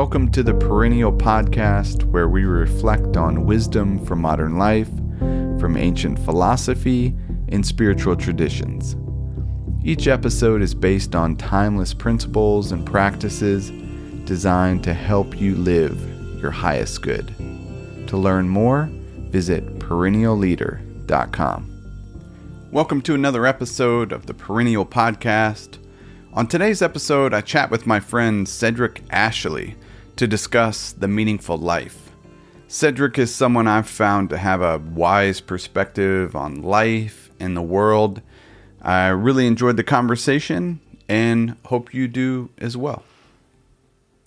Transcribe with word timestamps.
Welcome 0.00 0.30
to 0.30 0.42
the 0.42 0.54
Perennial 0.54 1.12
Podcast, 1.12 2.04
where 2.04 2.30
we 2.30 2.44
reflect 2.44 3.18
on 3.18 3.44
wisdom 3.44 4.02
from 4.06 4.22
modern 4.22 4.56
life, 4.56 4.88
from 5.60 5.76
ancient 5.76 6.18
philosophy, 6.20 7.14
and 7.48 7.66
spiritual 7.66 8.16
traditions. 8.16 8.96
Each 9.84 10.08
episode 10.08 10.62
is 10.62 10.74
based 10.74 11.14
on 11.14 11.36
timeless 11.36 11.92
principles 11.92 12.72
and 12.72 12.86
practices 12.86 13.68
designed 14.24 14.82
to 14.84 14.94
help 14.94 15.38
you 15.38 15.54
live 15.54 16.00
your 16.40 16.50
highest 16.50 17.02
good. 17.02 17.34
To 18.06 18.16
learn 18.16 18.48
more, 18.48 18.88
visit 19.28 19.80
perennialleader.com. 19.80 22.68
Welcome 22.72 23.02
to 23.02 23.14
another 23.14 23.44
episode 23.44 24.12
of 24.12 24.24
the 24.24 24.32
Perennial 24.32 24.86
Podcast. 24.86 25.76
On 26.32 26.46
today's 26.46 26.80
episode, 26.80 27.34
I 27.34 27.42
chat 27.42 27.70
with 27.70 27.86
my 27.86 28.00
friend 28.00 28.48
Cedric 28.48 29.02
Ashley 29.10 29.76
to 30.20 30.26
discuss 30.26 30.92
the 30.92 31.08
meaningful 31.08 31.56
life. 31.56 32.10
Cedric 32.68 33.18
is 33.18 33.34
someone 33.34 33.66
I've 33.66 33.88
found 33.88 34.28
to 34.28 34.36
have 34.36 34.60
a 34.60 34.76
wise 34.76 35.40
perspective 35.40 36.36
on 36.36 36.60
life 36.60 37.30
and 37.40 37.56
the 37.56 37.62
world. 37.62 38.20
I 38.82 39.08
really 39.08 39.46
enjoyed 39.46 39.78
the 39.78 39.82
conversation 39.82 40.80
and 41.08 41.56
hope 41.64 41.94
you 41.94 42.06
do 42.06 42.50
as 42.58 42.76
well. 42.76 43.02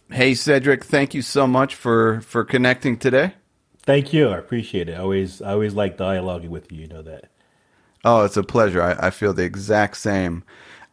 Hey 0.10 0.34
Cedric, 0.34 0.84
thank 0.84 1.14
you 1.14 1.22
so 1.22 1.46
much 1.46 1.76
for 1.76 2.22
for 2.22 2.44
connecting 2.44 2.98
today. 2.98 3.36
Thank 3.84 4.14
you. 4.14 4.30
I 4.30 4.40
appreciate 4.40 4.90
it. 4.90 4.94
I 4.94 4.98
always 4.98 5.44
I 5.44 5.52
always 5.52 5.76
like 5.76 5.96
dialoguing 5.96 6.50
with 6.50 6.72
you, 6.72 6.82
you 6.82 6.88
know 6.88 7.04
that. 7.04 7.30
Oh, 8.04 8.26
it's 8.26 8.36
a 8.36 8.42
pleasure. 8.42 8.82
I, 8.82 9.10
I 9.10 9.10
feel 9.12 9.36
the 9.36 9.44
exact 9.44 9.98
same. 9.98 10.44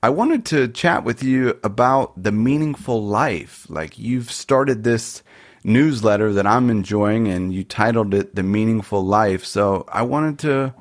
I 0.03 0.09
wanted 0.09 0.47
to 0.47 0.69
chat 0.69 1.05
with 1.05 1.23
you 1.23 1.59
about 1.63 2.23
the 2.23 2.33
meaningful 2.33 3.05
life. 3.05 3.67
Like 3.69 3.99
you've 3.99 4.31
started 4.31 4.83
this 4.83 5.23
newsletter 5.63 6.33
that 6.33 6.47
I'm 6.47 6.71
enjoying 6.71 7.29
and 7.29 7.53
you 7.53 7.65
titled 7.65 8.15
it 8.15 8.35
The 8.35 8.43
Meaningful 8.43 9.05
Life. 9.05 9.45
So 9.45 9.85
I 9.93 10.03
wanted 10.03 10.39
to 10.41 10.75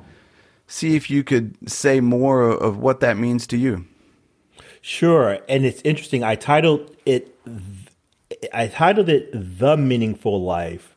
see 0.66 0.96
if 0.96 1.10
you 1.10 1.22
could 1.22 1.70
say 1.70 2.00
more 2.00 2.48
of 2.48 2.78
what 2.78 3.00
that 3.00 3.18
means 3.18 3.46
to 3.48 3.58
you. 3.58 3.84
Sure. 4.80 5.38
And 5.50 5.66
it's 5.66 5.82
interesting. 5.82 6.24
I 6.24 6.36
titled 6.36 6.96
it 7.04 7.36
I 8.54 8.68
titled 8.68 9.10
it 9.10 9.30
The 9.32 9.76
Meaningful 9.76 10.42
Life 10.42 10.96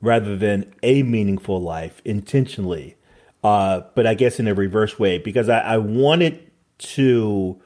rather 0.00 0.36
than 0.36 0.72
A 0.84 1.02
Meaningful 1.02 1.60
Life 1.60 2.00
intentionally. 2.04 2.94
Uh, 3.42 3.82
but 3.96 4.06
I 4.06 4.14
guess 4.14 4.38
in 4.38 4.46
a 4.46 4.54
reverse 4.54 4.96
way 4.98 5.18
because 5.18 5.48
I, 5.48 5.58
I 5.58 5.76
wanted 5.78 6.47
to 6.78 7.60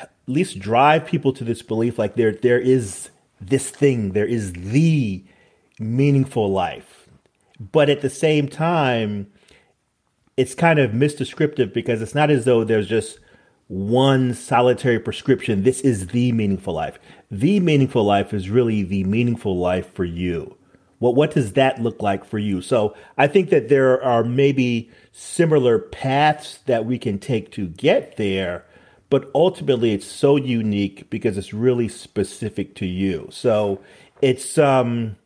at 0.00 0.12
least 0.26 0.58
drive 0.58 1.06
people 1.06 1.32
to 1.32 1.44
this 1.44 1.62
belief 1.62 1.98
like 1.98 2.16
there 2.16 2.32
there 2.32 2.58
is 2.58 3.10
this 3.40 3.70
thing 3.70 4.12
there 4.12 4.26
is 4.26 4.52
the 4.52 5.24
meaningful 5.78 6.50
life. 6.50 7.08
But 7.72 7.88
at 7.88 8.00
the 8.00 8.10
same 8.10 8.48
time 8.48 9.30
it's 10.36 10.54
kind 10.54 10.78
of 10.78 10.90
misdescriptive 10.90 11.72
because 11.72 12.02
it's 12.02 12.14
not 12.14 12.30
as 12.30 12.44
though 12.44 12.64
there's 12.64 12.88
just 12.88 13.18
one 13.68 14.34
solitary 14.34 14.98
prescription. 14.98 15.62
This 15.62 15.80
is 15.80 16.08
the 16.08 16.32
meaningful 16.32 16.74
life. 16.74 16.98
The 17.30 17.60
meaningful 17.60 18.04
life 18.04 18.34
is 18.34 18.50
really 18.50 18.82
the 18.82 19.04
meaningful 19.04 19.56
life 19.56 19.92
for 19.94 20.04
you 20.04 20.56
what 21.04 21.14
what 21.14 21.32
does 21.32 21.52
that 21.52 21.82
look 21.82 22.00
like 22.00 22.24
for 22.24 22.38
you? 22.38 22.62
So 22.62 22.96
i 23.18 23.26
think 23.26 23.50
that 23.50 23.68
there 23.68 24.02
are 24.02 24.24
maybe 24.24 24.90
similar 25.12 25.78
paths 25.78 26.60
that 26.64 26.86
we 26.86 26.98
can 26.98 27.18
take 27.18 27.52
to 27.52 27.66
get 27.66 28.16
there, 28.16 28.64
but 29.10 29.30
ultimately 29.34 29.92
it's 29.92 30.06
so 30.06 30.36
unique 30.36 31.10
because 31.10 31.36
it's 31.36 31.52
really 31.52 31.88
specific 31.88 32.74
to 32.76 32.86
you. 32.86 33.28
So 33.30 33.82
it's 34.22 34.56
um 34.56 35.16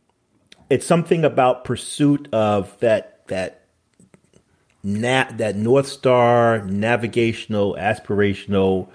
it's 0.68 0.84
something 0.84 1.24
about 1.24 1.64
pursuit 1.64 2.28
of 2.32 2.76
that 2.80 3.24
that 3.28 3.62
na- 4.82 5.30
that 5.36 5.54
north 5.54 5.86
star 5.86 6.64
navigational 6.64 7.76
aspirational 7.78 8.88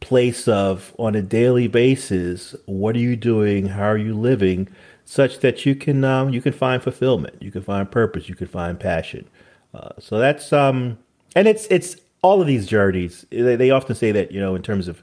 place 0.00 0.48
of 0.48 0.94
on 0.98 1.14
a 1.14 1.20
daily 1.20 1.68
basis 1.68 2.56
what 2.64 2.96
are 2.96 3.00
you 3.10 3.14
doing? 3.14 3.66
How 3.66 3.88
are 3.90 3.98
you 3.98 4.14
living 4.14 4.68
such 5.10 5.40
that 5.40 5.66
you 5.66 5.74
can 5.74 6.04
um, 6.04 6.30
you 6.30 6.40
can 6.40 6.52
find 6.52 6.82
fulfillment 6.82 7.34
you 7.40 7.50
can 7.50 7.62
find 7.62 7.90
purpose 7.90 8.28
you 8.28 8.34
can 8.34 8.46
find 8.46 8.78
passion 8.78 9.28
uh, 9.74 9.90
so 9.98 10.18
that's 10.18 10.52
um, 10.52 10.98
and 11.36 11.46
it's 11.46 11.66
it's 11.70 11.96
all 12.22 12.40
of 12.40 12.46
these 12.46 12.66
journeys. 12.66 13.26
They, 13.30 13.56
they 13.56 13.70
often 13.70 13.94
say 13.94 14.12
that 14.12 14.32
you 14.32 14.40
know 14.40 14.54
in 14.54 14.62
terms 14.62 14.88
of 14.88 15.02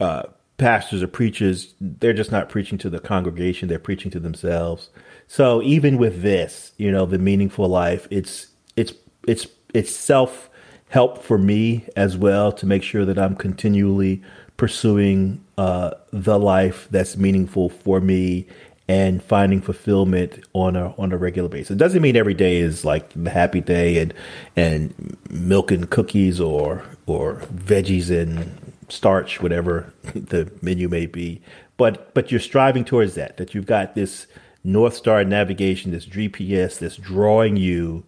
uh, 0.00 0.24
pastors 0.56 1.02
or 1.02 1.08
preachers, 1.08 1.74
they're 1.80 2.12
just 2.12 2.32
not 2.32 2.48
preaching 2.48 2.78
to 2.78 2.90
the 2.90 3.00
congregation; 3.00 3.68
they're 3.68 3.78
preaching 3.78 4.10
to 4.12 4.20
themselves. 4.20 4.90
So 5.26 5.62
even 5.62 5.98
with 5.98 6.22
this, 6.22 6.72
you 6.76 6.90
know, 6.90 7.06
the 7.06 7.18
meaningful 7.18 7.68
life, 7.68 8.06
it's 8.10 8.48
it's 8.76 8.92
it's 9.26 9.46
it's 9.74 9.94
self 9.94 10.48
help 10.90 11.22
for 11.22 11.36
me 11.36 11.86
as 11.96 12.16
well 12.16 12.50
to 12.50 12.64
make 12.64 12.82
sure 12.82 13.04
that 13.04 13.18
I'm 13.18 13.36
continually 13.36 14.22
pursuing 14.56 15.44
uh, 15.58 15.90
the 16.12 16.38
life 16.38 16.88
that's 16.90 17.16
meaningful 17.16 17.68
for 17.68 18.00
me 18.00 18.46
and 18.88 19.22
finding 19.22 19.60
fulfillment 19.60 20.42
on 20.54 20.74
a 20.74 20.94
on 20.98 21.12
a 21.12 21.18
regular 21.18 21.48
basis. 21.48 21.72
It 21.72 21.78
doesn't 21.78 22.00
mean 22.00 22.16
every 22.16 22.34
day 22.34 22.56
is 22.56 22.84
like 22.84 23.10
the 23.10 23.30
happy 23.30 23.60
day 23.60 23.98
and 23.98 24.14
and 24.56 25.16
milk 25.30 25.70
and 25.70 25.88
cookies 25.88 26.40
or 26.40 26.82
or 27.06 27.36
veggies 27.54 28.10
and 28.10 28.72
starch, 28.88 29.42
whatever 29.42 29.92
the 30.14 30.50
menu 30.62 30.88
may 30.88 31.06
be. 31.06 31.42
But 31.76 32.14
but 32.14 32.30
you're 32.30 32.40
striving 32.40 32.84
towards 32.84 33.14
that. 33.14 33.36
That 33.36 33.54
you've 33.54 33.66
got 33.66 33.94
this 33.94 34.26
North 34.64 34.96
Star 34.96 35.22
navigation, 35.22 35.92
this 35.92 36.06
GPS 36.06 36.78
that's 36.78 36.96
drawing 36.96 37.56
you 37.56 38.04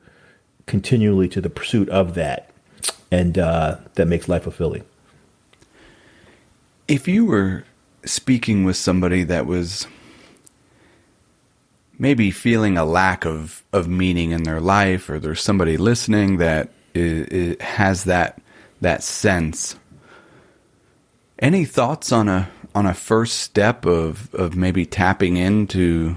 continually 0.67 1.29
to 1.29 1.41
the 1.41 1.51
pursuit 1.51 1.89
of 1.91 2.15
that, 2.15 2.51
and 3.11 3.39
uh, 3.39 3.77
that 3.95 4.07
makes 4.07 4.29
life 4.29 4.45
fulfilling. 4.45 4.85
If 6.89 7.07
you 7.07 7.27
were 7.27 7.65
speaking 8.05 8.65
with 8.65 8.77
somebody 8.77 9.25
that 9.25 9.47
was 9.47 9.87
maybe 12.01 12.31
feeling 12.31 12.79
a 12.79 12.85
lack 12.85 13.27
of, 13.27 13.63
of 13.73 13.87
meaning 13.87 14.33
in 14.33 14.43
their 14.43 14.61
life, 14.61 15.09
or 15.11 15.21
there's 15.21 15.43
somebody 15.43 15.77
listening 15.77 16.39
that 16.39 16.73
has 17.61 18.05
that 18.05 18.41
that 18.81 19.03
sense. 19.05 19.77
Any 21.39 21.65
thoughts 21.65 22.11
on 22.11 22.29
a 22.29 22.51
on 22.75 22.87
a 22.87 22.95
first 22.95 23.41
step 23.41 23.87
of 23.87 24.35
of 24.35 24.57
maybe 24.57 24.87
tapping 24.87 25.37
into 25.37 26.17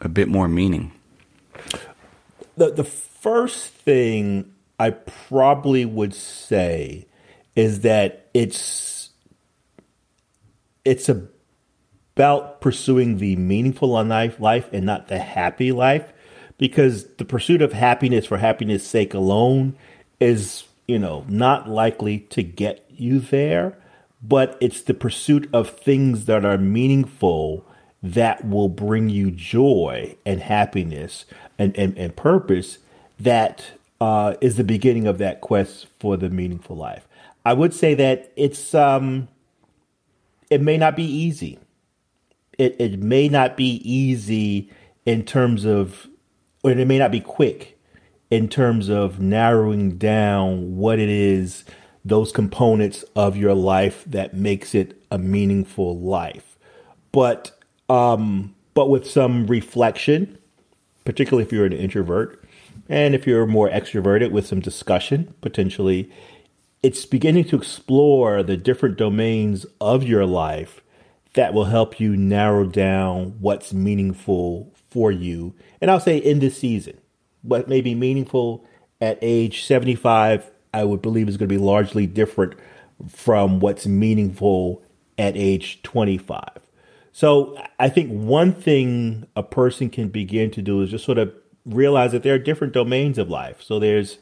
a 0.00 0.08
bit 0.08 0.28
more 0.28 0.48
meaning? 0.48 0.92
The 2.56 2.72
the 2.72 2.84
first 2.84 3.68
thing 3.68 4.52
I 4.78 4.90
probably 4.90 5.84
would 5.84 6.14
say 6.14 7.06
is 7.54 7.80
that 7.80 8.28
it's 8.34 9.10
it's 10.84 11.08
a 11.08 11.28
about 12.20 12.60
pursuing 12.60 13.16
the 13.16 13.34
meaningful 13.36 13.88
life, 13.88 14.68
and 14.72 14.84
not 14.84 15.08
the 15.08 15.18
happy 15.18 15.72
life 15.72 16.12
because 16.58 17.06
the 17.14 17.24
pursuit 17.24 17.62
of 17.62 17.72
happiness 17.72 18.26
for 18.26 18.36
happiness 18.36 18.86
sake 18.86 19.14
alone 19.14 19.74
is 20.20 20.64
you 20.86 20.98
know 20.98 21.24
not 21.28 21.66
likely 21.66 22.18
to 22.18 22.42
get 22.42 22.84
you 22.90 23.18
there 23.18 23.78
but 24.22 24.58
it's 24.60 24.82
the 24.82 24.92
pursuit 24.92 25.48
of 25.50 25.70
things 25.70 26.26
that 26.26 26.44
are 26.44 26.58
meaningful 26.58 27.64
that 28.02 28.46
will 28.46 28.68
bring 28.68 29.08
you 29.08 29.30
joy 29.30 30.14
and 30.26 30.42
happiness 30.42 31.24
and, 31.58 31.74
and, 31.78 31.96
and 31.96 32.14
purpose 32.16 32.76
that 33.18 33.64
uh, 33.98 34.34
is 34.42 34.56
the 34.56 34.64
beginning 34.64 35.06
of 35.06 35.16
that 35.16 35.40
quest 35.40 35.86
for 35.98 36.18
the 36.18 36.28
meaningful 36.28 36.76
life. 36.76 37.08
I 37.46 37.54
would 37.54 37.72
say 37.72 37.94
that 37.94 38.30
it's 38.36 38.74
um 38.74 39.28
it 40.50 40.60
may 40.60 40.76
not 40.76 40.96
be 40.96 41.04
easy 41.04 41.58
it, 42.60 42.76
it 42.78 43.00
may 43.00 43.26
not 43.26 43.56
be 43.56 43.80
easy 43.90 44.68
in 45.06 45.24
terms 45.24 45.64
of, 45.64 46.06
or 46.62 46.70
it 46.72 46.86
may 46.86 46.98
not 46.98 47.10
be 47.10 47.20
quick 47.20 47.78
in 48.30 48.48
terms 48.48 48.90
of 48.90 49.18
narrowing 49.18 49.96
down 49.96 50.76
what 50.76 50.98
it 50.98 51.08
is, 51.08 51.64
those 52.04 52.32
components 52.32 53.02
of 53.16 53.34
your 53.34 53.54
life 53.54 54.04
that 54.06 54.34
makes 54.34 54.74
it 54.74 55.02
a 55.10 55.16
meaningful 55.16 55.98
life. 55.98 56.58
But, 57.12 57.58
um, 57.88 58.54
but 58.74 58.90
with 58.90 59.08
some 59.08 59.46
reflection, 59.46 60.36
particularly 61.06 61.44
if 61.44 61.52
you're 61.52 61.64
an 61.64 61.72
introvert, 61.72 62.44
and 62.90 63.14
if 63.14 63.26
you're 63.26 63.46
more 63.46 63.70
extroverted 63.70 64.32
with 64.32 64.46
some 64.46 64.60
discussion, 64.60 65.32
potentially, 65.40 66.10
it's 66.82 67.06
beginning 67.06 67.44
to 67.44 67.56
explore 67.56 68.42
the 68.42 68.58
different 68.58 68.98
domains 68.98 69.64
of 69.80 70.02
your 70.02 70.26
life 70.26 70.82
that 71.34 71.54
will 71.54 71.66
help 71.66 72.00
you 72.00 72.16
narrow 72.16 72.66
down 72.66 73.36
what's 73.40 73.72
meaningful 73.72 74.72
for 74.90 75.12
you. 75.12 75.54
And 75.80 75.90
I'll 75.90 76.00
say 76.00 76.18
in 76.18 76.40
this 76.40 76.58
season, 76.58 76.98
what 77.42 77.68
may 77.68 77.80
be 77.80 77.94
meaningful 77.94 78.64
at 79.00 79.18
age 79.22 79.64
75, 79.64 80.50
I 80.74 80.84
would 80.84 81.02
believe 81.02 81.28
is 81.28 81.36
going 81.36 81.48
to 81.48 81.54
be 81.54 81.60
largely 81.60 82.06
different 82.06 82.54
from 83.08 83.60
what's 83.60 83.86
meaningful 83.86 84.82
at 85.18 85.36
age 85.36 85.82
25. 85.82 86.48
So 87.12 87.60
I 87.78 87.88
think 87.88 88.10
one 88.10 88.52
thing 88.52 89.26
a 89.34 89.42
person 89.42 89.90
can 89.90 90.08
begin 90.08 90.50
to 90.52 90.62
do 90.62 90.82
is 90.82 90.90
just 90.90 91.04
sort 91.04 91.18
of 91.18 91.32
realize 91.64 92.12
that 92.12 92.22
there 92.22 92.34
are 92.34 92.38
different 92.38 92.72
domains 92.72 93.18
of 93.18 93.28
life. 93.28 93.62
So 93.62 93.78
there's 93.78 94.18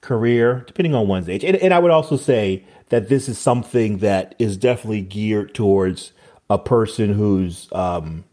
career, 0.00 0.64
depending 0.66 0.94
on 0.94 1.08
one's 1.08 1.28
age. 1.28 1.44
And, 1.44 1.56
and 1.56 1.72
I 1.72 1.78
would 1.78 1.90
also 1.90 2.16
say 2.16 2.64
that 2.88 3.08
this 3.08 3.28
is 3.28 3.38
something 3.38 3.98
that 3.98 4.34
is 4.38 4.56
definitely 4.56 5.02
geared 5.02 5.54
towards 5.54 6.12
a 6.48 6.58
person 6.58 7.12
who's, 7.12 7.68
um, 7.72 8.24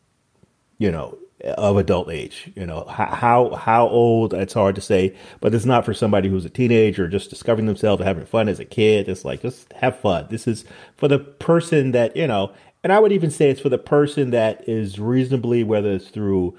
you 0.77 0.91
know, 0.91 1.17
of 1.43 1.77
adult 1.77 2.09
age. 2.09 2.51
You 2.55 2.65
know, 2.65 2.85
how 2.85 3.53
how 3.55 3.87
old 3.87 4.33
it's 4.33 4.53
hard 4.53 4.75
to 4.75 4.81
say, 4.81 5.15
but 5.41 5.53
it's 5.53 5.65
not 5.65 5.85
for 5.85 5.93
somebody 5.93 6.29
who's 6.29 6.45
a 6.45 6.49
teenager 6.49 7.07
just 7.07 7.29
discovering 7.29 7.67
themselves 7.67 7.99
and 7.99 8.07
having 8.07 8.25
fun 8.25 8.47
as 8.47 8.59
a 8.59 8.65
kid. 8.65 9.09
It's 9.09 9.25
like 9.25 9.41
just 9.41 9.71
have 9.73 9.99
fun. 9.99 10.27
This 10.29 10.47
is 10.47 10.65
for 10.95 11.07
the 11.07 11.19
person 11.19 11.91
that 11.91 12.15
you 12.15 12.27
know, 12.27 12.51
and 12.83 12.93
I 12.93 12.99
would 12.99 13.11
even 13.11 13.29
say 13.29 13.49
it's 13.49 13.61
for 13.61 13.69
the 13.69 13.77
person 13.77 14.31
that 14.31 14.67
is 14.67 14.99
reasonably, 14.99 15.63
whether 15.63 15.91
it's 15.91 16.09
through 16.09 16.57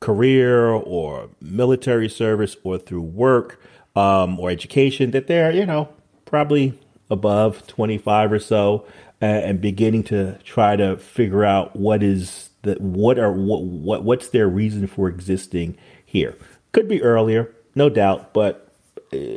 career 0.00 0.68
or 0.68 1.28
military 1.40 2.08
service 2.08 2.56
or 2.64 2.78
through 2.78 3.02
work 3.02 3.60
um, 3.94 4.40
or 4.40 4.50
education, 4.50 5.10
that 5.10 5.26
they're 5.26 5.52
you 5.52 5.66
know 5.66 5.88
probably 6.24 6.78
above 7.10 7.66
twenty 7.66 7.98
five 7.98 8.32
or 8.32 8.38
so, 8.38 8.86
uh, 9.22 9.26
and 9.26 9.60
beginning 9.60 10.02
to 10.02 10.36
try 10.38 10.74
to 10.74 10.96
figure 10.96 11.44
out 11.44 11.76
what 11.76 12.02
is 12.02 12.50
that 12.62 12.80
what 12.80 13.18
are 13.18 13.30
what, 13.30 13.62
what 13.62 14.02
what's 14.02 14.28
their 14.28 14.48
reason 14.48 14.86
for 14.88 15.08
existing 15.08 15.76
here? 16.04 16.36
Could 16.72 16.88
be 16.88 17.00
earlier, 17.02 17.54
no 17.76 17.88
doubt, 17.88 18.34
but 18.34 18.68
uh, 19.12 19.36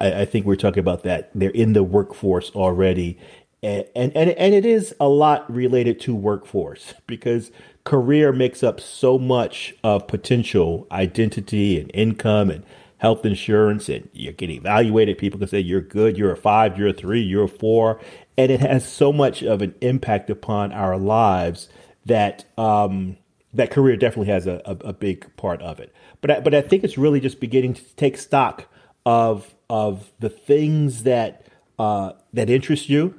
I, 0.00 0.22
I, 0.22 0.24
think 0.24 0.46
we're 0.46 0.56
talking 0.56 0.80
about 0.80 1.04
that. 1.04 1.30
They're 1.34 1.50
in 1.50 1.74
the 1.74 1.84
workforce 1.84 2.50
already, 2.50 3.18
and, 3.62 3.84
and 3.94 4.16
and 4.16 4.30
and 4.30 4.52
it 4.52 4.66
is 4.66 4.94
a 4.98 5.08
lot 5.08 5.52
related 5.52 6.00
to 6.00 6.14
workforce 6.14 6.94
because 7.06 7.52
career 7.84 8.32
makes 8.32 8.62
up 8.62 8.80
so 8.80 9.18
much 9.18 9.74
of 9.84 10.08
potential 10.08 10.88
identity 10.90 11.80
and 11.80 11.90
income 11.94 12.50
and 12.50 12.64
health 12.98 13.24
insurance 13.24 13.88
and 13.88 14.06
you 14.12 14.30
get 14.30 14.50
evaluated 14.50 15.16
people 15.16 15.38
can 15.38 15.48
say 15.48 15.58
you're 15.58 15.80
good 15.80 16.18
you're 16.18 16.32
a 16.32 16.36
five 16.36 16.76
you're 16.76 16.88
a 16.88 16.92
three 16.92 17.20
you're 17.20 17.44
a 17.44 17.48
four 17.48 17.98
and 18.40 18.50
it 18.50 18.60
has 18.60 18.90
so 18.90 19.12
much 19.12 19.42
of 19.42 19.60
an 19.60 19.74
impact 19.82 20.30
upon 20.30 20.72
our 20.72 20.96
lives 20.96 21.68
that 22.06 22.46
um, 22.56 23.18
that 23.52 23.70
career 23.70 23.96
definitely 23.96 24.32
has 24.32 24.46
a, 24.46 24.62
a, 24.64 24.88
a, 24.88 24.92
big 24.94 25.36
part 25.36 25.60
of 25.60 25.78
it. 25.78 25.92
But 26.22 26.30
I, 26.30 26.40
but 26.40 26.54
I 26.54 26.62
think 26.62 26.82
it's 26.82 26.96
really 26.96 27.20
just 27.20 27.38
beginning 27.38 27.74
to 27.74 27.84
take 27.96 28.16
stock 28.16 28.66
of 29.04 29.54
of 29.68 30.10
the 30.20 30.30
things 30.30 31.02
that 31.02 31.46
uh, 31.78 32.12
that 32.32 32.48
interest 32.48 32.88
you, 32.88 33.14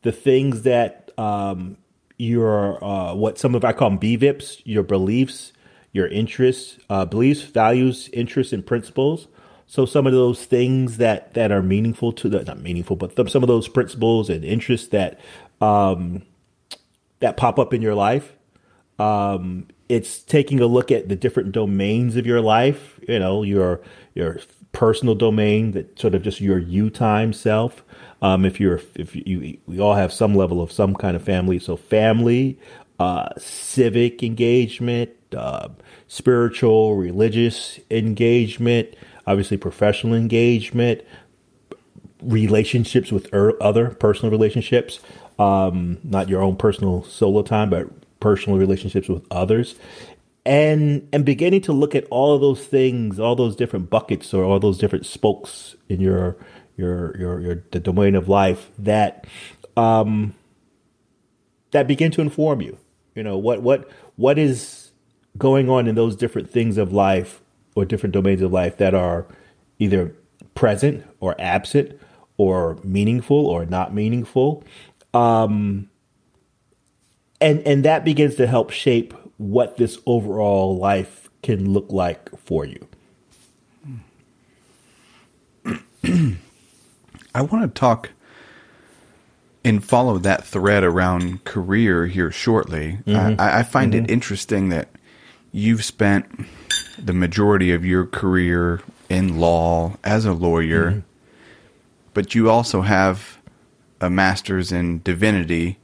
the 0.00 0.12
things 0.12 0.62
that 0.62 1.10
um, 1.18 1.76
your 2.16 2.82
uh, 2.82 3.14
what 3.14 3.38
some 3.38 3.54
of 3.54 3.62
I 3.62 3.74
call 3.74 3.90
them 3.90 3.98
BVIPs, 3.98 4.62
your 4.64 4.84
beliefs, 4.84 5.52
your 5.92 6.08
interests, 6.08 6.78
uh, 6.88 7.04
beliefs, 7.04 7.42
values, 7.42 8.08
interests, 8.14 8.54
and 8.54 8.64
principles. 8.64 9.28
So 9.66 9.84
some 9.84 10.06
of 10.06 10.12
those 10.12 10.44
things 10.44 10.98
that 10.98 11.34
that 11.34 11.50
are 11.50 11.62
meaningful 11.62 12.12
to 12.12 12.28
the 12.28 12.44
not 12.44 12.60
meaningful, 12.60 12.96
but 12.96 13.30
some 13.30 13.42
of 13.42 13.48
those 13.48 13.68
principles 13.68 14.30
and 14.30 14.44
interests 14.44 14.88
that 14.88 15.18
um, 15.60 16.22
that 17.20 17.36
pop 17.36 17.58
up 17.58 17.74
in 17.74 17.82
your 17.82 17.94
life. 17.94 18.34
Um, 18.98 19.68
it's 19.88 20.22
taking 20.22 20.60
a 20.60 20.66
look 20.66 20.90
at 20.90 21.08
the 21.08 21.16
different 21.16 21.52
domains 21.52 22.16
of 22.16 22.26
your 22.26 22.40
life. 22.40 22.98
You 23.08 23.18
know, 23.18 23.42
your 23.42 23.80
your 24.14 24.38
personal 24.72 25.14
domain, 25.14 25.72
that 25.72 25.98
sort 25.98 26.14
of 26.14 26.22
just 26.22 26.40
your 26.40 26.58
you 26.58 26.90
time 26.90 27.32
self. 27.32 27.82
Um, 28.22 28.44
if 28.44 28.60
you're 28.60 28.80
if 28.94 29.14
you 29.16 29.58
we 29.66 29.80
all 29.80 29.94
have 29.94 30.12
some 30.12 30.34
level 30.34 30.62
of 30.62 30.70
some 30.70 30.94
kind 30.94 31.16
of 31.16 31.22
family, 31.22 31.58
so 31.58 31.76
family, 31.76 32.58
uh, 32.98 33.28
civic 33.38 34.22
engagement, 34.22 35.10
uh, 35.36 35.68
spiritual, 36.08 36.96
religious 36.96 37.78
engagement, 37.90 38.94
obviously 39.26 39.56
professional 39.56 40.14
engagement, 40.14 41.02
relationships 42.22 43.12
with 43.12 43.32
er- 43.32 43.60
other 43.62 43.90
personal 43.90 44.30
relationships 44.30 45.00
um, 45.38 45.98
not 46.02 46.28
your 46.28 46.42
own 46.42 46.56
personal 46.56 47.02
solo 47.04 47.42
time, 47.42 47.70
but 47.70 47.88
personal 48.20 48.58
relationships 48.58 49.08
with 49.08 49.24
others, 49.30 49.74
and 50.44 51.08
and 51.12 51.24
beginning 51.24 51.60
to 51.62 51.72
look 51.72 51.94
at 51.94 52.04
all 52.10 52.34
of 52.34 52.40
those 52.40 52.64
things, 52.64 53.20
all 53.20 53.36
those 53.36 53.56
different 53.56 53.90
buckets 53.90 54.32
or 54.32 54.44
all 54.44 54.58
those 54.58 54.78
different 54.78 55.04
spokes 55.04 55.76
in 55.88 56.00
your 56.00 56.36
your 56.76 57.16
your 57.18 57.40
your 57.40 57.64
the 57.70 57.80
domain 57.80 58.14
of 58.14 58.28
life 58.28 58.70
that 58.78 59.26
um, 59.76 60.34
that 61.72 61.86
begin 61.86 62.10
to 62.12 62.20
inform 62.22 62.62
you. 62.62 62.78
You 63.14 63.22
know 63.22 63.36
what 63.36 63.62
what 63.62 63.90
what 64.16 64.38
is 64.38 64.92
going 65.36 65.68
on 65.68 65.86
in 65.86 65.94
those 65.94 66.16
different 66.16 66.48
things 66.48 66.78
of 66.78 66.94
life 66.94 67.42
or 67.76 67.84
different 67.84 68.12
domains 68.12 68.42
of 68.42 68.52
life 68.52 68.78
that 68.78 68.94
are 68.94 69.24
either 69.78 70.12
present 70.56 71.04
or 71.20 71.36
absent 71.38 72.00
or 72.36 72.78
meaningful 72.82 73.46
or 73.46 73.64
not 73.64 73.94
meaningful 73.94 74.64
um, 75.14 75.88
and 77.40 77.60
and 77.66 77.84
that 77.84 78.04
begins 78.04 78.34
to 78.36 78.46
help 78.46 78.70
shape 78.70 79.14
what 79.38 79.76
this 79.76 79.98
overall 80.06 80.76
life 80.76 81.28
can 81.42 81.72
look 81.72 81.86
like 81.90 82.30
for 82.38 82.64
you. 82.64 82.88
I 87.34 87.42
want 87.42 87.62
to 87.62 87.68
talk 87.78 88.10
and 89.64 89.84
follow 89.84 90.18
that 90.18 90.44
thread 90.44 90.84
around 90.84 91.44
career 91.44 92.06
here 92.06 92.30
shortly. 92.30 93.00
Mm-hmm. 93.06 93.40
I, 93.40 93.58
I, 93.58 93.62
find 93.62 93.92
mm-hmm. 93.92 94.04
it 94.04 94.10
interesting 94.10 94.68
that 94.70 94.88
you've 95.56 95.82
spent 95.82 96.26
the 96.98 97.14
majority 97.14 97.72
of 97.72 97.82
your 97.82 98.04
career 98.04 98.82
in 99.08 99.38
law 99.38 99.96
as 100.04 100.26
a 100.26 100.32
lawyer, 100.34 100.90
mm-hmm. 100.90 101.00
but 102.12 102.34
you 102.34 102.50
also 102.50 102.82
have 102.82 103.38
a 103.98 104.10
master's 104.10 104.70
in 104.70 105.00
divinity. 105.02 105.78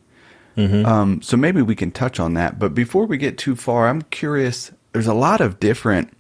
Mm-hmm. 0.58 0.84
Um, 0.84 1.22
so 1.22 1.38
maybe 1.38 1.62
we 1.62 1.74
can 1.74 1.90
touch 1.90 2.20
on 2.20 2.34
that. 2.34 2.58
But 2.58 2.74
before 2.74 3.06
we 3.06 3.16
get 3.16 3.38
too 3.38 3.56
far, 3.56 3.88
I'm 3.88 4.02
curious. 4.02 4.72
There's 4.92 5.06
a 5.06 5.14
lot 5.14 5.40
of 5.40 5.58
different 5.58 6.14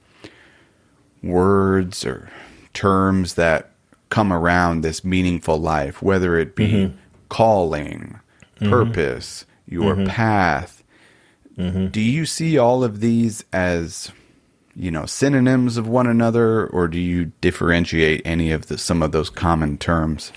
words 1.22 2.06
or 2.06 2.30
terms 2.72 3.34
that 3.34 3.70
come 4.08 4.32
around 4.32 4.80
this 4.80 5.04
meaningful 5.04 5.58
life, 5.58 6.00
whether 6.00 6.38
it 6.38 6.56
be 6.56 6.68
mm-hmm. 6.68 6.96
calling, 7.28 8.18
mm-hmm. 8.56 8.70
purpose, 8.70 9.44
your 9.66 9.94
mm-hmm. 9.94 10.06
path. 10.06 10.81
Mm-hmm. 11.56 11.88
Do 11.88 12.00
you 12.00 12.26
see 12.26 12.58
all 12.58 12.82
of 12.82 13.00
these 13.00 13.44
as 13.52 14.10
you 14.74 14.90
know 14.90 15.06
synonyms 15.06 15.76
of 15.76 15.86
one 15.86 16.06
another, 16.06 16.66
or 16.66 16.88
do 16.88 16.98
you 16.98 17.32
differentiate 17.40 18.22
any 18.24 18.52
of 18.52 18.66
the 18.66 18.78
some 18.78 19.02
of 19.02 19.12
those 19.12 19.30
common 19.30 19.78
terms? 19.78 20.32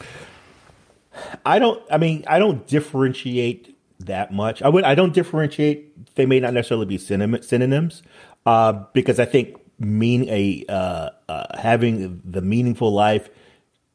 I 1.46 1.60
don't. 1.60 1.82
I 1.92 1.98
mean, 1.98 2.24
I 2.28 2.40
don't 2.40 2.68
differentiate 2.68 3.78
that 4.02 4.34
much. 4.34 4.62
I 4.62 4.70
would. 4.70 4.84
I 4.84 4.96
don't 4.96 5.14
differentiate. 5.14 6.16
They 6.16 6.26
may 6.26 6.40
not 6.40 6.54
necessarily 6.54 6.86
be 6.86 6.98
synonyms, 6.98 8.04
uh, 8.46 8.74
because 8.94 9.20
I 9.20 9.26
think 9.26 9.58
mean 9.80 10.28
a 10.30 10.66
uh, 10.70 11.10
uh, 11.30 11.58
having 11.58 12.22
the 12.26 12.42
meaningful 12.42 12.92
life 12.92 13.30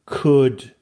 could 0.06 0.74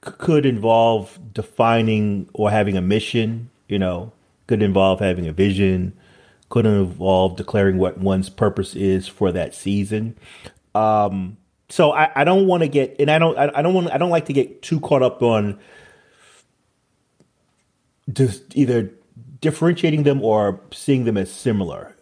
could 0.00 0.46
involve 0.46 1.18
defining 1.32 2.28
or 2.32 2.50
having 2.50 2.76
a 2.76 2.82
mission. 2.82 3.50
You 3.68 3.78
know, 3.78 4.12
could 4.46 4.62
involve 4.62 5.00
having 5.00 5.26
a 5.26 5.32
vision. 5.32 5.96
Could 6.48 6.66
involve 6.66 7.36
declaring 7.36 7.78
what 7.78 7.98
one's 7.98 8.30
purpose 8.30 8.76
is 8.76 9.08
for 9.08 9.32
that 9.32 9.54
season. 9.54 10.16
Um, 10.74 11.38
so 11.68 11.92
I, 11.92 12.10
I 12.14 12.24
don't 12.24 12.46
want 12.46 12.62
to 12.62 12.68
get 12.68 12.96
and 13.00 13.10
I 13.10 13.18
don't 13.18 13.36
I, 13.36 13.50
I 13.56 13.62
don't 13.62 13.74
want 13.74 13.90
I 13.90 13.98
don't 13.98 14.10
like 14.10 14.26
to 14.26 14.32
get 14.32 14.62
too 14.62 14.78
caught 14.80 15.02
up 15.02 15.22
on 15.22 15.58
just 18.12 18.56
either 18.56 18.92
differentiating 19.40 20.04
them 20.04 20.22
or 20.22 20.60
seeing 20.72 21.04
them 21.04 21.16
as 21.16 21.30
similar. 21.30 21.94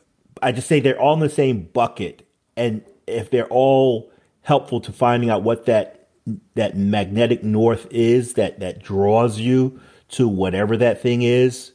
I 0.42 0.52
just 0.52 0.68
say 0.68 0.80
they're 0.80 1.00
all 1.00 1.14
in 1.14 1.20
the 1.20 1.30
same 1.30 1.62
bucket, 1.72 2.26
and 2.56 2.84
if 3.06 3.30
they're 3.30 3.48
all 3.48 4.12
helpful 4.42 4.80
to 4.82 4.92
finding 4.92 5.30
out 5.30 5.42
what 5.42 5.66
that 5.66 6.08
that 6.54 6.76
magnetic 6.76 7.42
north 7.42 7.86
is 7.90 8.34
that 8.34 8.60
that 8.60 8.82
draws 8.82 9.38
you 9.38 9.80
to 10.10 10.28
whatever 10.28 10.76
that 10.76 11.00
thing 11.00 11.22
is, 11.22 11.72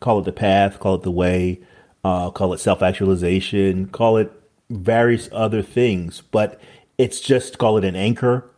call 0.00 0.20
it 0.20 0.24
the 0.24 0.32
path, 0.32 0.78
call 0.78 0.96
it 0.96 1.02
the 1.02 1.10
way, 1.10 1.60
uh, 2.04 2.30
call 2.30 2.52
it 2.52 2.58
self 2.58 2.82
actualization, 2.82 3.86
call 3.86 4.16
it 4.16 4.32
various 4.70 5.28
other 5.32 5.62
things, 5.62 6.22
but 6.30 6.60
it's 6.98 7.20
just 7.20 7.58
call 7.58 7.76
it 7.78 7.84
an 7.84 7.96
anchor, 7.96 8.50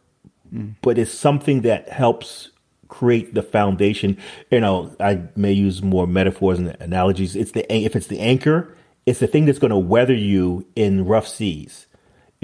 but 0.82 0.98
it's 0.98 1.12
something 1.12 1.62
that 1.62 1.88
helps 1.88 2.50
create 2.88 3.34
the 3.34 3.42
foundation. 3.42 4.16
You 4.50 4.60
know, 4.60 4.94
I 5.00 5.22
may 5.36 5.52
use 5.52 5.82
more 5.82 6.06
metaphors 6.06 6.58
and 6.58 6.76
analogies. 6.80 7.34
It's 7.34 7.52
the 7.52 7.70
if 7.72 7.96
it's 7.96 8.06
the 8.06 8.20
anchor, 8.20 8.76
it's 9.06 9.20
the 9.20 9.26
thing 9.26 9.46
that's 9.46 9.58
going 9.58 9.70
to 9.70 9.78
weather 9.78 10.14
you 10.14 10.66
in 10.76 11.04
rough 11.04 11.26
seas. 11.26 11.86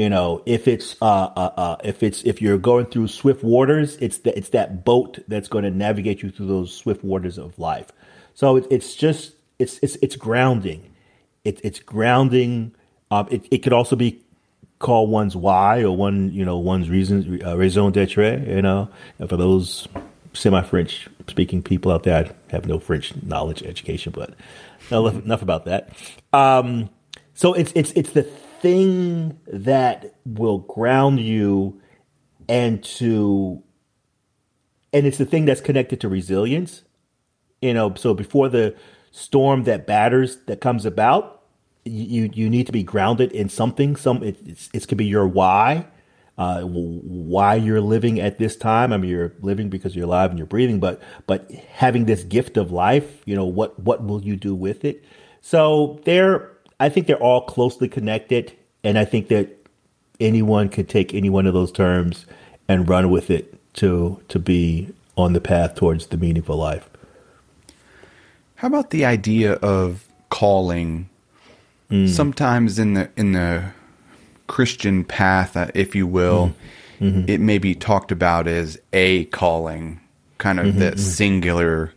You 0.01 0.09
know, 0.09 0.43
if 0.47 0.67
it's 0.67 0.97
uh, 1.03 1.05
uh, 1.37 1.51
uh, 1.59 1.77
if 1.85 2.03
it's 2.03 2.23
if 2.23 2.41
you're 2.41 2.57
going 2.57 2.87
through 2.87 3.09
swift 3.09 3.45
waters, 3.45 3.99
it's 4.01 4.17
the, 4.21 4.35
it's 4.35 4.49
that 4.49 4.83
boat 4.83 5.19
that's 5.29 5.47
going 5.47 5.65
to 5.65 5.71
navigate 5.71 6.23
you 6.23 6.31
through 6.31 6.47
those 6.47 6.75
swift 6.75 7.05
waters 7.05 7.37
of 7.37 7.59
life. 7.59 7.93
So 8.33 8.57
it, 8.57 8.67
it's 8.71 8.95
just 8.95 9.35
it's 9.59 9.79
it's 9.83 9.97
it's 9.97 10.17
grounding. 10.17 10.91
It, 11.45 11.61
it's 11.63 11.81
grounding. 11.81 12.75
Um, 13.11 13.29
it 13.31 13.47
it 13.51 13.59
could 13.59 13.75
also 13.75 13.95
be 13.95 14.23
called 14.79 15.11
one's 15.11 15.37
why 15.37 15.83
or 15.83 15.95
one 15.95 16.33
you 16.33 16.47
know 16.47 16.57
one's 16.57 16.89
reasons 16.89 17.27
uh, 17.45 17.59
raison 17.59 17.93
d'être. 17.93 18.49
You 18.49 18.63
know, 18.63 18.89
and 19.19 19.29
for 19.29 19.37
those 19.37 19.87
semi-French 20.33 21.11
speaking 21.27 21.63
people 21.63 21.93
out 21.93 22.05
there, 22.05 22.25
I 22.25 22.53
have 22.53 22.65
no 22.65 22.79
French 22.79 23.13
knowledge 23.23 23.63
education, 23.65 24.15
but 24.17 24.33
enough, 24.91 25.23
enough 25.23 25.43
about 25.43 25.67
that. 25.67 25.91
Um, 26.33 26.89
so 27.35 27.53
it's 27.53 27.73
it's 27.75 27.93
it's 27.93 28.13
the 28.13 28.27
thing 28.61 29.39
that 29.47 30.15
will 30.25 30.59
ground 30.59 31.21
you 31.21 31.81
and 32.49 32.83
to 32.83 33.63
and 34.93 35.07
it's 35.07 35.19
the 35.19 35.25
thing 35.25 35.45
that's 35.45 35.61
connected 35.61 36.01
to 36.01 36.09
resilience 36.09 36.83
you 37.63 37.73
know 37.73 37.95
so 37.95 38.13
before 38.15 38.49
the 38.49 38.75
storm 39.11 39.65
that 39.65 39.87
batters 39.87 40.39
that 40.47 40.61
comes 40.61 40.85
about 40.85 41.43
you 41.85 42.31
you 42.35 42.49
need 42.49 42.67
to 42.67 42.73
be 42.73 42.83
grounded 42.83 43.33
in 43.33 43.49
something 43.49 43.97
some 43.97 44.23
it, 44.23 44.37
it's, 44.47 44.69
it 44.73 44.87
could 44.89 44.99
be 44.99 45.07
your 45.07 45.27
why 45.27 45.87
uh, 46.41 46.63
why 46.63 47.55
you're 47.55 47.83
living 47.83 48.19
at 48.19 48.39
this 48.39 48.57
time. 48.57 48.95
I 48.95 48.97
mean, 48.97 49.11
you're 49.11 49.35
living 49.43 49.69
because 49.69 49.95
you're 49.95 50.07
alive 50.07 50.31
and 50.31 50.39
you're 50.39 50.47
breathing, 50.47 50.81
but 50.81 51.03
but 51.27 51.51
having 51.53 52.07
this 52.07 52.25
gift 52.25 52.57
of 52.57 52.73
life, 52.73 53.21
you 53.27 53.37
know, 53.37 53.45
what 53.45 53.79
what 53.79 54.03
will 54.03 54.23
you 54.23 54.37
do 54.37 54.55
with 54.55 54.87
it? 54.87 55.05
So 55.43 56.01
they're 56.05 56.51
I 56.81 56.89
think 56.89 57.07
they're 57.07 57.23
all 57.23 57.43
closely 57.43 57.89
connected, 57.89 58.53
and 58.83 58.99
I 58.99 59.05
think 59.05 59.29
that 59.29 59.49
anyone 60.19 60.71
could 60.71 60.89
take 60.89 61.15
any 61.15 61.29
one 61.29 61.47
of 61.47 61.53
those 61.53 61.71
terms 61.71 62.25
and 62.67 62.89
run 62.89 63.11
with 63.11 63.31
it 63.31 63.55
to 63.75 64.21
to 64.29 64.39
be 64.39 64.89
on 65.17 65.35
the 65.35 65.41
path 65.41 65.75
towards 65.75 66.07
the 66.07 66.17
meaningful 66.17 66.57
life. 66.57 66.89
How 68.57 68.69
about 68.69 68.91
the 68.91 69.05
idea 69.05 69.53
of 69.55 70.09
calling? 70.31 71.09
Mm. 71.91 72.09
Sometimes 72.09 72.79
in 72.79 72.95
the 72.95 73.11
in 73.17 73.33
the 73.33 73.73
Christian 74.47 75.05
path, 75.05 75.57
uh, 75.57 75.71
if 75.75 75.95
you 75.95 76.07
will, 76.07 76.55
mm-hmm. 76.99 77.05
mm-hmm. 77.05 77.31
it 77.31 77.41
may 77.41 77.59
be 77.59 77.75
talked 77.75 78.11
about 78.11 78.49
as 78.49 78.79
a 78.95 79.27
calling, 79.27 80.01
kind 80.39 80.59
of 80.59 80.67
mm-hmm. 80.67 80.79
that 80.79 80.95
mm-hmm. 80.95 81.03
singular. 81.03 81.93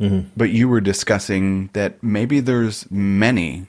Mm-hmm. 0.00 0.28
But 0.36 0.50
you 0.50 0.68
were 0.68 0.80
discussing 0.80 1.68
that 1.72 2.02
maybe 2.02 2.40
there's 2.40 2.90
many 2.90 3.66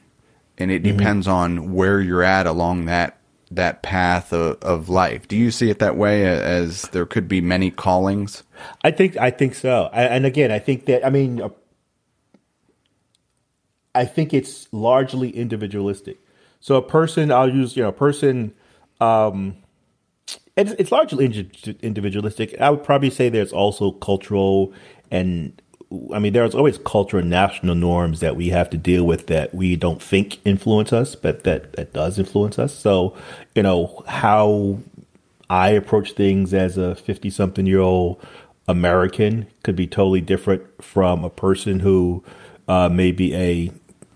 and 0.57 0.71
it 0.71 0.83
mm-hmm. 0.83 0.97
depends 0.97 1.27
on 1.27 1.73
where 1.73 1.99
you're 1.99 2.23
at 2.23 2.47
along 2.47 2.85
that 2.85 3.17
that 3.49 3.81
path 3.81 4.33
of, 4.33 4.57
of 4.61 4.89
life. 4.89 5.27
Do 5.27 5.37
you 5.37 5.51
see 5.51 5.69
it 5.69 5.79
that 5.79 5.95
way 5.95 6.25
as 6.25 6.83
there 6.89 7.05
could 7.05 7.27
be 7.27 7.39
many 7.39 7.71
callings? 7.71 8.43
I 8.83 8.91
think 8.91 9.17
I 9.17 9.31
think 9.31 9.55
so. 9.55 9.89
And 9.93 10.25
again, 10.25 10.51
I 10.51 10.59
think 10.59 10.85
that 10.85 11.05
I 11.05 11.09
mean 11.09 11.41
uh, 11.41 11.49
I 13.95 14.05
think 14.05 14.33
it's 14.33 14.67
largely 14.71 15.29
individualistic. 15.29 16.19
So 16.59 16.75
a 16.75 16.81
person 16.81 17.31
I'll 17.31 17.49
use, 17.49 17.77
you 17.77 17.83
know, 17.83 17.89
a 17.89 17.93
person 17.93 18.53
um 18.99 19.57
it's, 20.57 20.71
it's 20.71 20.91
largely 20.91 21.25
individualistic. 21.81 22.59
I 22.59 22.71
would 22.71 22.83
probably 22.83 23.11
say 23.11 23.29
there's 23.29 23.53
also 23.53 23.91
cultural 23.91 24.73
and 25.11 25.61
I 26.13 26.19
mean, 26.19 26.33
there's 26.33 26.53
always 26.53 26.77
cultural 26.79 27.23
national 27.23 27.75
norms 27.75 28.19
that 28.19 28.35
we 28.35 28.49
have 28.49 28.69
to 28.71 28.77
deal 28.77 29.05
with 29.05 29.27
that 29.27 29.55
we 29.55 29.77
don't 29.77 30.01
think 30.01 30.45
influence 30.45 30.91
us, 30.91 31.15
but 31.15 31.43
that, 31.45 31.73
that 31.73 31.93
does 31.93 32.19
influence 32.19 32.59
us. 32.59 32.73
So, 32.73 33.15
you 33.55 33.63
know, 33.63 34.03
how 34.07 34.79
I 35.49 35.69
approach 35.69 36.11
things 36.11 36.53
as 36.53 36.77
a 36.77 36.95
50 36.95 37.29
something 37.29 37.65
year 37.65 37.79
old 37.79 38.21
American 38.67 39.47
could 39.63 39.77
be 39.77 39.87
totally 39.87 40.19
different 40.19 40.83
from 40.83 41.23
a 41.23 41.29
person 41.29 41.79
who 41.79 42.23
uh, 42.67 42.89
may 42.89 43.13
be 43.13 43.33
a 43.33 43.71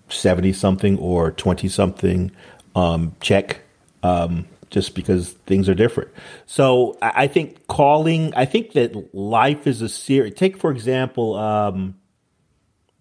70 0.09 0.51
something 0.51 0.97
or 0.99 1.31
20 1.31 1.69
something 1.69 2.31
um, 2.75 3.15
Czech. 3.21 3.61
Um, 4.03 4.45
just 4.71 4.95
because 4.95 5.31
things 5.45 5.69
are 5.69 5.75
different. 5.75 6.09
So 6.47 6.97
I, 7.01 7.27
think 7.27 7.67
calling, 7.67 8.33
I 8.35 8.45
think 8.45 8.71
that 8.71 9.13
life 9.13 9.67
is 9.67 9.81
a 9.81 9.89
series. 9.89 10.33
Take, 10.33 10.57
for 10.57 10.71
example, 10.71 11.35
um, 11.35 11.95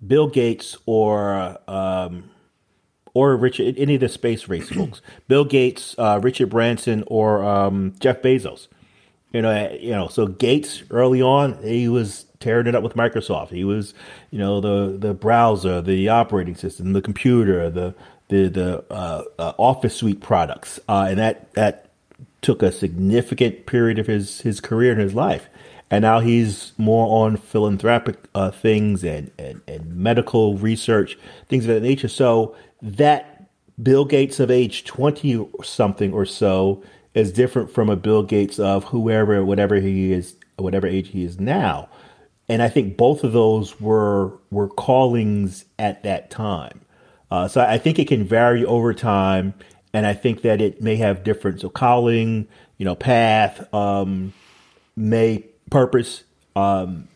Bill 0.06 0.28
Gates 0.28 0.76
or 0.84 1.56
um, 1.68 2.30
or 3.12 3.36
Richard, 3.36 3.76
any 3.78 3.94
of 3.94 4.00
the 4.00 4.08
space 4.08 4.48
race 4.48 4.68
folks, 4.74 5.00
Bill 5.28 5.44
Gates, 5.44 5.94
uh, 5.98 6.20
Richard 6.22 6.50
Branson, 6.50 7.04
or 7.06 7.44
um, 7.44 7.94
Jeff 8.00 8.20
Bezos. 8.20 8.68
You 9.32 9.42
know, 9.42 9.70
you 9.80 9.92
know. 9.92 10.08
So 10.08 10.26
Gates 10.26 10.82
early 10.90 11.22
on, 11.22 11.62
he 11.62 11.88
was 11.88 12.26
tearing 12.40 12.66
it 12.66 12.74
up 12.74 12.82
with 12.82 12.94
Microsoft. 12.94 13.50
He 13.50 13.62
was, 13.62 13.94
you 14.30 14.38
know, 14.38 14.60
the 14.60 14.96
the 14.98 15.14
browser, 15.14 15.80
the 15.80 16.08
operating 16.08 16.56
system, 16.56 16.94
the 16.94 17.02
computer, 17.02 17.70
the 17.70 17.94
the 18.30 18.48
the 18.48 18.84
uh, 18.90 19.24
uh, 19.38 19.52
Office 19.58 19.96
Suite 19.96 20.20
products, 20.20 20.80
uh, 20.88 21.06
and 21.10 21.18
that 21.18 21.52
that 21.54 21.90
took 22.40 22.62
a 22.62 22.72
significant 22.72 23.66
period 23.66 23.98
of 23.98 24.06
his 24.06 24.40
his 24.40 24.60
career 24.60 24.92
and 24.92 25.00
his 25.00 25.14
life. 25.14 25.48
And 25.92 26.02
now 26.02 26.20
he's 26.20 26.72
more 26.78 27.24
on 27.26 27.36
philanthropic 27.36 28.16
uh, 28.32 28.52
things 28.52 29.02
and, 29.02 29.32
and, 29.36 29.60
and 29.66 29.96
medical 29.96 30.56
research, 30.56 31.18
things 31.48 31.66
of 31.66 31.74
that 31.74 31.82
nature. 31.82 32.06
So 32.06 32.54
that 32.80 33.48
Bill 33.82 34.04
Gates 34.04 34.38
of 34.38 34.52
age 34.52 34.84
20 34.84 35.48
something 35.64 36.12
or 36.12 36.24
so 36.24 36.84
is 37.12 37.32
different 37.32 37.72
from 37.72 37.90
a 37.90 37.96
Bill 37.96 38.22
Gates 38.22 38.60
of 38.60 38.84
whoever, 38.84 39.44
whatever 39.44 39.76
he 39.76 40.12
is, 40.12 40.36
whatever 40.56 40.86
age 40.86 41.08
he 41.08 41.24
is 41.24 41.40
now. 41.40 41.88
And 42.48 42.62
I 42.62 42.68
think 42.68 42.96
both 42.96 43.24
of 43.24 43.32
those 43.32 43.80
were 43.80 44.32
were 44.50 44.68
callings 44.68 45.64
at 45.78 46.02
that 46.04 46.30
time. 46.30 46.80
Uh, 47.30 47.46
so 47.46 47.60
I 47.60 47.78
think 47.78 47.98
it 47.98 48.08
can 48.08 48.24
vary 48.24 48.64
over 48.64 48.92
time, 48.92 49.54
and 49.92 50.04
I 50.06 50.14
think 50.14 50.42
that 50.42 50.60
it 50.60 50.82
may 50.82 50.96
have 50.96 51.22
different. 51.22 51.60
So 51.60 51.68
calling, 51.68 52.48
you 52.76 52.84
know, 52.84 52.96
path, 52.96 53.72
um, 53.72 54.32
may 54.96 55.44
purpose, 55.70 56.24
um, 56.56 57.06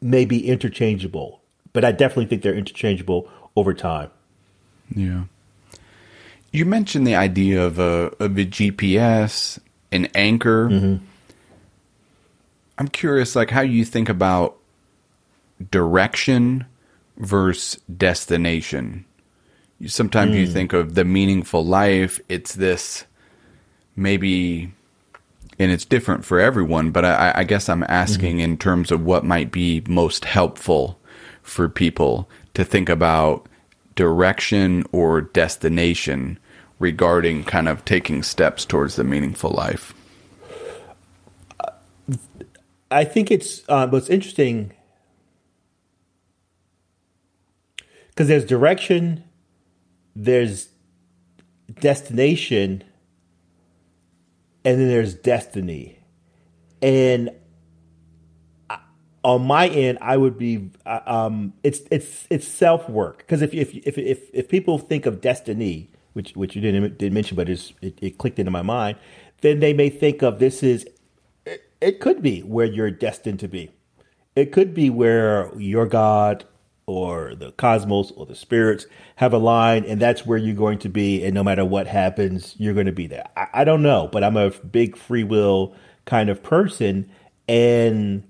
may 0.00 0.24
be 0.24 0.48
interchangeable, 0.48 1.40
but 1.72 1.84
I 1.84 1.90
definitely 1.90 2.26
think 2.26 2.42
they're 2.42 2.54
interchangeable 2.54 3.28
over 3.56 3.74
time. 3.74 4.10
Yeah. 4.94 5.24
You 6.52 6.64
mentioned 6.64 7.04
the 7.06 7.16
idea 7.16 7.64
of 7.64 7.80
a 7.80 8.12
of 8.20 8.38
a 8.38 8.44
GPS, 8.44 9.58
an 9.90 10.06
anchor. 10.14 10.68
Mm-hmm. 10.68 11.04
I'm 12.78 12.88
curious, 12.88 13.34
like 13.34 13.50
how 13.50 13.62
you 13.62 13.84
think 13.84 14.08
about 14.08 14.56
direction 15.70 16.66
versus 17.16 17.80
destination 17.96 19.04
sometimes 19.86 20.32
mm. 20.32 20.40
you 20.40 20.46
hmm. 20.46 20.52
think 20.52 20.72
of 20.72 20.94
the 20.94 21.04
meaningful 21.04 21.64
life 21.64 22.20
it's 22.28 22.54
this 22.54 23.04
maybe 23.96 24.72
and 25.58 25.70
it's 25.70 25.84
different 25.84 26.24
for 26.24 26.40
everyone 26.40 26.90
but 26.90 27.04
i, 27.04 27.32
I 27.36 27.44
guess 27.44 27.68
i'm 27.68 27.84
asking 27.88 28.36
mm-hmm. 28.36 28.52
in 28.52 28.58
terms 28.58 28.90
of 28.90 29.04
what 29.04 29.24
might 29.24 29.50
be 29.50 29.82
most 29.88 30.24
helpful 30.24 30.98
for 31.42 31.68
people 31.68 32.28
to 32.54 32.64
think 32.64 32.88
about 32.88 33.46
direction 33.94 34.84
or 34.92 35.20
destination 35.20 36.38
regarding 36.78 37.44
kind 37.44 37.68
of 37.68 37.84
taking 37.84 38.22
steps 38.22 38.64
towards 38.64 38.96
the 38.96 39.04
meaningful 39.04 39.50
life 39.50 39.94
i 42.90 43.04
think 43.04 43.30
it's 43.30 43.62
uh, 43.68 43.86
what's 43.88 44.08
interesting 44.08 44.72
because 48.08 48.28
there's 48.28 48.44
direction 48.44 49.23
there's 50.16 50.68
destination 51.80 52.84
and 54.64 54.80
then 54.80 54.88
there's 54.88 55.14
destiny. 55.14 55.98
And 56.80 57.30
on 59.22 59.46
my 59.46 59.68
end, 59.68 59.98
I 60.00 60.16
would 60.16 60.38
be 60.38 60.70
um, 60.84 61.54
it's 61.62 61.80
it's 61.90 62.26
it's 62.30 62.46
self 62.46 62.88
work 62.88 63.18
because 63.18 63.42
if, 63.42 63.54
if 63.54 63.74
if 63.74 63.96
if 63.98 64.30
if 64.32 64.48
people 64.48 64.78
think 64.78 65.06
of 65.06 65.20
destiny, 65.20 65.90
which 66.12 66.32
which 66.32 66.54
you 66.54 66.60
didn't 66.60 66.98
didn't 66.98 67.14
mention, 67.14 67.36
but 67.36 67.48
it, 67.48 67.72
it 67.80 68.18
clicked 68.18 68.38
into 68.38 68.50
my 68.50 68.62
mind, 68.62 68.98
then 69.40 69.60
they 69.60 69.72
may 69.72 69.88
think 69.88 70.22
of 70.22 70.38
this 70.38 70.62
is 70.62 70.86
it, 71.46 71.62
it 71.80 72.00
could 72.00 72.20
be 72.20 72.40
where 72.40 72.66
you're 72.66 72.90
destined 72.90 73.40
to 73.40 73.48
be. 73.48 73.70
It 74.36 74.52
could 74.52 74.74
be 74.74 74.90
where 74.90 75.50
your 75.56 75.86
God 75.86 76.44
or 76.86 77.34
the 77.34 77.52
cosmos 77.52 78.10
or 78.12 78.26
the 78.26 78.34
spirits 78.34 78.86
have 79.16 79.32
a 79.32 79.38
line 79.38 79.84
and 79.84 80.00
that's 80.00 80.26
where 80.26 80.38
you're 80.38 80.54
going 80.54 80.78
to 80.78 80.88
be 80.88 81.24
and 81.24 81.34
no 81.34 81.42
matter 81.42 81.64
what 81.64 81.86
happens 81.86 82.54
you're 82.58 82.74
going 82.74 82.86
to 82.86 82.92
be 82.92 83.06
there 83.06 83.26
I, 83.36 83.46
I, 83.54 83.64
don't 83.64 83.82
know 83.82 84.08
but 84.12 84.22
i'm 84.22 84.36
a 84.36 84.50
big 84.50 84.96
free 84.96 85.24
will 85.24 85.74
kind 86.04 86.28
of 86.28 86.42
person 86.42 87.10
and 87.48 88.24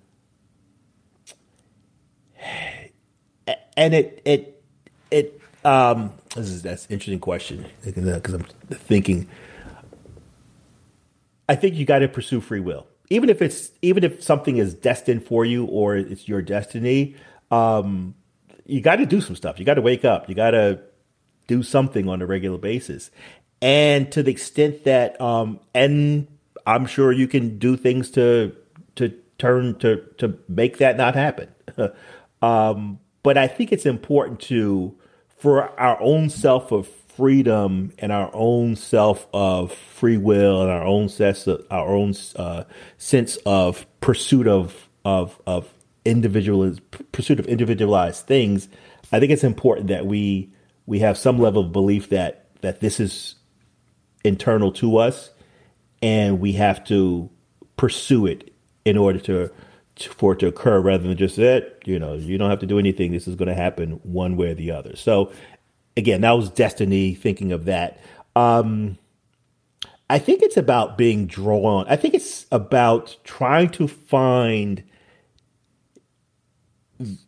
and 3.77 3.95
it 3.95 4.23
it 4.25 4.63
it 5.11 5.41
um 5.65 6.13
this 6.37 6.49
is 6.49 6.63
that's 6.63 6.87
interesting 6.91 7.19
question 7.19 7.67
because 7.83 8.35
i'm 8.35 8.47
thinking 8.71 9.29
I 11.49 11.57
think 11.57 11.75
you 11.75 11.85
got 11.85 11.99
to 11.99 12.09
pursue 12.09 12.41
free 12.41 12.61
will, 12.61 12.87
even 13.11 13.29
if 13.29 13.43
it's 13.43 13.71
even 13.83 14.05
if 14.05 14.23
something 14.23 14.57
is 14.57 14.75
destined 14.75 15.25
for 15.25 15.45
you 15.45 15.67
or 15.67 15.97
it's 15.97 16.29
your 16.29 16.43
destiny. 16.43 17.17
Um, 17.51 18.15
you 18.67 18.81
got 18.81 18.97
to 18.97 19.07
do 19.07 19.21
some 19.21 19.37
stuff. 19.37 19.59
You 19.59 19.65
got 19.65 19.75
to 19.75 19.83
wake 19.83 20.05
up. 20.05 20.29
You 20.29 20.35
got 20.35 20.53
to 20.53 20.81
do 21.47 21.63
something 21.63 22.09
on 22.09 22.23
a 22.23 22.27
regular 22.27 22.59
basis, 22.59 23.11
and 23.61 24.11
to 24.13 24.23
the 24.23 24.31
extent 24.31 24.85
that, 24.85 25.21
um, 25.21 25.61
and 25.75 26.29
I'm 26.67 26.87
sure 26.87 27.13
you 27.13 27.29
can 27.29 27.59
do 27.59 27.77
things 27.77 28.11
to 28.13 28.55
to 28.97 29.15
turn 29.39 29.79
to 29.81 30.03
to 30.19 30.39
make 30.49 30.79
that 30.79 30.97
not 30.97 31.15
happen. 31.15 31.49
um, 32.43 32.99
but 33.23 33.37
I 33.39 33.47
think 33.49 33.73
it's 33.73 33.87
important 33.87 34.41
to 34.41 34.97
for 35.39 35.79
our 35.79 36.01
own 36.01 36.31
self 36.31 36.73
of 36.73 36.89
freedom 36.89 37.93
and 37.99 38.11
our 38.11 38.31
own 38.33 38.75
self 38.77 39.27
of 39.33 39.73
free 39.73 40.17
will 40.17 40.63
and 40.63 40.71
our 40.71 40.85
own 40.85 41.09
sense 41.09 41.47
of, 41.47 41.65
our 41.71 41.89
own 41.89 42.15
uh, 42.37 42.65
sense 42.99 43.37
of 43.47 43.87
pursuit 44.01 44.49
of 44.49 44.89
of 45.05 45.41
of 45.47 45.69
individual 46.05 46.77
pursuit 47.13 47.41
of 47.41 47.47
individualized 47.47 48.27
things. 48.27 48.69
I 49.13 49.21
think 49.21 49.33
it's 49.33 49.45
important 49.45 49.89
that 49.89 50.07
we 50.07 50.53
we 50.87 50.99
have 51.01 51.17
some 51.17 51.39
level 51.39 51.63
of 51.63 51.73
belief 51.73 52.11
that 52.11 52.47
that 52.61 52.81
this 52.81 53.01
is 53.01 53.37
internal 54.23 54.73
to 54.73 54.97
us 54.97 55.31
and 56.03 56.41
we 56.41 56.53
have 56.53 56.85
to 56.85 57.31
pursue 57.77 58.27
it 58.27 58.53
in 58.85 58.97
order 58.97 59.19
to, 59.19 59.51
to 59.97 60.11
for 60.11 60.33
it 60.33 60.39
to 60.41 60.47
occur 60.47 60.81
rather 60.81 61.07
than 61.07 61.17
just 61.17 61.37
that 61.37 61.79
you 61.85 61.99
know 61.99 62.15
you 62.15 62.39
don't 62.39 62.51
have 62.51 62.61
to 62.61 62.67
do 62.67 62.79
anything. 62.79 63.13
This 63.13 63.29
is 63.29 63.37
going 63.37 63.49
to 63.49 63.55
happen 63.55 63.93
one 64.03 64.37
way 64.37 64.51
or 64.51 64.55
the 64.55 64.71
other. 64.71 64.97
So 64.97 65.33
again 65.97 66.23
that 66.23 66.33
was 66.33 66.51
destiny 66.51 67.15
thinking 67.15 67.53
of 67.53 67.65
that. 67.67 68.01
Um 68.37 68.99
i 70.11 70.19
think 70.19 70.43
it's 70.43 70.57
about 70.57 70.99
being 70.99 71.27
drawn. 71.27 71.87
I 71.89 71.97
think 71.97 72.15
it's 72.15 72.47
about 72.53 73.17
trying 73.25 73.71
to 73.71 73.89
find 73.89 74.83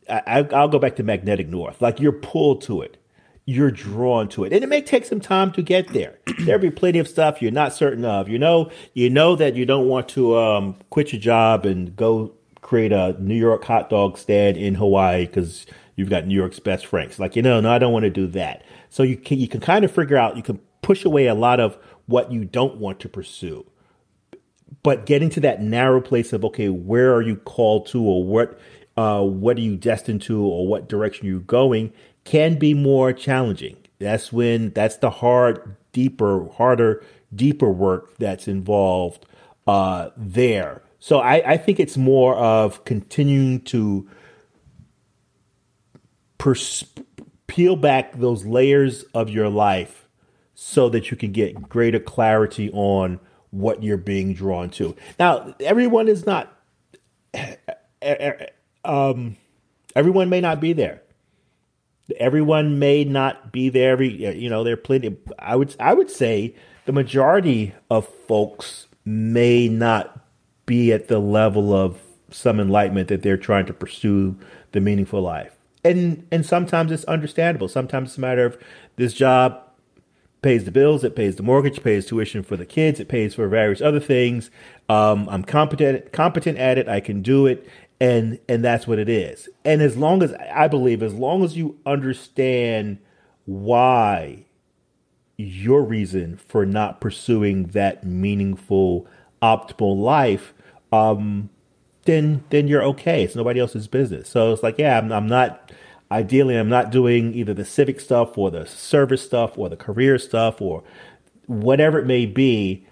I, 0.09 0.47
i'll 0.53 0.69
go 0.69 0.79
back 0.79 0.97
to 0.97 1.03
magnetic 1.03 1.49
north 1.49 1.81
like 1.81 2.01
you're 2.01 2.13
pulled 2.13 2.63
to 2.63 2.83
it 2.83 2.97
you're 3.47 3.71
drawn 3.71 4.29
to 4.29 4.45
it. 4.45 4.53
And 4.53 4.65
it 4.65 4.67
may 4.67 4.83
take 4.83 5.05
some 5.05 5.21
time 5.21 5.53
to 5.53 5.63
get 5.63 5.89
there. 5.89 6.19
There'll 6.41 6.61
be 6.61 6.71
plenty 6.71 6.99
of 6.99 7.09
stuff 7.09 7.41
you're 7.41 7.53
not 7.53 7.73
certain 7.73 8.05
of. 8.05 8.29
You 8.29 8.39
know, 8.39 8.71
you 8.93 9.09
know 9.09 9.37
that 9.37 9.55
you 9.55 9.65
don't 9.65 9.87
want 9.87 10.09
to 10.11 10.37
um, 10.37 10.77
quit 10.91 11.13
your 11.13 11.21
job 11.21 11.65
and 11.65 11.95
go 11.95 12.33
create 12.61 12.93
a 12.93 13.15
New 13.21 13.37
York 13.37 13.65
hot 13.65 13.89
dog 13.89 14.19
stand 14.19 14.57
in 14.57 14.75
Hawaii 14.75 15.27
because 15.27 15.65
you've 15.95 16.11
got 16.11 16.27
New 16.27 16.35
York's 16.35 16.59
best 16.59 16.87
Franks. 16.87 17.21
Like, 17.21 17.37
you 17.37 17.43
know, 17.43 17.61
no, 17.61 17.71
I 17.71 17.79
don't 17.79 17.93
want 17.93 18.03
to 18.03 18.11
do 18.11 18.27
that. 18.29 18.65
So 18.91 19.05
you 19.05 19.17
can 19.17 19.39
you 19.39 19.47
can 19.47 19.61
kind 19.61 19.85
of 19.85 19.93
figure 19.93 20.17
out, 20.17 20.37
you 20.37 20.43
can 20.43 20.59
push 20.83 21.05
away 21.05 21.27
a 21.27 21.35
lot 21.35 21.61
of 21.61 21.79
what 22.07 22.33
you 22.33 22.45
don't 22.45 22.79
want 22.79 22.99
to 23.01 23.09
pursue. 23.09 23.65
But 24.83 25.07
getting 25.07 25.31
to 25.31 25.41
that 25.41 25.63
narrow 25.63 26.01
place 26.01 26.33
of 26.33 26.45
okay, 26.47 26.69
where 26.69 27.15
are 27.15 27.23
you 27.23 27.37
called 27.37 27.87
to, 27.89 28.03
or 28.03 28.25
what 28.25 28.59
uh, 28.97 29.23
what 29.23 29.57
are 29.59 29.63
you 29.63 29.77
destined 29.77 30.23
to, 30.23 30.43
or 30.45 30.67
what 30.67 30.89
direction 30.89 31.27
you're 31.27 31.41
going, 31.41 31.93
can 32.25 32.59
be 32.59 32.75
more 32.75 33.13
challenging. 33.13 33.77
That's 33.99 34.33
when 34.33 34.71
that's 34.71 34.97
the 34.97 35.11
hard, 35.11 35.77
deeper, 35.93 36.49
harder, 36.49 37.05
deeper 37.35 37.71
work 37.71 38.17
that's 38.19 38.49
involved 38.49 39.27
uh, 39.67 40.11
there. 40.17 40.83
So 40.99 41.19
I, 41.21 41.53
I 41.53 41.57
think 41.57 41.79
it's 41.79 41.97
more 41.97 42.35
of 42.37 42.85
continuing 42.85 43.61
to 43.63 44.09
pers- 46.39 46.85
peel 47.47 47.77
back 47.77 48.19
those 48.19 48.45
layers 48.45 49.05
of 49.15 49.31
your 49.31 49.49
life 49.49 50.09
so 50.55 50.89
that 50.89 51.11
you 51.11 51.17
can 51.17 51.33
get 51.33 51.69
greater 51.69 52.01
clarity 52.01 52.71
on 52.73 53.21
what 53.51 53.83
you're 53.83 53.97
being 53.97 54.35
drawn 54.35 54.71
to. 54.71 54.97
Now, 55.19 55.55
everyone 55.61 56.09
is 56.09 56.27
not. 56.27 56.53
Um, 58.87 59.37
everyone 59.95 60.29
may 60.29 60.41
not 60.41 60.61
be 60.61 60.73
there. 60.73 61.03
Everyone 62.19 62.79
may 62.79 63.03
not 63.05 63.51
be 63.51 63.69
there 63.69 63.91
every 63.91 64.39
you 64.39 64.49
know 64.49 64.63
there 64.63 64.75
are 64.75 64.77
plenty. 64.77 65.17
I 65.41 65.57
would 65.57 65.75
i 65.81 65.93
would 65.93 66.09
say 66.09 66.55
the 66.85 66.93
majority 66.93 67.75
of 67.91 68.07
folks 68.07 68.87
may 69.05 69.69
not 69.69 70.21
be 70.67 70.93
at 70.93 71.09
the 71.09 71.19
level 71.19 71.73
of 71.73 72.01
some 72.31 72.61
enlightenment 72.61 73.09
that 73.09 73.23
they're 73.23 73.37
trying 73.37 73.67
to 73.67 73.73
pursue 73.73 74.37
the 74.73 74.81
meaningful 74.81 75.21
life. 75.21 75.57
And 75.85 76.27
and 76.31 76.45
sometimes 76.45 76.93
it's 76.93 77.05
understandable. 77.05 77.69
Sometimes 77.69 78.11
it's 78.11 78.19
a 78.19 78.21
matter 78.21 78.45
of 78.45 78.59
this 78.97 79.13
job 79.13 79.63
pays 80.43 80.65
the 80.65 80.71
bills 80.71 81.03
it 81.03 81.17
pays 81.17 81.35
the 81.37 81.43
mortgage 81.43 81.83
pays 81.83 82.07
tuition 82.07 82.41
for 82.41 82.57
the 82.57 82.67
kids 82.67 83.01
it 83.01 83.09
pays 83.09 83.35
for 83.35 83.49
various 83.49 83.81
other 83.81 83.99
things. 83.99 84.51
Um, 84.89 85.29
i'm 85.29 85.43
competent 85.43 86.13
competent 86.13 86.59
at 86.59 86.79
it. 86.79 86.89
I 86.89 87.01
can 87.01 87.23
do 87.23 87.47
it 87.47 87.69
and 88.01 88.39
and 88.49 88.65
that's 88.65 88.87
what 88.87 88.99
it 88.99 89.09
is. 89.09 89.49
And 89.65 89.81
as 89.83 89.97
long 89.97 90.23
as 90.23 90.33
i 90.35 90.69
believe 90.69 91.03
as 91.03 91.15
long 91.15 91.45
as 91.45 91.57
you 91.57 91.79
understand 91.87 92.99
why 93.47 94.45
your 95.37 95.83
reason 95.83 96.37
for 96.37 96.67
not 96.67 97.01
pursuing 97.01 97.67
that 97.69 98.05
meaningful 98.05 99.07
optimal 99.43 100.01
life 100.01 100.55
um 100.93 101.51
then 102.05 102.45
then 102.51 102.69
you're 102.69 102.83
okay. 102.85 103.25
It's 103.25 103.35
nobody 103.35 103.61
else's 103.61 103.89
business. 103.89 104.29
So 104.29 104.53
it's 104.53 104.63
like 104.63 104.79
yeah 104.79 104.99
i'm, 104.99 105.13
I'm 105.13 105.27
not 105.27 105.73
ideally 106.11 106.57
i'm 106.57 106.69
not 106.69 106.91
doing 106.91 107.35
either 107.35 107.53
the 107.53 107.65
civic 107.65 107.99
stuff 108.01 108.39
or 108.39 108.51
the 108.51 108.65
service 108.67 109.23
stuff 109.23 109.59
or 109.59 109.69
the 109.69 109.77
career 109.77 110.19
stuff 110.19 110.61
or 110.61 110.83
whatever 111.47 111.99
it 111.99 112.07
may 112.07 112.27
be 112.27 112.87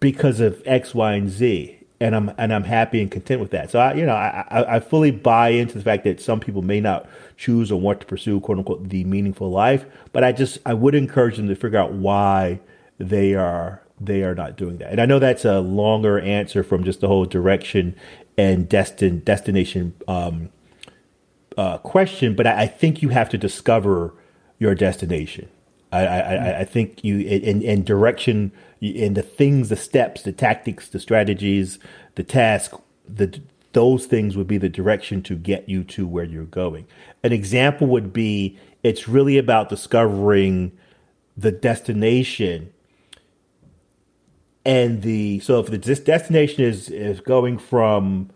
because 0.00 0.40
of 0.40 0.62
x 0.66 0.94
y 0.94 1.14
and 1.14 1.30
z 1.30 1.75
and 2.00 2.14
I'm 2.14 2.32
and 2.36 2.52
I'm 2.52 2.64
happy 2.64 3.00
and 3.00 3.10
content 3.10 3.40
with 3.40 3.50
that. 3.52 3.70
So 3.70 3.78
I, 3.78 3.94
you 3.94 4.04
know, 4.04 4.14
I, 4.14 4.76
I 4.76 4.80
fully 4.80 5.10
buy 5.10 5.48
into 5.50 5.78
the 5.78 5.84
fact 5.84 6.04
that 6.04 6.20
some 6.20 6.40
people 6.40 6.62
may 6.62 6.80
not 6.80 7.08
choose 7.36 7.72
or 7.72 7.80
want 7.80 8.00
to 8.00 8.06
pursue 8.06 8.40
quote 8.40 8.58
unquote 8.58 8.88
the 8.88 9.04
meaningful 9.04 9.50
life, 9.50 9.86
but 10.12 10.22
I 10.22 10.32
just 10.32 10.58
I 10.66 10.74
would 10.74 10.94
encourage 10.94 11.36
them 11.36 11.48
to 11.48 11.56
figure 11.56 11.78
out 11.78 11.92
why 11.92 12.60
they 12.98 13.34
are 13.34 13.82
they 14.00 14.22
are 14.22 14.34
not 14.34 14.56
doing 14.56 14.76
that. 14.78 14.90
And 14.90 15.00
I 15.00 15.06
know 15.06 15.18
that's 15.18 15.44
a 15.44 15.60
longer 15.60 16.20
answer 16.20 16.62
from 16.62 16.84
just 16.84 17.00
the 17.00 17.08
whole 17.08 17.24
direction 17.24 17.96
and 18.36 18.68
destin 18.68 19.20
destination 19.20 19.94
um, 20.06 20.50
uh, 21.56 21.78
question, 21.78 22.34
but 22.36 22.46
I, 22.46 22.62
I 22.62 22.66
think 22.66 23.00
you 23.00 23.08
have 23.08 23.30
to 23.30 23.38
discover 23.38 24.12
your 24.58 24.74
destination. 24.74 25.48
I, 25.92 26.06
I, 26.06 26.58
I 26.60 26.64
think 26.64 27.04
you 27.04 27.20
in, 27.20 27.62
in 27.62 27.84
direction 27.84 28.52
in 28.88 29.14
the 29.14 29.22
things, 29.22 29.68
the 29.68 29.76
steps, 29.76 30.22
the 30.22 30.32
tactics, 30.32 30.88
the 30.88 31.00
strategies, 31.00 31.78
the 32.14 32.24
task, 32.24 32.74
the 33.08 33.40
those 33.72 34.06
things 34.06 34.38
would 34.38 34.46
be 34.46 34.56
the 34.56 34.70
direction 34.70 35.22
to 35.22 35.36
get 35.36 35.68
you 35.68 35.84
to 35.84 36.06
where 36.06 36.24
you're 36.24 36.44
going. 36.44 36.86
An 37.22 37.32
example 37.32 37.86
would 37.88 38.10
be 38.12 38.58
it's 38.82 39.06
really 39.06 39.36
about 39.36 39.68
discovering 39.68 40.72
the 41.36 41.52
destination 41.52 42.72
and 44.66 45.02
the 45.02 45.38
so 45.40 45.60
if 45.60 45.66
the 45.66 45.78
destination 45.78 46.64
is 46.64 46.90
is 46.90 47.20
going 47.20 47.56
from 47.56 48.30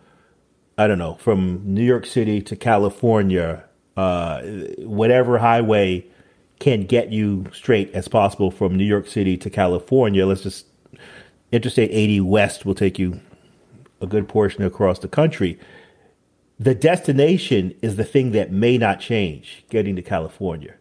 I 0.78 0.86
don't 0.86 0.98
know 0.98 1.14
from 1.14 1.62
New 1.64 1.82
York 1.82 2.06
City 2.06 2.40
to 2.42 2.54
California, 2.54 3.64
uh, 3.96 4.40
whatever 4.78 5.38
highway 5.38 6.06
can 6.60 6.82
get 6.82 7.10
you 7.10 7.46
straight 7.52 7.92
as 7.92 8.06
possible 8.06 8.50
from 8.50 8.76
New 8.76 8.84
York 8.84 9.08
City 9.08 9.36
to 9.38 9.50
California. 9.50 10.24
Let's 10.24 10.42
just 10.42 10.66
Interstate 11.50 11.90
80 11.90 12.20
West 12.20 12.64
will 12.64 12.76
take 12.76 12.98
you 12.98 13.20
a 14.00 14.06
good 14.06 14.28
portion 14.28 14.62
across 14.62 15.00
the 15.00 15.08
country. 15.08 15.58
The 16.60 16.74
destination 16.74 17.74
is 17.82 17.96
the 17.96 18.04
thing 18.04 18.30
that 18.32 18.52
may 18.52 18.78
not 18.78 19.00
change 19.00 19.64
getting 19.68 19.96
to 19.96 20.02
California. 20.02 20.74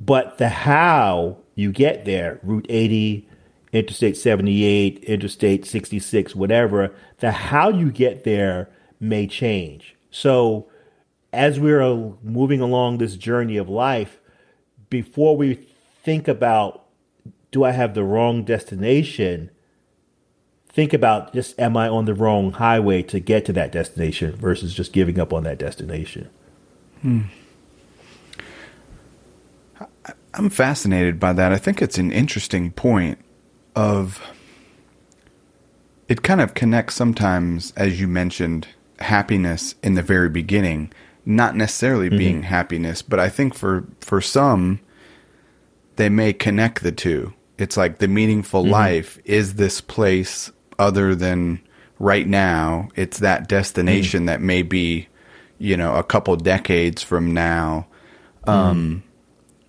But 0.00 0.38
the 0.38 0.48
how 0.48 1.38
you 1.54 1.72
get 1.72 2.04
there, 2.04 2.40
Route 2.42 2.66
80, 2.68 3.28
Interstate 3.72 4.16
78, 4.16 5.04
Interstate 5.04 5.66
66, 5.66 6.34
whatever, 6.34 6.94
the 7.18 7.32
how 7.32 7.68
you 7.68 7.90
get 7.90 8.24
there 8.24 8.70
may 8.98 9.26
change. 9.26 9.96
So 10.10 10.68
as 11.32 11.60
we're 11.60 11.82
moving 12.22 12.60
along 12.60 12.98
this 12.98 13.16
journey 13.16 13.56
of 13.56 13.68
life, 13.68 14.20
before 14.92 15.38
we 15.38 15.54
think 16.02 16.28
about 16.28 16.84
do 17.50 17.64
I 17.64 17.70
have 17.70 17.94
the 17.94 18.04
wrong 18.04 18.44
destination, 18.44 19.50
think 20.68 20.92
about 20.92 21.32
just 21.32 21.58
am 21.58 21.78
I 21.78 21.88
on 21.88 22.04
the 22.04 22.12
wrong 22.12 22.52
highway 22.52 23.02
to 23.04 23.18
get 23.18 23.46
to 23.46 23.54
that 23.54 23.72
destination 23.72 24.36
versus 24.36 24.74
just 24.74 24.92
giving 24.92 25.18
up 25.18 25.32
on 25.32 25.44
that 25.44 25.58
destination. 25.58 26.28
Hmm. 27.00 27.22
I'm 30.34 30.50
fascinated 30.50 31.18
by 31.18 31.32
that. 31.32 31.52
I 31.52 31.56
think 31.56 31.80
it's 31.80 31.96
an 31.96 32.12
interesting 32.12 32.70
point 32.70 33.18
of 33.74 34.20
it 36.06 36.22
kind 36.22 36.42
of 36.42 36.52
connects 36.52 36.94
sometimes 36.94 37.72
as 37.78 37.98
you 37.98 38.06
mentioned 38.06 38.68
happiness 39.00 39.74
in 39.82 39.94
the 39.94 40.02
very 40.02 40.28
beginning 40.28 40.92
not 41.24 41.56
necessarily 41.56 42.08
mm-hmm. 42.08 42.18
being 42.18 42.42
happiness, 42.42 43.02
but 43.02 43.20
I 43.20 43.28
think 43.28 43.54
for 43.54 43.84
for 44.00 44.20
some 44.20 44.80
they 45.96 46.08
may 46.08 46.32
connect 46.32 46.82
the 46.82 46.92
two. 46.92 47.32
It's 47.58 47.76
like 47.76 47.98
the 47.98 48.08
meaningful 48.08 48.62
mm-hmm. 48.62 48.72
life 48.72 49.18
is 49.24 49.54
this 49.54 49.80
place 49.80 50.50
other 50.78 51.14
than 51.14 51.60
right 51.98 52.26
now. 52.26 52.88
It's 52.96 53.18
that 53.18 53.48
destination 53.48 54.24
mm. 54.24 54.26
that 54.26 54.40
may 54.40 54.62
be, 54.62 55.08
you 55.58 55.76
know, 55.76 55.94
a 55.94 56.02
couple 56.02 56.34
decades 56.36 57.02
from 57.02 57.32
now. 57.32 57.86
Um, 58.44 59.04
mm. 59.04 59.08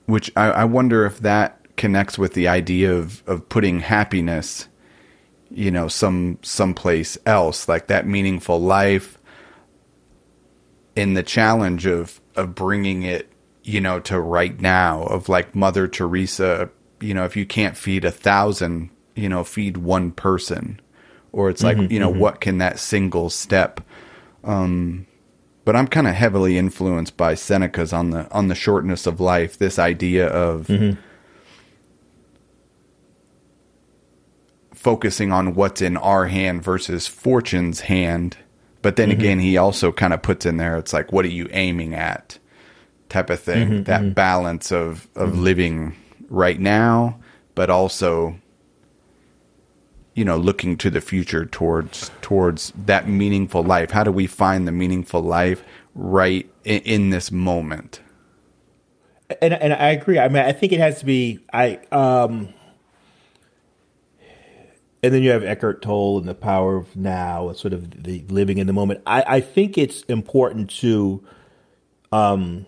Which 0.05 0.31
I, 0.35 0.49
I 0.49 0.63
wonder 0.65 1.05
if 1.05 1.19
that 1.19 1.59
connects 1.77 2.17
with 2.17 2.33
the 2.33 2.47
idea 2.47 2.93
of, 2.93 3.21
of 3.27 3.47
putting 3.49 3.81
happiness, 3.81 4.67
you 5.51 5.69
know, 5.69 5.87
some 5.87 6.39
someplace 6.41 7.17
else, 7.25 7.67
like 7.67 7.87
that 7.87 8.07
meaningful 8.07 8.59
life 8.59 9.19
in 10.95 11.13
the 11.13 11.23
challenge 11.23 11.85
of 11.85 12.19
of 12.35 12.55
bringing 12.55 13.03
it, 13.03 13.31
you 13.63 13.81
know, 13.81 13.99
to 14.01 14.19
right 14.19 14.59
now 14.59 15.03
of 15.03 15.29
like 15.29 15.55
Mother 15.55 15.87
Teresa, 15.87 16.69
you 16.99 17.13
know, 17.13 17.25
if 17.25 17.35
you 17.35 17.45
can't 17.45 17.77
feed 17.77 18.05
a 18.05 18.11
thousand, 18.11 18.89
you 19.15 19.29
know, 19.29 19.43
feed 19.43 19.77
one 19.77 20.11
person. 20.11 20.79
Or 21.31 21.49
it's 21.49 21.63
like, 21.63 21.77
mm-hmm, 21.77 21.91
you 21.91 21.99
know, 21.99 22.11
mm-hmm. 22.11 22.19
what 22.19 22.41
can 22.41 22.59
that 22.59 22.79
single 22.79 23.29
step 23.29 23.81
um 24.43 25.07
but 25.65 25.75
I'm 25.75 25.87
kind 25.87 26.07
of 26.07 26.13
heavily 26.13 26.57
influenced 26.57 27.15
by 27.15 27.35
Seneca's 27.35 27.93
on 27.93 28.09
the 28.09 28.29
on 28.31 28.47
the 28.47 28.55
shortness 28.55 29.07
of 29.07 29.19
life, 29.19 29.57
this 29.57 29.79
idea 29.79 30.27
of 30.27 30.67
mm-hmm. 30.67 30.99
focusing 34.73 35.31
on 35.31 35.55
what's 35.55 35.81
in 35.81 35.95
our 35.95 36.27
hand 36.27 36.63
versus 36.63 37.07
fortune's 37.07 37.81
hand. 37.81 38.37
But 38.83 38.97
then 38.97 39.09
mm-hmm. 39.09 39.19
again, 39.19 39.39
he 39.39 39.57
also 39.57 39.91
kind 39.91 40.13
of 40.13 40.21
puts 40.21 40.45
in 40.45 40.57
there, 40.57 40.77
it's 40.77 40.93
like, 40.93 41.11
what 41.11 41.25
are 41.25 41.29
you 41.29 41.47
aiming 41.51 41.95
at? 41.95 42.37
Type 43.09 43.31
of 43.31 43.39
thing. 43.39 43.69
Mm-hmm, 43.69 43.83
that 43.83 44.01
mm-hmm. 44.01 44.11
balance 44.11 44.71
of, 44.71 45.07
of 45.15 45.29
mm-hmm. 45.29 45.41
living 45.41 45.95
right 46.29 46.59
now, 46.59 47.17
but 47.55 47.69
also, 47.69 48.35
you 50.15 50.25
know, 50.25 50.37
looking 50.37 50.77
to 50.77 50.89
the 50.89 50.99
future 50.99 51.45
towards, 51.45 52.11
towards 52.21 52.73
that 52.85 53.07
meaningful 53.07 53.63
life. 53.63 53.89
How 53.91 54.03
do 54.03 54.11
we 54.11 54.27
find 54.27 54.67
the 54.67 54.73
meaningful 54.73 55.21
life 55.21 55.63
right 55.95 56.47
in, 56.65 56.81
in 56.81 57.09
this 57.09 57.31
moment? 57.31 58.01
And, 59.41 59.53
and 59.53 59.71
I 59.73 59.91
agree. 59.91 60.19
I 60.19 60.27
mean, 60.27 60.43
I 60.43 60.51
think 60.51 60.73
it 60.73 60.79
has 60.81 60.99
to 60.99 61.05
be, 61.05 61.39
I, 61.53 61.79
um, 61.93 62.53
and 65.03 65.13
then 65.13 65.21
you 65.21 65.31
have 65.31 65.43
Eckhart 65.43 65.81
Tolle 65.81 66.17
and 66.19 66.27
the 66.27 66.33
power 66.33 66.77
of 66.77 66.95
now, 66.95 67.49
and 67.49 67.57
sort 67.57 67.73
of 67.73 68.03
the 68.03 68.23
living 68.29 68.57
in 68.57 68.67
the 68.67 68.73
moment. 68.73 69.01
I, 69.05 69.23
I 69.27 69.41
think 69.41 69.77
it's 69.77 70.01
important 70.03 70.69
to, 70.77 71.21
um, 72.13 72.65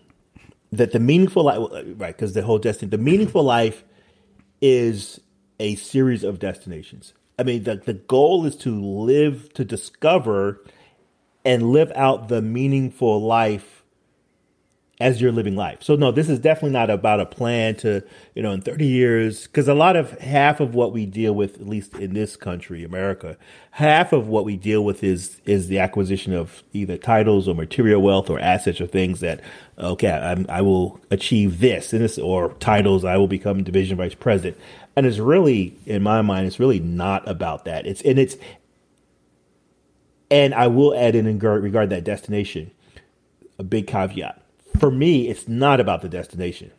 that 0.73 0.91
the 0.91 0.99
meaningful 0.99 1.43
life, 1.43 1.69
right? 1.97 2.15
Because 2.15 2.33
the 2.33 2.41
whole 2.41 2.59
destiny, 2.59 2.89
the 2.89 2.97
meaningful 2.97 3.43
life, 3.43 3.85
is 4.61 5.21
a 5.59 5.75
series 5.75 6.25
of 6.25 6.39
destinations. 6.39 7.13
I 7.39 7.43
mean, 7.43 7.63
the 7.63 7.77
the 7.77 7.93
goal 7.93 8.45
is 8.45 8.57
to 8.57 8.81
live, 8.81 9.53
to 9.53 9.63
discover, 9.63 10.61
and 11.45 11.71
live 11.71 11.91
out 11.95 12.27
the 12.27 12.41
meaningful 12.41 13.21
life 13.21 13.74
as 14.99 15.19
you're 15.19 15.31
living 15.31 15.57
life. 15.57 15.83
So 15.83 15.95
no, 15.95 16.11
this 16.11 16.29
is 16.29 16.39
definitely 16.39 16.71
not 16.71 16.89
about 16.89 17.19
a 17.19 17.25
plan 17.25 17.75
to, 17.77 18.01
you 18.33 18.41
know, 18.41 18.51
in 18.51 18.61
30 18.61 18.85
years, 18.85 19.45
because 19.45 19.67
a 19.67 19.73
lot 19.73 19.97
of 19.97 20.11
half 20.19 20.61
of 20.61 20.73
what 20.73 20.93
we 20.93 21.05
deal 21.05 21.33
with, 21.35 21.59
at 21.59 21.67
least 21.67 21.95
in 21.95 22.13
this 22.13 22.37
country, 22.37 22.83
America, 22.83 23.35
half 23.71 24.13
of 24.13 24.29
what 24.29 24.45
we 24.45 24.55
deal 24.55 24.85
with 24.85 25.03
is 25.03 25.41
is 25.45 25.67
the 25.67 25.79
acquisition 25.79 26.33
of 26.33 26.63
either 26.71 26.97
titles 26.97 27.47
or 27.47 27.55
material 27.55 28.01
wealth 28.01 28.29
or 28.29 28.39
assets 28.39 28.79
or 28.79 28.87
things 28.87 29.19
that, 29.19 29.41
okay, 29.77 30.11
I'm, 30.11 30.45
i 30.47 30.61
will 30.61 31.01
achieve 31.11 31.59
this 31.59 31.91
and 31.91 32.01
this, 32.01 32.17
or 32.17 32.53
titles, 32.59 33.03
I 33.03 33.17
will 33.17 33.27
become 33.27 33.63
division 33.63 33.97
vice 33.97 34.15
president. 34.15 34.57
And 34.95 35.05
it's 35.05 35.19
really, 35.19 35.77
in 35.85 36.03
my 36.03 36.21
mind, 36.21 36.47
it's 36.47 36.59
really 36.59 36.79
not 36.79 37.27
about 37.27 37.65
that. 37.65 37.85
It's 37.85 38.01
and 38.03 38.17
it's, 38.17 38.37
and 40.31 40.53
I 40.53 40.67
will 40.67 40.95
add 40.95 41.15
in 41.15 41.37
regard 41.37 41.89
that 41.89 42.05
destination, 42.05 42.71
a 43.59 43.63
big 43.63 43.87
caveat 43.87 44.41
for 44.85 44.91
me, 44.91 45.29
it's 45.29 45.47
not 45.47 45.79
about 45.79 46.03
the 46.03 46.07
destination. 46.07 46.69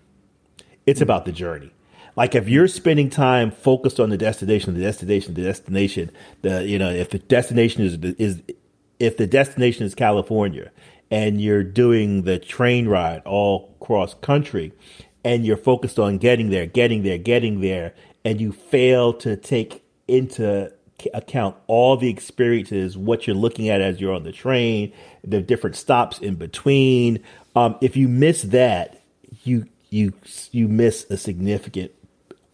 It's 0.86 1.00
about 1.00 1.24
the 1.24 1.32
journey. 1.32 1.72
Like 2.14 2.36
if 2.36 2.48
you're 2.48 2.68
spending 2.68 3.10
time 3.10 3.50
focused 3.50 3.98
on 3.98 4.10
the 4.10 4.16
destination, 4.16 4.74
the 4.74 4.80
destination, 4.80 5.34
the 5.34 5.42
destination, 5.42 6.12
the 6.42 6.64
you 6.64 6.78
know, 6.78 6.88
if 6.88 7.10
the 7.10 7.18
destination 7.18 7.82
is 7.82 7.94
is 8.14 8.42
if 9.00 9.16
the 9.16 9.26
destination 9.26 9.86
is 9.86 9.96
California 9.96 10.70
and 11.10 11.40
you're 11.40 11.64
doing 11.64 12.22
the 12.22 12.38
train 12.38 12.86
ride 12.86 13.22
all 13.24 13.74
cross 13.80 14.14
country 14.14 14.72
and 15.24 15.44
you're 15.44 15.56
focused 15.56 15.98
on 15.98 16.18
getting 16.18 16.50
there, 16.50 16.64
getting 16.64 17.02
there, 17.02 17.18
getting 17.18 17.60
there, 17.60 17.92
and 18.24 18.40
you 18.40 18.52
fail 18.52 19.14
to 19.14 19.36
take 19.36 19.82
into 20.06 20.72
account 21.14 21.56
all 21.66 21.96
the 21.96 22.08
experiences, 22.08 22.96
what 22.96 23.26
you're 23.26 23.36
looking 23.36 23.68
at 23.68 23.80
as 23.80 24.00
you're 24.00 24.14
on 24.14 24.22
the 24.22 24.32
train, 24.32 24.92
the 25.22 25.40
different 25.40 25.76
stops 25.76 26.18
in 26.18 26.36
between, 26.36 27.22
um, 27.56 27.76
if 27.80 27.96
you 27.96 28.06
miss 28.06 28.42
that, 28.42 29.02
you 29.44 29.66
you 29.90 30.12
you 30.52 30.68
miss 30.68 31.06
a 31.10 31.16
significant. 31.16 31.90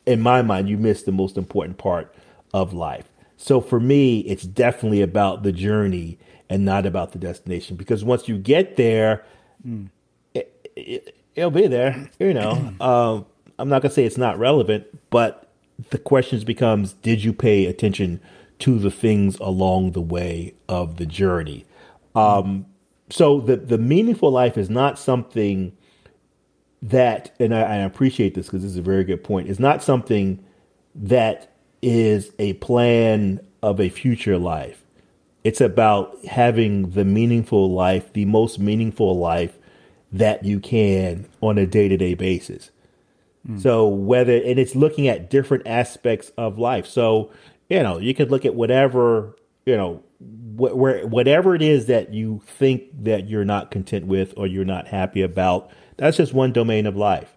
In 0.06 0.20
my 0.20 0.42
mind, 0.42 0.68
you 0.68 0.78
miss 0.78 1.02
the 1.02 1.12
most 1.12 1.36
important 1.36 1.76
part 1.76 2.14
of 2.54 2.72
life. 2.72 3.08
So 3.36 3.60
for 3.60 3.80
me, 3.80 4.20
it's 4.20 4.44
definitely 4.44 5.02
about 5.02 5.42
the 5.42 5.52
journey 5.52 6.18
and 6.48 6.64
not 6.64 6.86
about 6.86 7.12
the 7.12 7.18
destination. 7.18 7.76
Because 7.76 8.04
once 8.04 8.28
you 8.28 8.38
get 8.38 8.76
there, 8.76 9.24
mm. 9.66 9.88
it, 10.34 11.14
will 11.36 11.48
it, 11.48 11.54
be 11.54 11.66
there. 11.66 12.08
You 12.20 12.34
know, 12.34 12.72
um, 12.80 13.26
I'm 13.58 13.68
not 13.68 13.82
gonna 13.82 13.92
say 13.92 14.04
it's 14.04 14.18
not 14.18 14.38
relevant, 14.38 14.86
but 15.10 15.51
the 15.90 15.98
questions 15.98 16.44
becomes: 16.44 16.94
Did 16.94 17.24
you 17.24 17.32
pay 17.32 17.66
attention 17.66 18.20
to 18.60 18.78
the 18.78 18.90
things 18.90 19.38
along 19.38 19.92
the 19.92 20.00
way 20.00 20.54
of 20.68 20.96
the 20.96 21.06
journey? 21.06 21.64
Um, 22.14 22.66
so 23.10 23.40
the 23.40 23.56
the 23.56 23.78
meaningful 23.78 24.30
life 24.30 24.56
is 24.56 24.70
not 24.70 24.98
something 24.98 25.76
that, 26.82 27.34
and 27.38 27.54
I, 27.54 27.60
I 27.60 27.76
appreciate 27.76 28.34
this 28.34 28.46
because 28.46 28.62
this 28.62 28.72
is 28.72 28.78
a 28.78 28.82
very 28.82 29.04
good 29.04 29.22
point. 29.22 29.48
It's 29.48 29.60
not 29.60 29.82
something 29.82 30.44
that 30.94 31.52
is 31.80 32.32
a 32.38 32.54
plan 32.54 33.40
of 33.62 33.80
a 33.80 33.88
future 33.88 34.38
life. 34.38 34.82
It's 35.44 35.60
about 35.60 36.24
having 36.24 36.90
the 36.90 37.04
meaningful 37.04 37.72
life, 37.72 38.12
the 38.12 38.24
most 38.24 38.58
meaningful 38.58 39.18
life 39.18 39.58
that 40.12 40.44
you 40.44 40.60
can 40.60 41.26
on 41.40 41.58
a 41.58 41.66
day 41.66 41.88
to 41.88 41.96
day 41.96 42.14
basis. 42.14 42.70
Mm. 43.48 43.60
So 43.60 43.88
whether 43.88 44.34
and 44.34 44.58
it's 44.58 44.74
looking 44.74 45.08
at 45.08 45.30
different 45.30 45.66
aspects 45.66 46.32
of 46.36 46.58
life. 46.58 46.86
So 46.86 47.30
you 47.68 47.82
know 47.82 47.98
you 47.98 48.14
could 48.14 48.30
look 48.30 48.44
at 48.44 48.54
whatever 48.54 49.36
you 49.66 49.76
know 49.76 50.02
wh- 50.20 50.76
where 50.76 51.06
whatever 51.06 51.54
it 51.54 51.62
is 51.62 51.86
that 51.86 52.12
you 52.12 52.40
think 52.46 52.84
that 53.04 53.28
you're 53.28 53.44
not 53.44 53.70
content 53.70 54.06
with 54.06 54.34
or 54.36 54.46
you're 54.46 54.64
not 54.64 54.88
happy 54.88 55.22
about, 55.22 55.70
that's 55.96 56.16
just 56.16 56.32
one 56.32 56.52
domain 56.52 56.86
of 56.86 56.96
life. 56.96 57.36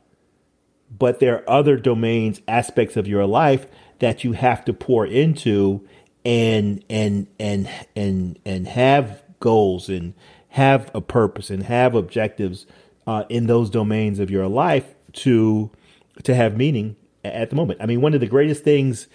But 0.98 1.20
there 1.20 1.38
are 1.38 1.50
other 1.50 1.78
domains, 1.78 2.42
aspects 2.48 2.96
of 2.96 3.08
your 3.08 3.26
life 3.26 3.68
that 4.00 4.24
you 4.24 4.34
have 4.34 4.64
to 4.66 4.74
pour 4.74 5.06
into 5.06 5.88
and 6.24 6.84
and 6.90 7.28
and 7.40 7.70
and 7.96 8.40
and 8.46 8.68
have 8.68 9.24
goals 9.40 9.90
and 9.90 10.14
have 10.50 10.90
a 10.94 11.02
purpose 11.02 11.50
and 11.50 11.64
have 11.64 11.96
objectives 11.96 12.66
uh, 13.06 13.24
in 13.30 13.48
those 13.48 13.70
domains 13.70 14.20
of 14.20 14.32
your 14.32 14.48
life 14.48 14.96
to 15.14 15.70
to 16.24 16.36
have 16.36 16.58
meaning 16.58 16.96
at 17.24 17.50
the 17.50 17.56
moment. 17.56 17.82
I 17.82 17.86
mean, 17.86 18.02
one 18.02 18.14
of 18.14 18.20
the 18.20 18.28
greatest 18.28 18.64
things 18.64 19.08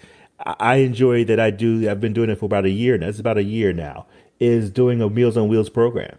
I 0.45 0.77
enjoy 0.77 1.25
that 1.25 1.39
I 1.39 1.51
do. 1.51 1.89
I've 1.89 2.01
been 2.01 2.13
doing 2.13 2.29
it 2.29 2.39
for 2.39 2.45
about 2.45 2.65
a 2.65 2.69
year 2.69 2.97
now. 2.97 3.07
It's 3.07 3.19
about 3.19 3.37
a 3.37 3.43
year 3.43 3.73
now. 3.73 4.07
Is 4.39 4.71
doing 4.71 5.01
a 5.01 5.09
Meals 5.09 5.37
on 5.37 5.47
Wheels 5.47 5.69
program. 5.69 6.17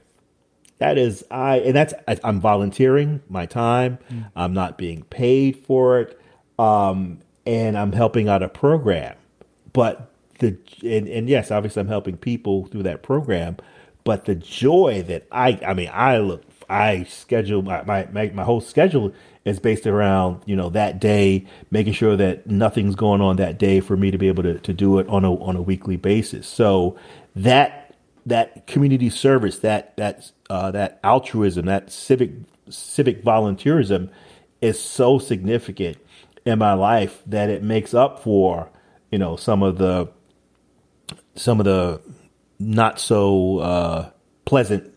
That 0.79 0.97
is 0.97 1.25
I, 1.31 1.59
and 1.59 1.75
that's 1.75 1.95
I'm 2.23 2.40
volunteering 2.40 3.21
my 3.29 3.47
time. 3.47 3.99
Mm. 4.11 4.31
I'm 4.37 4.53
not 4.53 4.79
being 4.79 5.03
paid 5.05 5.57
for 5.57 6.01
it, 6.01 6.21
um, 6.59 7.18
and 7.47 7.77
I'm 7.77 7.92
helping 7.92 8.29
out 8.29 8.42
a 8.42 8.49
program. 8.49 9.16
But 9.73 10.12
the 10.38 10.57
and, 10.85 11.09
and 11.09 11.29
yes, 11.29 11.51
obviously 11.51 11.81
I'm 11.81 11.88
helping 11.88 12.16
people 12.16 12.66
through 12.66 12.85
that 12.85 13.03
program. 13.03 13.57
But 14.05 14.25
the 14.25 14.35
joy 14.35 15.05
that 15.09 15.27
I, 15.31 15.61
I 15.66 15.75
mean, 15.75 15.90
I 15.92 16.18
look, 16.18 16.45
I 16.68 17.05
schedule 17.05 17.62
my 17.62 17.83
my, 17.83 18.31
my 18.35 18.45
whole 18.45 18.61
schedule 18.61 19.12
is 19.44 19.59
based 19.59 19.87
around 19.87 20.42
you 20.46 20.57
know 20.57 20.70
that 20.70 21.00
day, 21.00 21.46
making 21.70 21.92
sure 21.92 22.16
that 22.16 22.46
nothing's 22.46 22.94
going 22.94 23.20
on 23.20 23.37
that 23.37 23.59
day 23.59 23.81
for 23.81 23.96
me 23.96 24.11
to 24.11 24.18
be 24.18 24.28
able 24.28 24.42
to, 24.42 24.59
to 24.61 24.72
do 24.72 24.98
it 24.98 25.09
on 25.09 25.24
a 25.24 25.35
on 25.35 25.57
a 25.57 25.62
weekly 25.62 25.96
basis. 25.96 26.46
So 26.46 26.96
that 27.35 27.94
that 28.26 28.66
community 28.66 29.11
service, 29.11 29.59
that 29.61 29.96
that 29.96 30.31
uh, 30.48 30.70
that 30.70 31.00
altruism, 31.02 31.66
that 31.66 31.90
civic 31.90 32.33
civic 32.68 33.22
volunteerism 33.22 34.11
is 34.61 34.81
so 34.81 35.18
significant 35.18 35.98
in 36.44 36.59
my 36.59 36.72
life 36.72 37.22
that 37.26 37.50
it 37.50 37.62
makes 37.62 37.94
up 37.94 38.22
for 38.22 38.70
you 39.11 39.18
know 39.18 39.37
some 39.37 39.62
of 39.62 39.78
the 39.78 40.09
some 41.35 41.61
of 41.61 41.64
the 41.64 42.00
not 42.59 43.00
so 43.00 43.59
uh, 43.59 44.11
pleasant 44.44 44.91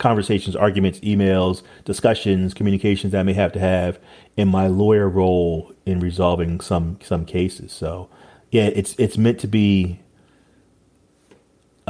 conversations, 0.00 0.56
arguments, 0.56 0.98
emails, 1.00 1.62
discussions, 1.84 2.52
communications 2.52 3.12
that 3.12 3.20
I 3.20 3.22
may 3.22 3.34
have 3.34 3.52
to 3.52 3.60
have 3.60 4.00
in 4.36 4.48
my 4.48 4.66
lawyer 4.66 5.08
role 5.08 5.72
in 5.86 6.00
resolving 6.00 6.60
some 6.60 6.98
some 7.02 7.24
cases. 7.24 7.72
So, 7.72 8.10
yeah, 8.50 8.64
it's 8.64 8.96
it's 8.98 9.16
meant 9.16 9.38
to 9.40 9.46
be 9.46 10.00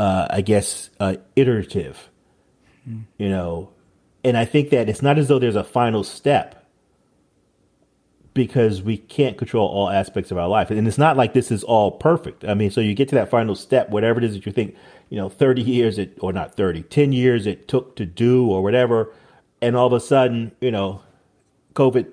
uh, 0.01 0.27
I 0.31 0.41
guess, 0.41 0.89
uh, 0.99 1.17
iterative. 1.37 2.09
Mm. 2.89 3.05
You 3.19 3.29
know, 3.29 3.71
and 4.25 4.37
I 4.37 4.47
think 4.47 4.71
that 4.71 4.89
it's 4.89 5.03
not 5.03 5.19
as 5.19 5.29
though 5.29 5.39
there's 5.39 5.57
a 5.57 5.65
final 5.65 6.05
step 6.05 6.60
because 8.41 8.81
we 8.81 8.97
can't 8.97 9.37
control 9.37 9.69
all 9.69 9.91
aspects 9.91 10.31
of 10.31 10.39
our 10.39 10.49
life. 10.49 10.71
And 10.71 10.89
it's 10.89 10.97
not 10.97 11.15
like 11.15 11.35
this 11.35 11.51
is 11.51 11.63
all 11.63 11.91
perfect. 11.91 12.43
I 12.43 12.55
mean, 12.55 12.71
so 12.71 12.81
you 12.81 12.95
get 12.95 13.07
to 13.11 13.15
that 13.17 13.29
final 13.29 13.55
step, 13.55 13.91
whatever 13.91 14.17
it 14.17 14.25
is 14.25 14.33
that 14.33 14.47
you 14.47 14.53
think, 14.53 14.75
you 15.11 15.19
know, 15.19 15.29
30 15.29 15.61
years 15.61 15.99
it, 15.99 16.17
or 16.23 16.33
not 16.33 16.55
30, 16.55 16.85
10 16.85 17.13
years 17.13 17.47
it 17.47 17.69
took 17.69 17.97
to 17.97 18.07
do 18.07 18.51
or 18.51 18.63
whatever. 18.63 19.13
And 19.61 19.77
all 19.77 19.89
of 19.89 19.93
a 19.93 20.01
sudden, 20.01 20.53
you 20.59 20.71
know, 20.71 21.03
COVID 21.75 22.11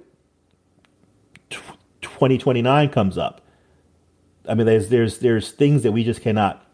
2029 1.50 2.90
comes 2.90 3.18
up. 3.18 3.40
I 4.50 4.54
mean, 4.54 4.66
there's, 4.66 4.90
there's, 4.90 5.20
there's 5.20 5.52
things 5.54 5.84
that 5.84 5.94
we 5.94 6.04
just 6.04 6.22
cannot 6.22 6.66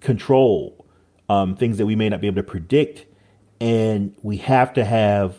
control, 0.00 0.84
um, 1.28 1.54
things 1.54 1.78
that 1.78 1.86
we 1.86 1.94
may 1.94 2.08
not 2.08 2.20
be 2.20 2.26
able 2.26 2.42
to 2.42 2.42
predict. 2.42 3.06
And 3.60 4.12
we 4.24 4.38
have 4.38 4.74
to 4.74 4.84
have 4.84 5.36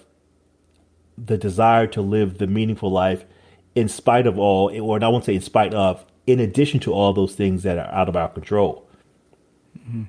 the 1.17 1.38
desire 1.38 1.88
to 1.88 2.01
live 2.01 2.38
the 2.38 2.47
meaningful 2.47 2.91
life 2.91 3.25
in 3.73 3.88
spite 3.89 4.25
of 4.28 4.39
all, 4.39 4.69
or 4.82 5.04
I 5.04 5.08
won't 5.08 5.25
say 5.25 5.36
in 5.36 5.41
spite 5.41 5.73
of, 5.73 6.06
in 6.25 6.39
addition 6.39 6.80
to 6.82 6.93
all 6.93 7.13
those 7.13 7.36
things 7.36 7.63
that 7.63 7.78
are 7.78 7.93
out 7.93 8.10
of 8.10 8.15
our 8.15 8.30
control. 8.30 8.88
Mm-hmm. 9.78 10.04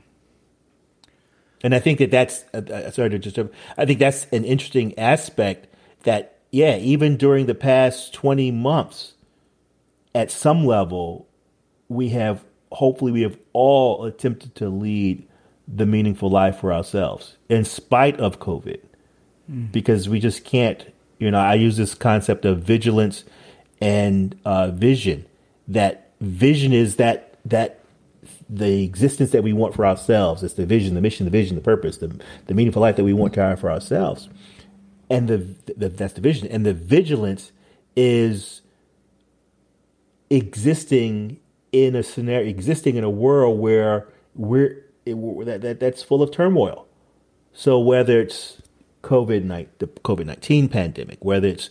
And 1.63 1.75
I 1.75 1.81
think 1.81 1.99
that 1.99 2.11
that's 2.11 2.45
uh, 2.55 2.59
uh 2.59 2.91
sorry 2.91 3.11
to 3.11 3.19
just 3.19 3.39
I 3.77 3.87
think 3.87 3.99
that's 3.99 4.27
an 4.27 4.45
interesting 4.45 4.97
aspect 4.99 5.67
that 6.05 6.39
yeah, 6.53 6.77
even 6.77 7.17
during 7.17 7.47
the 7.47 7.55
past 7.55 8.15
twenty 8.15 8.51
months, 8.51 9.15
at 10.15 10.31
some 10.31 10.65
level, 10.65 11.29
we 11.89 12.11
have 12.11 12.45
hopefully 12.71 13.11
we 13.11 13.23
have 13.23 13.39
all 13.53 14.05
attempted 14.05 14.55
to 14.57 14.69
lead 14.69 15.27
the 15.67 15.87
meaningful 15.87 16.31
life 16.31 16.61
for 16.61 16.73
ourselves 16.73 17.37
in 17.49 17.65
spite 17.65 18.21
of 18.21 18.39
COVID, 18.39 18.81
mm. 19.51 19.73
because 19.73 20.09
we 20.09 20.21
just 20.21 20.45
can't 20.45 20.87
you 21.19 21.31
know, 21.31 21.39
I 21.39 21.55
use 21.55 21.77
this 21.77 21.95
concept 21.95 22.45
of 22.45 22.63
vigilance 22.63 23.25
and 23.81 24.39
uh, 24.45 24.71
vision. 24.71 25.27
That 25.69 26.13
vision 26.21 26.73
is 26.73 26.97
that 26.97 27.39
that 27.45 27.81
the 28.49 28.85
existence 28.85 29.31
that 29.33 29.43
we 29.43 29.53
want 29.53 29.75
for 29.75 29.87
ourselves. 29.87 30.43
It's 30.43 30.55
the 30.55 30.67
vision, 30.67 30.95
the 30.95 31.01
mission, 31.01 31.25
the 31.25 31.31
vision, 31.31 31.57
the 31.57 31.63
purpose, 31.63 31.99
the 31.99 32.21
the 32.47 32.55
meaningful 32.55 32.83
life 32.83 32.97
that 32.97 33.05
we 33.05 33.13
want 33.13 33.35
to 33.35 33.41
have 33.41 33.61
for 33.61 33.71
ourselves. 33.71 34.29
And 35.09 35.29
the, 35.29 35.37
the 35.77 35.89
that's 35.89 36.15
the 36.15 36.21
vision. 36.21 36.49
And 36.49 36.67
the 36.67 36.75
vigilance 36.75 37.53
is 37.95 38.63
existing 40.31 41.41
in 41.73 41.95
a 41.95 42.03
scenario, 42.03 42.49
existing 42.49 42.97
in 42.97 43.05
a 43.05 43.11
world 43.11 43.59
where 43.59 44.09
we're 44.35 44.85
it, 45.05 45.47
that, 45.47 45.61
that 45.63 45.81
that's 45.81 46.03
full 46.03 46.23
of 46.23 46.31
turmoil. 46.31 46.87
So 47.53 47.79
whether 47.79 48.21
it's 48.21 48.61
COVID 49.07 49.69
the 49.79 49.87
COVID 49.87 50.27
nineteen 50.27 50.69
pandemic, 50.69 51.25
whether 51.25 51.49
it's 51.49 51.71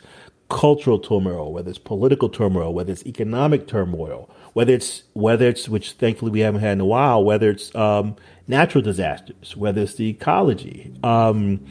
cultural 0.49 0.99
turmoil, 0.99 1.51
whether 1.51 1.69
it's 1.69 1.79
political 1.79 2.29
turmoil, 2.29 2.73
whether 2.73 2.91
it's 2.91 3.05
economic 3.05 3.67
turmoil, 3.67 4.29
whether 4.53 4.73
it's 4.73 5.03
whether 5.13 5.47
it's 5.47 5.67
which 5.67 5.93
thankfully 5.93 6.31
we 6.31 6.39
haven't 6.39 6.61
had 6.61 6.73
in 6.73 6.81
a 6.81 6.85
while, 6.85 7.23
whether 7.23 7.49
it's 7.49 7.73
um, 7.75 8.15
natural 8.47 8.81
disasters, 8.81 9.57
whether 9.57 9.81
it's 9.81 9.95
the 9.95 10.07
ecology. 10.07 10.93
Um, 11.03 11.65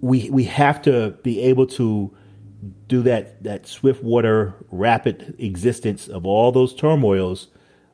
we 0.00 0.28
we 0.30 0.44
have 0.44 0.82
to 0.82 1.16
be 1.22 1.40
able 1.42 1.66
to 1.68 2.14
do 2.88 3.02
that 3.02 3.42
that 3.44 3.66
swift 3.66 4.02
water 4.02 4.54
rapid 4.70 5.34
existence 5.38 6.08
of 6.08 6.26
all 6.26 6.52
those 6.52 6.74
turmoils, 6.74 7.48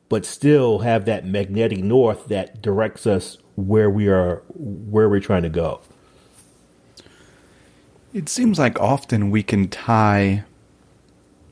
but 0.08 0.24
still 0.24 0.80
have 0.80 1.04
that 1.04 1.26
magnetic 1.26 1.78
north 1.78 2.26
that 2.28 2.62
directs 2.62 3.06
us 3.06 3.38
where 3.56 3.90
we 3.90 4.08
are 4.08 4.42
where 4.48 5.08
we're 5.08 5.20
trying 5.20 5.42
to 5.42 5.48
go. 5.50 5.80
It 8.14 8.28
seems 8.28 8.60
like 8.60 8.80
often 8.80 9.32
we 9.32 9.42
can 9.42 9.68
tie 9.68 10.44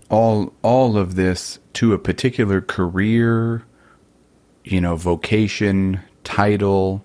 all 0.08 0.52
all 0.62 0.96
of 0.96 1.16
this 1.16 1.58
to 1.72 1.92
a 1.92 1.98
particular 1.98 2.60
career, 2.60 3.64
you 4.62 4.80
know, 4.80 4.94
vocation, 4.94 5.98
title, 6.22 7.02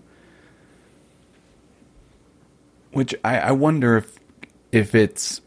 which 2.91 3.15
I, 3.25 3.39
I 3.39 3.51
wonder 3.51 3.97
if 3.97 4.19
if 4.71 4.93
it's 4.93 5.41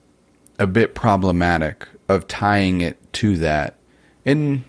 a 0.59 0.67
bit 0.67 0.97
problematic 0.97 1.87
of 2.09 2.27
tying 2.27 2.81
it 2.81 3.13
to 3.13 3.37
that. 3.37 3.77
And 4.27 4.65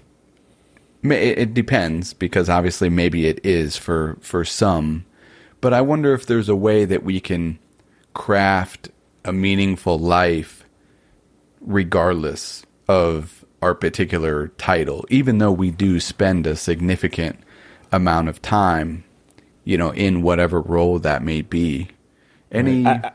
it 1.04 1.56
depends 1.56 2.14
because 2.14 2.48
obviously 2.48 2.90
maybe 2.90 3.26
it 3.26 3.44
is 3.44 3.76
for 3.76 4.20
for 4.22 4.46
some, 4.46 5.04
but 5.62 5.74
I 5.74 5.82
wonder 5.82 6.14
if 6.14 6.28
there's 6.28 6.48
a 6.48 6.56
way 6.56 6.86
that 6.86 7.04
we 7.04 7.20
can 7.20 7.58
craft 8.14 8.92
a 9.26 9.34
meaningful 9.34 10.00
life 10.00 10.66
regardless 11.60 12.66
of 12.88 13.46
our 13.62 13.76
particular 13.76 14.48
title, 14.58 15.06
even 15.10 15.38
though 15.38 15.52
we 15.52 15.70
do 15.70 16.00
spend 16.00 16.48
a 16.48 16.56
significant 16.56 17.40
amount 17.92 18.28
of 18.28 18.42
time, 18.42 19.04
you 19.64 19.78
know, 19.78 19.92
in 19.92 20.24
whatever 20.24 20.60
role 20.60 20.98
that 21.00 21.22
may 21.22 21.42
be. 21.42 21.88
Any, 22.52 22.86
I, 22.86 23.12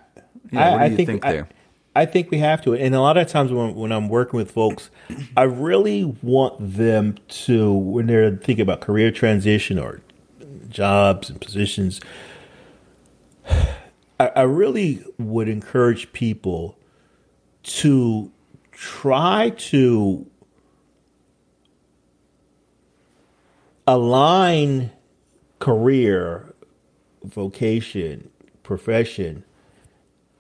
I, 0.55 0.89
do 0.89 0.91
you 0.91 0.97
think, 0.97 1.09
think 1.09 1.23
there? 1.23 1.49
I, 1.97 2.03
I 2.03 2.07
think 2.07 2.31
we 2.31 2.39
have 2.39 2.63
to, 2.63 2.75
and 2.75 2.95
a 2.95 3.01
lot 3.01 3.17
of 3.17 3.27
times 3.27 3.53
when, 3.53 3.75
when 3.75 3.91
I'm 3.91 4.09
working 4.09 4.37
with 4.37 4.51
folks, 4.51 4.91
I 5.37 5.43
really 5.43 6.05
want 6.23 6.57
them 6.61 7.17
to, 7.29 7.73
when 7.73 8.07
they're 8.07 8.37
thinking 8.37 8.61
about 8.61 8.81
career 8.81 9.11
transition 9.11 9.79
or 9.79 10.01
jobs 10.69 11.31
and 11.31 11.41
positions, 11.41 12.01
I, 14.19 14.29
I 14.29 14.43
really 14.43 15.05
would 15.19 15.49
encourage 15.49 16.13
people 16.13 16.79
to 17.63 18.31
try 18.73 19.51
to 19.51 20.27
align 23.87 24.91
career, 25.59 26.55
vocation, 27.25 28.31
profession 28.63 29.45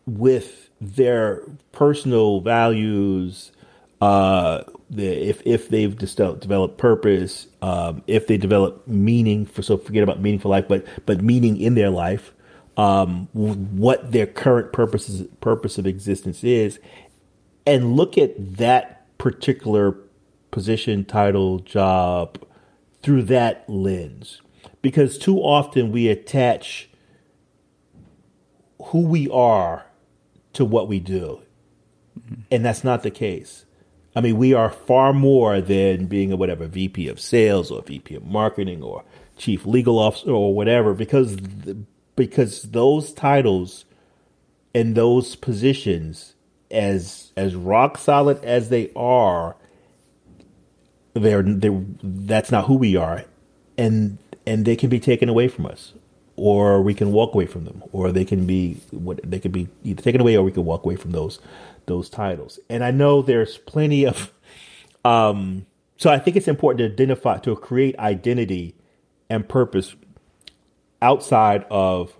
with 0.06 0.70
their 0.80 1.42
personal 1.72 2.40
values. 2.40 3.52
Uh, 4.00 4.62
if 4.94 5.42
if 5.46 5.68
they've 5.68 5.96
developed 5.96 6.78
purpose, 6.78 7.48
um, 7.62 8.02
if 8.06 8.26
they 8.26 8.36
develop 8.36 8.86
meaning 8.86 9.46
for 9.46 9.62
so 9.62 9.76
forget 9.76 10.02
about 10.02 10.20
meaningful 10.20 10.50
life, 10.50 10.66
but 10.68 10.86
but 11.06 11.22
meaning 11.22 11.60
in 11.60 11.74
their 11.74 11.90
life, 11.90 12.32
um, 12.76 13.28
what 13.32 14.12
their 14.12 14.26
current 14.26 14.72
purpose 14.72 15.22
purpose 15.40 15.78
of 15.78 15.86
existence 15.86 16.44
is, 16.44 16.78
and 17.66 17.96
look 17.96 18.18
at 18.18 18.56
that 18.56 19.16
particular 19.18 19.96
position, 20.50 21.04
title, 21.04 21.58
job 21.60 22.38
through 23.02 23.22
that 23.22 23.68
lens. 23.68 24.40
Because 24.82 25.18
too 25.18 25.38
often 25.38 25.90
we 25.90 26.08
attach 26.08 26.88
who 28.86 29.00
we 29.00 29.28
are 29.30 29.86
to 30.52 30.64
what 30.64 30.88
we 30.88 31.00
do. 31.00 31.40
And 32.50 32.64
that's 32.64 32.84
not 32.84 33.02
the 33.02 33.10
case. 33.10 33.64
I 34.14 34.20
mean, 34.22 34.38
we 34.38 34.54
are 34.54 34.70
far 34.70 35.12
more 35.12 35.60
than 35.60 36.06
being 36.06 36.32
a 36.32 36.36
whatever 36.36 36.66
VP 36.66 37.08
of 37.08 37.20
sales 37.20 37.70
or 37.70 37.82
VP 37.82 38.14
of 38.14 38.24
marketing 38.24 38.82
or 38.82 39.04
chief 39.36 39.66
legal 39.66 39.98
officer 39.98 40.30
or 40.30 40.54
whatever, 40.54 40.94
because 40.94 41.36
the, 41.36 41.76
because 42.16 42.62
those 42.62 43.12
titles 43.12 43.84
and 44.74 44.94
those 44.94 45.36
positions 45.36 46.34
as 46.70 47.32
as 47.36 47.54
rock 47.54 47.96
solid 47.96 48.44
as 48.44 48.70
they 48.70 48.90
are 48.96 49.56
they're, 51.14 51.42
they're 51.42 51.82
that's 52.02 52.50
not 52.50 52.66
who 52.66 52.74
we 52.74 52.96
are. 52.96 53.24
And 53.78 54.18
and 54.46 54.64
they 54.64 54.76
can 54.76 54.88
be 54.88 55.00
taken 55.00 55.28
away 55.28 55.48
from 55.48 55.66
us 55.66 55.92
or 56.36 56.82
we 56.82 56.94
can 56.94 57.12
walk 57.12 57.34
away 57.34 57.46
from 57.46 57.64
them 57.64 57.82
or 57.92 58.12
they 58.12 58.24
can 58.24 58.46
be 58.46 58.74
what 58.90 59.20
they 59.24 59.38
could 59.38 59.52
be 59.52 59.68
either 59.82 60.02
taken 60.02 60.20
away 60.20 60.36
or 60.36 60.42
we 60.42 60.52
can 60.52 60.64
walk 60.64 60.84
away 60.84 60.96
from 60.96 61.12
those 61.12 61.40
those 61.86 62.08
titles. 62.08 62.58
And 62.68 62.84
i 62.84 62.90
know 62.90 63.22
there's 63.22 63.58
plenty 63.58 64.04
of 64.06 64.32
um 65.04 65.66
so 65.96 66.10
i 66.10 66.18
think 66.18 66.36
it's 66.36 66.48
important 66.48 66.78
to 66.78 66.84
identify 66.92 67.38
to 67.38 67.54
create 67.56 67.98
identity 67.98 68.74
and 69.28 69.48
purpose 69.48 69.96
outside 71.06 71.64
of 71.70 72.16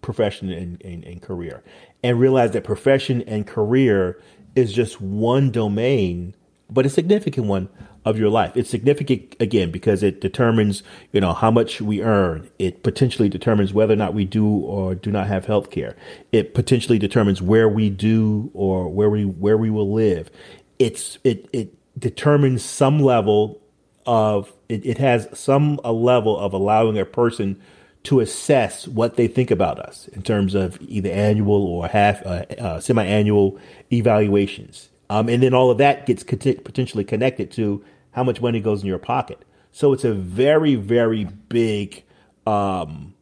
profession 0.00 0.50
and, 0.50 0.82
and, 0.82 1.04
and 1.04 1.20
career 1.20 1.62
and 2.02 2.18
realize 2.18 2.52
that 2.52 2.64
profession 2.64 3.20
and 3.22 3.46
career 3.46 4.18
is 4.56 4.72
just 4.72 4.98
one 4.98 5.50
domain, 5.50 6.34
but 6.70 6.86
a 6.86 6.88
significant 6.88 7.46
one 7.46 7.68
of 8.06 8.18
your 8.18 8.30
life. 8.30 8.52
It's 8.56 8.70
significant 8.70 9.36
again 9.40 9.70
because 9.70 10.02
it 10.02 10.22
determines, 10.22 10.82
you 11.12 11.20
know, 11.20 11.34
how 11.34 11.50
much 11.50 11.82
we 11.82 12.02
earn. 12.02 12.48
It 12.58 12.82
potentially 12.82 13.28
determines 13.28 13.74
whether 13.74 13.92
or 13.92 13.96
not 13.96 14.14
we 14.14 14.24
do 14.24 14.46
or 14.46 14.94
do 14.94 15.10
not 15.10 15.26
have 15.26 15.44
health 15.44 15.70
care. 15.70 15.94
It 16.32 16.54
potentially 16.54 16.98
determines 16.98 17.42
where 17.42 17.68
we 17.68 17.90
do 17.90 18.50
or 18.54 18.88
where 18.88 19.10
we 19.10 19.26
where 19.26 19.58
we 19.58 19.68
will 19.68 19.92
live. 19.92 20.30
It's 20.78 21.18
it 21.24 21.46
it 21.52 21.74
determines 21.98 22.64
some 22.64 23.00
level 23.00 23.60
of 24.06 24.50
it, 24.70 24.86
it 24.86 24.96
has 24.96 25.28
some 25.38 25.78
a 25.84 25.92
level 25.92 26.38
of 26.38 26.54
allowing 26.54 26.98
a 26.98 27.04
person 27.04 27.60
to 28.04 28.20
assess 28.20 28.86
what 28.88 29.16
they 29.16 29.26
think 29.26 29.50
about 29.50 29.78
us 29.78 30.08
in 30.08 30.22
terms 30.22 30.54
of 30.54 30.80
either 30.80 31.10
annual 31.10 31.66
or 31.66 31.88
half 31.88 32.24
uh, 32.24 32.44
uh, 32.58 32.80
semi-annual 32.80 33.58
evaluations. 33.92 34.88
Um, 35.10 35.28
and 35.28 35.42
then 35.42 35.54
all 35.54 35.70
of 35.70 35.78
that 35.78 36.06
gets 36.06 36.22
potentially 36.22 37.04
connected 37.04 37.50
to 37.52 37.84
how 38.12 38.24
much 38.24 38.40
money 38.40 38.60
goes 38.60 38.82
in 38.82 38.88
your 38.88 38.98
pocket. 38.98 39.44
So 39.72 39.92
it's 39.92 40.04
a 40.04 40.12
very, 40.12 40.74
very 40.74 41.24
big 41.24 42.04
um, 42.46 43.14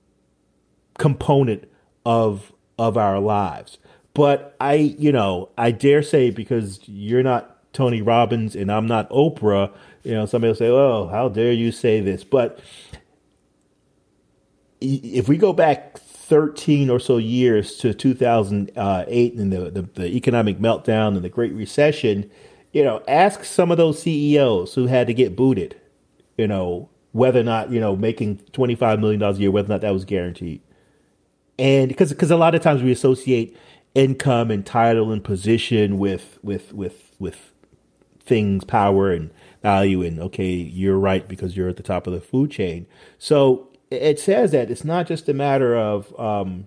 component 0.99 1.69
of 2.05 2.53
of 2.79 2.97
our 2.97 3.19
lives. 3.19 3.79
But 4.15 4.57
I, 4.61 4.75
you 4.75 5.13
know, 5.13 5.51
I 5.59 5.71
dare 5.71 6.03
say 6.03 6.31
because 6.31 6.81
you're 6.87 7.23
not 7.23 7.73
Tony 7.73 8.01
Robbins 8.01 8.55
and 8.57 8.71
I'm 8.71 8.87
not 8.87 9.11
Oprah, 9.11 9.73
you 10.05 10.13
know, 10.13 10.25
somebody 10.25 10.51
will 10.51 10.57
say, 10.57 10.69
"Oh, 10.69 11.09
how 11.09 11.29
dare 11.29 11.53
you 11.53 11.73
say 11.73 12.01
this?" 12.01 12.25
But 12.25 12.61
if 14.87 15.29
we 15.29 15.37
go 15.37 15.53
back 15.53 15.99
13 15.99 16.91
or 16.91 16.99
so 16.99 17.19
years 17.19 17.77
to 17.79 17.95
2008 17.95 18.77
uh, 18.77 19.05
and 19.09 19.53
the, 19.53 19.71
the, 19.71 19.83
the, 19.83 20.07
economic 20.07 20.59
meltdown 20.59 21.15
and 21.15 21.25
the 21.25 21.29
Great 21.29 21.53
Recession, 21.53 22.29
you 22.73 22.83
know, 22.83 23.03
ask 23.07 23.45
some 23.45 23.71
of 23.71 23.77
those 23.77 24.03
CEOs 24.03 24.75
who 24.75 24.87
had 24.87 25.07
to 25.07 25.15
get 25.15 25.37
booted, 25.37 25.81
you 26.37 26.49
know, 26.49 26.89
whether 27.13 27.41
or 27.41 27.45
not, 27.45 27.71
you 27.71 27.79
know, 27.79 27.95
making 27.95 28.39
$25 28.53 28.99
million 29.01 29.23
a 29.23 29.33
year, 29.35 29.51
whether 29.51 29.67
or 29.67 29.75
not 29.75 29.83
that 29.83 29.93
was 29.93 30.05
guaranteed. 30.05 30.61
And 31.59 31.89
because 31.89 32.11
because 32.11 32.31
a 32.31 32.37
lot 32.37 32.55
of 32.55 32.61
times 32.61 32.83
we 32.83 32.93
associate 32.93 33.57
income 33.95 34.51
and 34.51 34.67
title 34.67 35.11
and 35.11 35.25
position 35.25 35.97
with 35.99 36.39
with 36.43 36.75
with 36.75 37.13
with 37.19 37.53
things, 38.21 38.65
power 38.65 39.11
and 39.11 39.31
value, 39.63 40.03
and 40.03 40.21
okay, 40.21 40.51
you're 40.51 40.99
right 40.99 41.27
because 41.27 41.57
you're 41.57 41.69
at 41.69 41.77
the 41.77 41.83
top 41.83 42.07
of 42.07 42.13
the 42.13 42.21
food 42.21 42.51
chain. 42.51 42.87
So 43.19 43.66
it 43.91 44.19
says 44.19 44.51
that 44.53 44.71
it's 44.71 44.85
not 44.85 45.07
just 45.07 45.29
a 45.29 45.35
matter 45.35 45.77
of 45.77 46.19
um, 46.19 46.67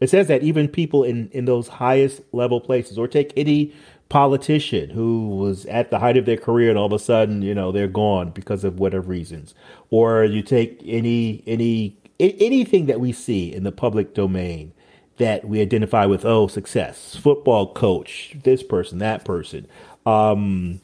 it 0.00 0.10
says 0.10 0.28
that 0.28 0.42
even 0.42 0.68
people 0.68 1.02
in 1.02 1.28
in 1.30 1.44
those 1.44 1.68
highest 1.68 2.20
level 2.32 2.60
places 2.60 2.98
or 2.98 3.08
take 3.08 3.32
any 3.36 3.72
politician 4.08 4.90
who 4.90 5.28
was 5.28 5.66
at 5.66 5.90
the 5.90 5.98
height 5.98 6.16
of 6.16 6.26
their 6.26 6.36
career 6.36 6.70
and 6.70 6.78
all 6.78 6.86
of 6.86 6.92
a 6.92 6.98
sudden 6.98 7.42
you 7.42 7.54
know 7.54 7.72
they're 7.72 7.88
gone 7.88 8.30
because 8.30 8.64
of 8.64 8.78
whatever 8.78 9.08
reasons. 9.08 9.54
Or 9.90 10.24
you 10.24 10.42
take 10.42 10.80
any 10.84 11.42
any 11.46 11.96
anything 12.18 12.86
that 12.86 13.00
we 13.00 13.12
see 13.12 13.52
in 13.52 13.64
the 13.64 13.72
public 13.72 14.14
domain 14.14 14.72
that 15.18 15.46
we 15.46 15.60
identify 15.60 16.06
with 16.06 16.24
oh 16.24 16.46
success 16.46 17.16
football 17.16 17.72
coach 17.72 18.36
this 18.42 18.62
person 18.62 18.98
that 18.98 19.24
person 19.24 19.66
um 20.04 20.80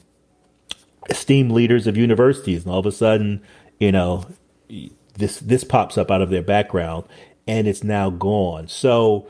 esteemed 1.11 1.53
leaders 1.53 1.87
of 1.87 1.97
universities 1.97 2.65
and 2.65 2.73
all 2.73 2.81
of 2.81 2.87
a 2.87 2.93
sudden 2.93 3.43
you 3.79 3.93
know 3.93 4.27
this 5.15 5.39
this 5.41 5.65
pops 5.65 5.99
up 5.99 6.11
out 6.11 6.23
of 6.23 6.31
their 6.31 6.43
background 6.43 7.05
and 7.47 7.67
it's 7.67 7.83
now 7.83 8.11
gone. 8.11 8.69
So 8.69 9.29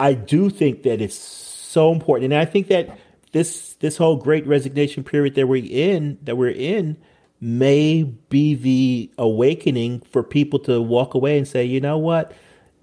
I 0.00 0.14
do 0.14 0.50
think 0.50 0.82
that 0.82 1.00
it's 1.00 1.18
so 1.18 1.92
important, 1.92 2.32
and 2.32 2.40
I 2.40 2.44
think 2.44 2.68
that 2.68 2.98
this 3.32 3.74
this 3.74 3.96
whole 3.96 4.16
great 4.16 4.46
resignation 4.46 5.04
period 5.04 5.34
that 5.34 5.46
we're 5.46 5.64
in 5.64 6.18
that 6.22 6.36
we're 6.36 6.50
in 6.50 6.96
may 7.40 8.02
be 8.02 8.54
the 8.54 9.10
awakening 9.18 10.00
for 10.10 10.22
people 10.22 10.58
to 10.58 10.80
walk 10.80 11.14
away 11.14 11.38
and 11.38 11.46
say, 11.46 11.64
you 11.64 11.80
know 11.80 11.98
what, 11.98 12.32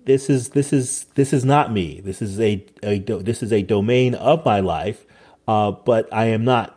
this 0.05 0.29
is 0.29 0.49
this 0.49 0.71
is 0.71 1.05
this 1.15 1.33
is 1.33 1.43
not 1.43 1.71
me. 1.71 1.99
This 2.01 2.21
is 2.21 2.39
a, 2.39 2.65
a 2.83 2.99
this 2.99 3.43
is 3.43 3.51
a 3.51 3.63
domain 3.63 4.15
of 4.15 4.45
my 4.45 4.59
life, 4.59 5.05
uh, 5.47 5.71
but 5.71 6.07
I 6.13 6.25
am 6.25 6.45
not. 6.45 6.71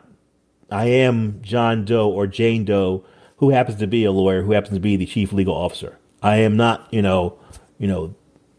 I 0.71 0.85
am 0.85 1.41
John 1.41 1.85
Doe 1.85 2.09
or 2.09 2.27
Jane 2.27 2.63
Doe 2.65 3.03
who 3.39 3.49
happens 3.49 3.79
to 3.79 3.87
be 3.87 4.03
a 4.03 4.11
lawyer, 4.11 4.43
who 4.43 4.51
happens 4.51 4.75
to 4.75 4.79
be 4.79 4.95
the 4.95 5.05
chief 5.05 5.33
legal 5.33 5.55
officer. 5.55 5.97
I 6.21 6.37
am 6.37 6.57
not, 6.57 6.87
you 6.91 7.01
know, 7.01 7.39
you 7.77 7.87
know, 7.87 8.13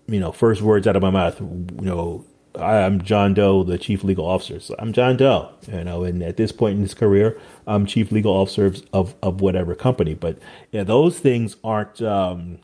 you 0.06 0.18
know, 0.18 0.32
first 0.32 0.62
words 0.62 0.86
out 0.86 0.96
of 0.96 1.02
my 1.02 1.10
mouth, 1.10 1.40
you 1.40 1.76
know, 1.82 2.24
I'm 2.54 3.02
John 3.02 3.34
Doe, 3.34 3.62
the 3.62 3.78
chief 3.78 4.02
legal 4.02 4.26
officer. 4.26 4.58
So 4.58 4.74
I'm 4.78 4.92
John 4.92 5.16
Doe, 5.16 5.50
you 5.70 5.84
know, 5.84 6.02
and 6.02 6.22
at 6.22 6.36
this 6.36 6.50
point 6.50 6.76
in 6.76 6.82
his 6.82 6.94
career, 6.94 7.38
I'm 7.66 7.86
chief 7.86 8.10
legal 8.10 8.32
officer 8.32 8.74
of, 8.92 9.14
of 9.22 9.40
whatever 9.40 9.74
company. 9.74 10.14
But 10.14 10.38
yeah, 10.72 10.82
those 10.82 11.18
things 11.18 11.56
aren't, 11.62 12.02
um, 12.02 12.58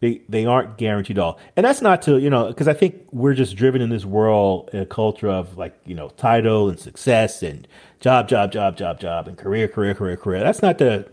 they, 0.00 0.22
they 0.28 0.46
aren't 0.46 0.78
guaranteed 0.78 1.18
at 1.18 1.22
all. 1.22 1.38
And 1.56 1.66
that's 1.66 1.82
not 1.82 2.02
to, 2.02 2.18
you 2.18 2.30
know, 2.30 2.48
because 2.48 2.68
I 2.68 2.74
think 2.74 3.02
we're 3.10 3.34
just 3.34 3.56
driven 3.56 3.82
in 3.82 3.90
this 3.90 4.04
world, 4.04 4.70
a 4.72 4.86
culture 4.86 5.28
of 5.28 5.58
like, 5.58 5.78
you 5.84 5.94
know, 5.94 6.08
title 6.10 6.68
and 6.68 6.78
success 6.78 7.42
and 7.42 7.66
job, 8.00 8.28
job, 8.28 8.52
job, 8.52 8.76
job, 8.76 9.00
job, 9.00 9.26
and 9.26 9.36
career, 9.36 9.66
career, 9.66 9.94
career, 9.94 10.16
career. 10.16 10.40
That's 10.40 10.62
not 10.62 10.78
to 10.78 11.08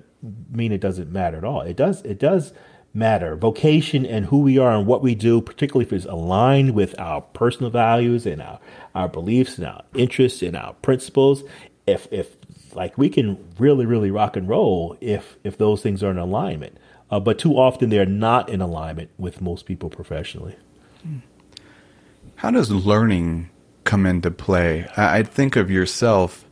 mean 0.51 0.71
it 0.71 0.81
doesn't 0.81 1.11
matter 1.11 1.37
at 1.37 1.43
all. 1.43 1.61
It 1.61 1.75
does. 1.75 2.01
It 2.03 2.19
does 2.19 2.53
matter. 2.93 3.35
Vocation 3.35 4.05
and 4.05 4.27
who 4.27 4.39
we 4.39 4.57
are 4.57 4.75
and 4.75 4.87
what 4.87 5.01
we 5.01 5.15
do, 5.15 5.41
particularly 5.41 5.85
if 5.85 5.93
it's 5.93 6.05
aligned 6.05 6.73
with 6.73 6.97
our 6.99 7.21
personal 7.21 7.69
values 7.69 8.25
and 8.25 8.41
our 8.41 8.59
our 8.93 9.09
beliefs 9.09 9.57
and 9.57 9.67
our 9.67 9.83
interests 9.93 10.41
and 10.41 10.55
our 10.55 10.73
principles. 10.75 11.43
If 11.85 12.07
if 12.11 12.37
like 12.73 12.97
we 12.97 13.09
can 13.09 13.37
really 13.59 13.85
really 13.85 14.11
rock 14.11 14.37
and 14.37 14.47
roll 14.47 14.97
if 15.01 15.37
if 15.43 15.57
those 15.57 15.81
things 15.81 16.03
are 16.03 16.11
in 16.11 16.17
alignment. 16.17 16.77
Uh, 17.09 17.19
but 17.19 17.37
too 17.37 17.53
often 17.53 17.89
they're 17.89 18.05
not 18.05 18.49
in 18.49 18.61
alignment 18.61 19.09
with 19.17 19.41
most 19.41 19.65
people 19.65 19.89
professionally. 19.89 20.55
How 22.37 22.51
does 22.51 22.71
learning 22.71 23.49
come 23.83 24.05
into 24.05 24.31
play? 24.31 24.87
I, 24.97 25.19
I 25.19 25.23
think 25.23 25.55
of 25.55 25.69
yourself 25.69 26.45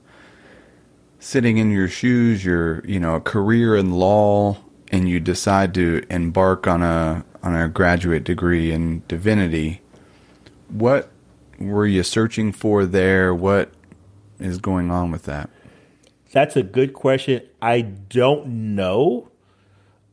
sitting 1.19 1.57
in 1.57 1.71
your 1.71 1.87
shoes, 1.87 2.45
you're, 2.45 2.85
you 2.85 2.99
know, 2.99 3.15
a 3.15 3.21
career 3.21 3.75
in 3.75 3.91
law 3.91 4.57
and 4.91 5.09
you 5.09 5.19
decide 5.19 5.73
to 5.73 6.03
embark 6.09 6.67
on 6.67 6.83
a 6.83 7.25
on 7.41 7.55
a 7.55 7.67
graduate 7.67 8.23
degree 8.23 8.71
in 8.71 9.03
divinity, 9.07 9.81
what 10.69 11.11
were 11.59 11.85
you 11.85 12.03
searching 12.03 12.51
for 12.51 12.85
there? 12.85 13.33
What 13.33 13.71
is 14.39 14.59
going 14.59 14.91
on 14.91 15.11
with 15.11 15.23
that? 15.23 15.49
That's 16.31 16.55
a 16.55 16.63
good 16.63 16.93
question. 16.93 17.41
I 17.61 17.81
don't 17.81 18.75
know. 18.75 19.29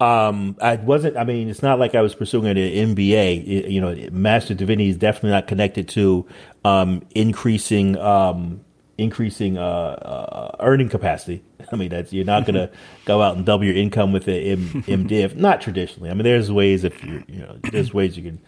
Um, 0.00 0.56
I 0.62 0.76
wasn't. 0.76 1.18
I 1.18 1.24
mean, 1.24 1.50
it's 1.50 1.62
not 1.62 1.78
like 1.78 1.94
I 1.94 2.00
was 2.00 2.14
pursuing 2.14 2.46
an 2.46 2.56
MBA. 2.56 3.70
You 3.70 3.80
know, 3.80 3.94
Master 4.10 4.54
Divinity 4.54 4.88
is 4.88 4.96
definitely 4.96 5.30
not 5.30 5.46
connected 5.46 5.88
to 5.90 6.26
um, 6.64 7.02
increasing 7.14 7.98
um, 7.98 8.64
increasing 8.96 9.58
uh, 9.58 9.62
uh, 9.62 10.56
earning 10.60 10.88
capacity. 10.88 11.42
I 11.72 11.76
mean, 11.76 11.90
that's 11.90 12.12
you're 12.12 12.24
not 12.24 12.46
going 12.46 12.54
to 12.66 12.70
go 13.04 13.20
out 13.20 13.36
and 13.36 13.44
double 13.44 13.64
your 13.64 13.76
income 13.76 14.12
with 14.12 14.26
a 14.26 14.52
M, 14.52 14.84
MDiv. 14.86 15.36
Not 15.36 15.60
traditionally. 15.60 16.10
I 16.10 16.14
mean, 16.14 16.24
there's 16.24 16.50
ways 16.50 16.84
if 16.84 17.04
you 17.04 17.22
you 17.28 17.40
know 17.40 17.58
there's 17.70 17.92
ways 17.92 18.16
you 18.16 18.22
can. 18.22 18.40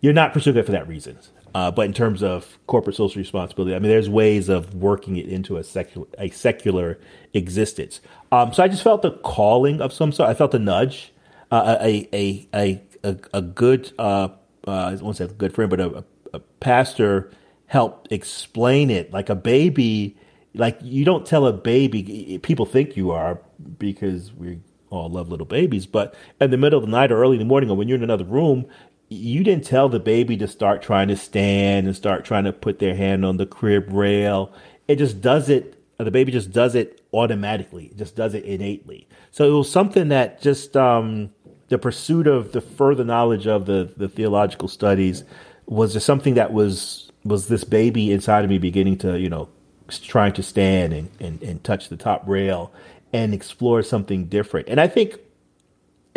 You're 0.00 0.12
not 0.12 0.32
pursuing 0.32 0.56
it 0.56 0.64
for 0.64 0.72
that 0.72 0.86
reason. 0.86 1.18
Uh, 1.54 1.70
but 1.70 1.86
in 1.86 1.92
terms 1.92 2.22
of 2.22 2.58
corporate 2.66 2.96
social 2.96 3.18
responsibility, 3.18 3.74
I 3.74 3.78
mean, 3.78 3.90
there's 3.90 4.08
ways 4.10 4.48
of 4.48 4.74
working 4.74 5.16
it 5.16 5.26
into 5.26 5.56
a 5.56 5.64
secular 5.64 6.06
a 6.18 6.30
secular 6.30 6.98
existence. 7.34 8.00
Um, 8.30 8.52
so 8.52 8.62
I 8.62 8.68
just 8.68 8.82
felt 8.82 9.02
the 9.02 9.12
calling 9.12 9.80
of 9.80 9.92
some 9.92 10.12
sort. 10.12 10.28
I 10.28 10.34
felt 10.34 10.54
a 10.54 10.58
nudge, 10.58 11.12
uh, 11.50 11.76
a, 11.80 12.08
a 12.12 12.48
a 12.54 12.82
a 13.04 13.16
a 13.32 13.42
good 13.42 13.92
uh, 13.98 14.28
uh, 14.66 14.70
I 14.70 14.94
won't 14.96 15.16
say 15.16 15.24
a 15.24 15.28
good 15.28 15.54
friend, 15.54 15.70
but 15.70 15.80
a, 15.80 16.04
a 16.34 16.40
pastor 16.60 17.30
help 17.66 18.08
explain 18.10 18.90
it 18.90 19.12
like 19.12 19.28
a 19.28 19.34
baby 19.34 20.16
like 20.54 20.78
you 20.82 21.04
don't 21.04 21.26
tell 21.26 21.46
a 21.46 21.52
baby 21.52 22.38
people 22.42 22.64
think 22.66 22.96
you 22.96 23.10
are 23.10 23.40
because 23.78 24.32
we 24.32 24.58
all 24.90 25.10
love 25.10 25.28
little 25.28 25.46
babies 25.46 25.86
but 25.86 26.14
in 26.40 26.50
the 26.50 26.56
middle 26.56 26.78
of 26.78 26.84
the 26.84 26.90
night 26.90 27.12
or 27.12 27.22
early 27.22 27.36
in 27.36 27.38
the 27.38 27.44
morning 27.44 27.70
or 27.70 27.76
when 27.76 27.86
you're 27.86 27.98
in 27.98 28.02
another 28.02 28.24
room 28.24 28.66
you 29.08 29.42
didn't 29.42 29.64
tell 29.64 29.88
the 29.88 30.00
baby 30.00 30.36
to 30.36 30.48
start 30.48 30.82
trying 30.82 31.08
to 31.08 31.16
stand 31.16 31.86
and 31.86 31.96
start 31.96 32.24
trying 32.24 32.44
to 32.44 32.52
put 32.52 32.78
their 32.78 32.94
hand 32.94 33.24
on 33.24 33.36
the 33.36 33.46
crib 33.46 33.92
rail. 33.92 34.52
It 34.86 34.96
just 34.96 35.20
does 35.20 35.48
it 35.48 35.74
the 35.98 36.10
baby 36.12 36.30
just 36.30 36.52
does 36.52 36.74
it 36.76 37.00
automatically. 37.12 37.86
It 37.86 37.96
just 37.96 38.14
does 38.14 38.34
it 38.34 38.44
innately. 38.44 39.08
So 39.32 39.48
it 39.48 39.58
was 39.58 39.70
something 39.70 40.08
that 40.08 40.40
just 40.40 40.76
um, 40.76 41.30
the 41.68 41.78
pursuit 41.78 42.26
of 42.26 42.52
the 42.52 42.60
further 42.60 43.04
knowledge 43.04 43.46
of 43.46 43.66
the, 43.66 43.92
the 43.96 44.08
theological 44.08 44.68
studies 44.68 45.24
was 45.66 45.92
just 45.92 46.06
something 46.06 46.34
that 46.34 46.52
was 46.52 47.10
was 47.24 47.48
this 47.48 47.64
baby 47.64 48.12
inside 48.12 48.44
of 48.44 48.50
me 48.50 48.58
beginning 48.58 48.96
to, 48.98 49.18
you 49.18 49.28
know, 49.28 49.48
trying 49.88 50.32
to 50.32 50.42
stand 50.42 50.92
and, 50.92 51.10
and, 51.20 51.42
and 51.42 51.64
touch 51.64 51.88
the 51.88 51.96
top 51.96 52.22
rail 52.26 52.72
and 53.12 53.34
explore 53.34 53.82
something 53.82 54.26
different. 54.26 54.68
And 54.68 54.80
I 54.80 54.86
think, 54.86 55.18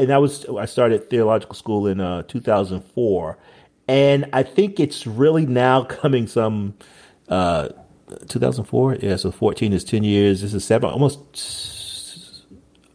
and 0.01 0.11
I 0.11 0.17
was, 0.17 0.45
I 0.45 0.65
started 0.65 1.09
theological 1.09 1.55
school 1.55 1.87
in 1.87 2.01
uh, 2.01 2.23
2004. 2.23 3.37
And 3.87 4.29
I 4.33 4.43
think 4.43 4.79
it's 4.79 5.05
really 5.05 5.45
now 5.45 5.83
coming 6.01 6.27
some, 6.27 6.75
uh, 7.29 7.69
2004. 8.27 8.95
Yeah. 8.95 9.15
So 9.15 9.31
14 9.31 9.73
is 9.73 9.83
10 9.83 10.03
years. 10.03 10.41
This 10.41 10.53
is 10.53 10.65
seven, 10.65 10.89
almost, 10.89 12.45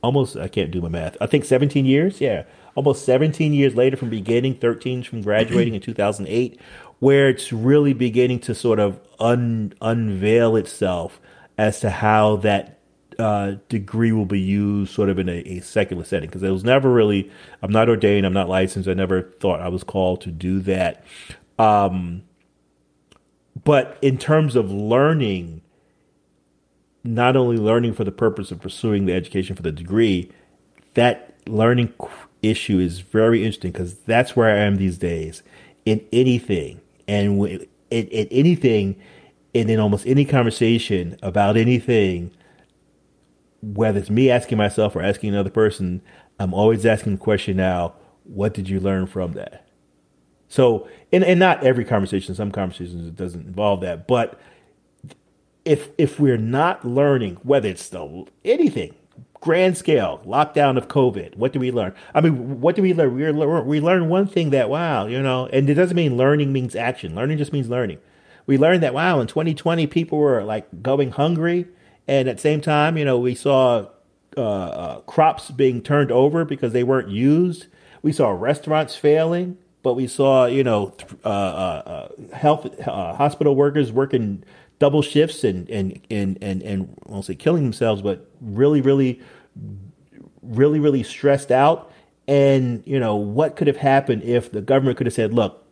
almost, 0.02 0.36
I 0.36 0.48
can't 0.48 0.70
do 0.70 0.80
my 0.80 0.88
math. 0.88 1.16
I 1.20 1.26
think 1.26 1.44
17 1.44 1.86
years. 1.86 2.20
Yeah. 2.20 2.44
Almost 2.74 3.06
17 3.06 3.54
years 3.54 3.74
later 3.74 3.96
from 3.96 4.10
beginning, 4.10 4.56
13 4.56 5.02
from 5.02 5.22
graduating 5.22 5.74
in 5.74 5.80
2008 5.80 6.60
where 6.98 7.28
it's 7.28 7.52
really 7.52 7.92
beginning 7.92 8.40
to 8.40 8.54
sort 8.54 8.78
of 8.78 8.98
un, 9.20 9.72
unveil 9.80 10.56
itself 10.56 11.20
as 11.58 11.80
to 11.80 11.90
how 11.90 12.36
that 12.36 12.75
uh, 13.18 13.56
degree 13.68 14.12
will 14.12 14.26
be 14.26 14.40
used 14.40 14.94
sort 14.94 15.08
of 15.08 15.18
in 15.18 15.28
a, 15.28 15.38
a 15.38 15.60
secular 15.60 16.04
setting 16.04 16.28
because 16.28 16.42
it 16.42 16.50
was 16.50 16.64
never 16.64 16.92
really. 16.92 17.30
I'm 17.62 17.72
not 17.72 17.88
ordained. 17.88 18.26
I'm 18.26 18.32
not 18.32 18.48
licensed. 18.48 18.88
I 18.88 18.94
never 18.94 19.22
thought 19.22 19.60
I 19.60 19.68
was 19.68 19.84
called 19.84 20.20
to 20.22 20.30
do 20.30 20.60
that. 20.60 21.04
Um, 21.58 22.22
but 23.64 23.98
in 24.02 24.18
terms 24.18 24.54
of 24.56 24.70
learning, 24.70 25.62
not 27.02 27.36
only 27.36 27.56
learning 27.56 27.94
for 27.94 28.04
the 28.04 28.12
purpose 28.12 28.50
of 28.50 28.60
pursuing 28.60 29.06
the 29.06 29.14
education 29.14 29.56
for 29.56 29.62
the 29.62 29.72
degree, 29.72 30.30
that 30.94 31.34
learning 31.46 31.92
issue 32.42 32.78
is 32.78 33.00
very 33.00 33.44
interesting 33.44 33.72
because 33.72 33.94
that's 34.00 34.36
where 34.36 34.48
I 34.48 34.60
am 34.60 34.76
these 34.76 34.98
days 34.98 35.42
in 35.84 36.04
anything 36.12 36.80
and 37.08 37.40
in, 37.46 37.66
in 37.90 38.28
anything 38.30 38.96
and 39.54 39.70
in 39.70 39.80
almost 39.80 40.06
any 40.06 40.24
conversation 40.24 41.16
about 41.22 41.56
anything 41.56 42.30
whether 43.62 43.98
it's 43.98 44.10
me 44.10 44.30
asking 44.30 44.58
myself 44.58 44.94
or 44.94 45.02
asking 45.02 45.30
another 45.30 45.50
person, 45.50 46.02
I'm 46.38 46.54
always 46.54 46.84
asking 46.84 47.16
the 47.16 47.22
question 47.22 47.56
now, 47.56 47.94
what 48.24 48.54
did 48.54 48.68
you 48.68 48.80
learn 48.80 49.06
from 49.06 49.32
that? 49.32 49.68
So, 50.48 50.88
and, 51.12 51.24
and 51.24 51.40
not 51.40 51.64
every 51.64 51.84
conversation, 51.84 52.34
some 52.34 52.52
conversations 52.52 53.06
it 53.06 53.16
doesn't 53.16 53.46
involve 53.46 53.80
that, 53.80 54.06
but 54.06 54.38
if 55.64 55.90
if 55.98 56.20
we're 56.20 56.36
not 56.36 56.84
learning, 56.84 57.38
whether 57.42 57.68
it's 57.68 57.88
the 57.88 58.26
anything, 58.44 58.94
grand 59.40 59.76
scale, 59.76 60.22
lockdown 60.24 60.78
of 60.78 60.86
COVID, 60.86 61.36
what 61.36 61.52
do 61.52 61.58
we 61.58 61.72
learn? 61.72 61.92
I 62.14 62.20
mean, 62.20 62.60
what 62.60 62.76
do 62.76 62.82
we 62.82 62.94
learn? 62.94 63.14
We 63.14 63.32
we 63.32 63.80
learn 63.80 64.08
one 64.08 64.28
thing 64.28 64.50
that 64.50 64.70
wow, 64.70 65.06
you 65.06 65.20
know, 65.20 65.46
and 65.46 65.68
it 65.68 65.74
doesn't 65.74 65.96
mean 65.96 66.16
learning 66.16 66.52
means 66.52 66.76
action. 66.76 67.16
Learning 67.16 67.36
just 67.36 67.52
means 67.52 67.68
learning. 67.68 67.98
We 68.46 68.56
learned 68.56 68.84
that 68.84 68.94
wow, 68.94 69.18
in 69.18 69.26
2020, 69.26 69.88
people 69.88 70.18
were 70.18 70.44
like 70.44 70.82
going 70.82 71.10
hungry 71.10 71.66
and 72.08 72.28
at 72.28 72.36
the 72.36 72.42
same 72.42 72.60
time, 72.60 72.96
you 72.96 73.04
know, 73.04 73.18
we 73.18 73.34
saw 73.34 73.86
uh, 74.36 74.40
uh, 74.40 75.00
crops 75.00 75.50
being 75.50 75.82
turned 75.82 76.12
over 76.12 76.44
because 76.44 76.72
they 76.72 76.84
weren't 76.84 77.08
used. 77.08 77.66
We 78.02 78.12
saw 78.12 78.30
restaurants 78.30 78.94
failing, 78.94 79.58
but 79.82 79.94
we 79.94 80.06
saw, 80.06 80.46
you 80.46 80.62
know, 80.62 80.94
uh, 81.24 81.28
uh, 81.28 82.10
uh 82.22 82.36
health 82.36 82.66
uh, 82.86 83.14
hospital 83.14 83.56
workers 83.56 83.90
working 83.90 84.44
double 84.78 85.02
shifts 85.02 85.42
and 85.42 85.68
and 85.70 86.00
and 86.10 86.38
and 86.42 86.62
and 86.62 86.96
I 87.08 87.12
won't 87.12 87.24
say 87.24 87.34
killing 87.34 87.62
themselves, 87.62 88.02
but 88.02 88.30
really, 88.40 88.80
really, 88.80 89.20
really, 90.42 90.80
really 90.80 91.02
stressed 91.02 91.50
out. 91.50 91.90
And 92.28 92.82
you 92.86 93.00
know, 93.00 93.16
what 93.16 93.56
could 93.56 93.66
have 93.66 93.78
happened 93.78 94.22
if 94.22 94.52
the 94.52 94.60
government 94.60 94.98
could 94.98 95.06
have 95.06 95.14
said, 95.14 95.32
"Look, 95.32 95.64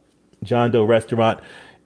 John 0.43 0.71
Doe 0.71 0.85
restaurant, 0.85 1.41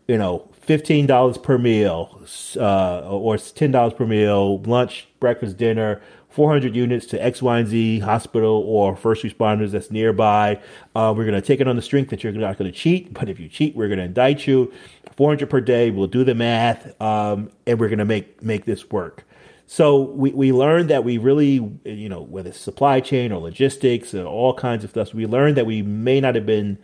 you 0.07 0.17
know, 0.17 0.49
fifteen 0.69 1.07
dollars 1.07 1.39
per 1.39 1.59
meal, 1.59 2.23
uh, 2.57 3.01
or 3.09 3.37
ten 3.39 3.71
dollars 3.73 3.95
per 3.95 4.07
meal, 4.07 4.61
lunch, 4.63 5.09
breakfast, 5.19 5.57
dinner, 5.57 6.01
four 6.29 6.53
hundred 6.53 6.77
units 6.77 7.07
to 7.07 7.17
X, 7.25 7.43
Y, 7.43 7.59
and 7.59 7.69
Z 7.69 7.99
hospital 8.01 8.63
or 8.67 8.95
first 8.95 9.25
responders 9.25 9.71
that's 9.73 9.91
nearby. 9.91 10.61
Uh, 10.95 11.13
we're 11.17 11.25
going 11.25 11.41
to 11.41 11.47
take 11.47 11.61
it 11.61 11.67
on 11.67 11.77
the 11.77 11.83
strength 11.83 12.11
that 12.11 12.23
you're 12.23 12.33
not 12.35 12.59
going 12.59 12.71
to 12.71 12.79
cheat, 12.79 13.13
but 13.15 13.29
if 13.29 13.41
you 13.41 13.49
cheat, 13.49 13.75
we're 13.75 13.89
going 13.89 13.99
to 13.99 14.05
indict 14.05 14.47
you. 14.47 14.73
Four 15.17 15.31
hundred 15.31 15.51
per 15.51 15.61
day. 15.61 15.91
We'll 15.91 16.07
do 16.07 16.23
the 16.23 16.35
math, 16.35 16.81
um, 17.01 17.51
and 17.67 17.81
we're 17.81 17.89
going 17.89 17.99
to 17.99 18.05
make 18.05 18.41
make 18.43 18.67
this 18.67 18.91
work. 18.91 19.25
So 19.71 20.01
we, 20.01 20.31
we 20.33 20.53
learned 20.53 20.89
that 20.91 21.05
we 21.05 21.19
really, 21.19 21.55
you 21.85 22.09
know, 22.09 22.23
whether 22.23 22.51
it's 22.51 22.59
supply 22.59 23.01
chain 23.01 23.33
or 23.33 23.41
logistics 23.41 24.15
or 24.15 24.25
all 24.25 24.55
kinds 24.55 24.83
of 24.85 24.91
stuff, 24.91 25.13
we 25.13 25.27
learned 25.27 25.57
that 25.59 25.67
we 25.67 25.83
may 25.83 26.21
not 26.21 26.35
have 26.37 26.47
been 26.47 26.79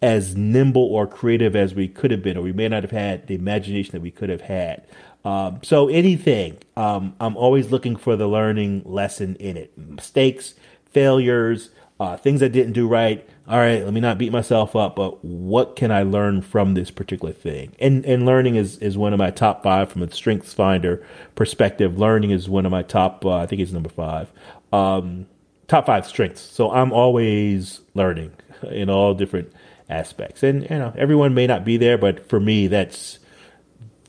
as 0.00 0.36
nimble 0.36 0.82
or 0.82 1.06
creative 1.06 1.56
as 1.56 1.74
we 1.74 1.88
could 1.88 2.10
have 2.10 2.22
been, 2.22 2.36
or 2.36 2.42
we 2.42 2.52
may 2.52 2.68
not 2.68 2.82
have 2.82 2.92
had 2.92 3.26
the 3.26 3.34
imagination 3.34 3.92
that 3.92 4.00
we 4.00 4.10
could 4.10 4.28
have 4.28 4.42
had. 4.42 4.86
Um, 5.24 5.60
so 5.62 5.88
anything, 5.88 6.58
um, 6.76 7.14
I'm 7.20 7.36
always 7.36 7.70
looking 7.70 7.96
for 7.96 8.16
the 8.16 8.28
learning 8.28 8.82
lesson 8.84 9.34
in 9.36 9.56
it. 9.56 9.76
Mistakes, 9.76 10.54
failures, 10.90 11.70
uh, 12.00 12.16
things 12.16 12.42
I 12.42 12.48
didn't 12.48 12.74
do 12.74 12.86
right. 12.86 13.28
All 13.48 13.58
right, 13.58 13.84
let 13.84 13.92
me 13.92 14.00
not 14.00 14.18
beat 14.18 14.30
myself 14.30 14.76
up, 14.76 14.94
but 14.94 15.24
what 15.24 15.74
can 15.74 15.90
I 15.90 16.02
learn 16.02 16.42
from 16.42 16.74
this 16.74 16.90
particular 16.90 17.32
thing? 17.32 17.74
And 17.80 18.04
and 18.04 18.24
learning 18.24 18.54
is 18.54 18.78
is 18.78 18.96
one 18.96 19.12
of 19.12 19.18
my 19.18 19.30
top 19.30 19.62
five 19.62 19.90
from 19.90 20.02
a 20.02 20.10
Strengths 20.10 20.52
Finder 20.52 21.04
perspective. 21.34 21.98
Learning 21.98 22.30
is 22.30 22.48
one 22.48 22.66
of 22.66 22.70
my 22.70 22.82
top. 22.82 23.24
Uh, 23.24 23.38
I 23.38 23.46
think 23.46 23.60
it's 23.60 23.72
number 23.72 23.88
five. 23.88 24.30
Um, 24.72 25.26
top 25.66 25.86
five 25.86 26.06
strengths. 26.06 26.40
So 26.40 26.70
I'm 26.70 26.92
always 26.92 27.80
learning 27.94 28.32
in 28.70 28.90
all 28.90 29.14
different 29.14 29.52
aspects. 29.88 30.42
And 30.42 30.62
you 30.62 30.78
know, 30.78 30.92
everyone 30.96 31.34
may 31.34 31.46
not 31.46 31.64
be 31.64 31.76
there, 31.76 31.98
but 31.98 32.28
for 32.28 32.40
me, 32.40 32.66
that's 32.66 33.18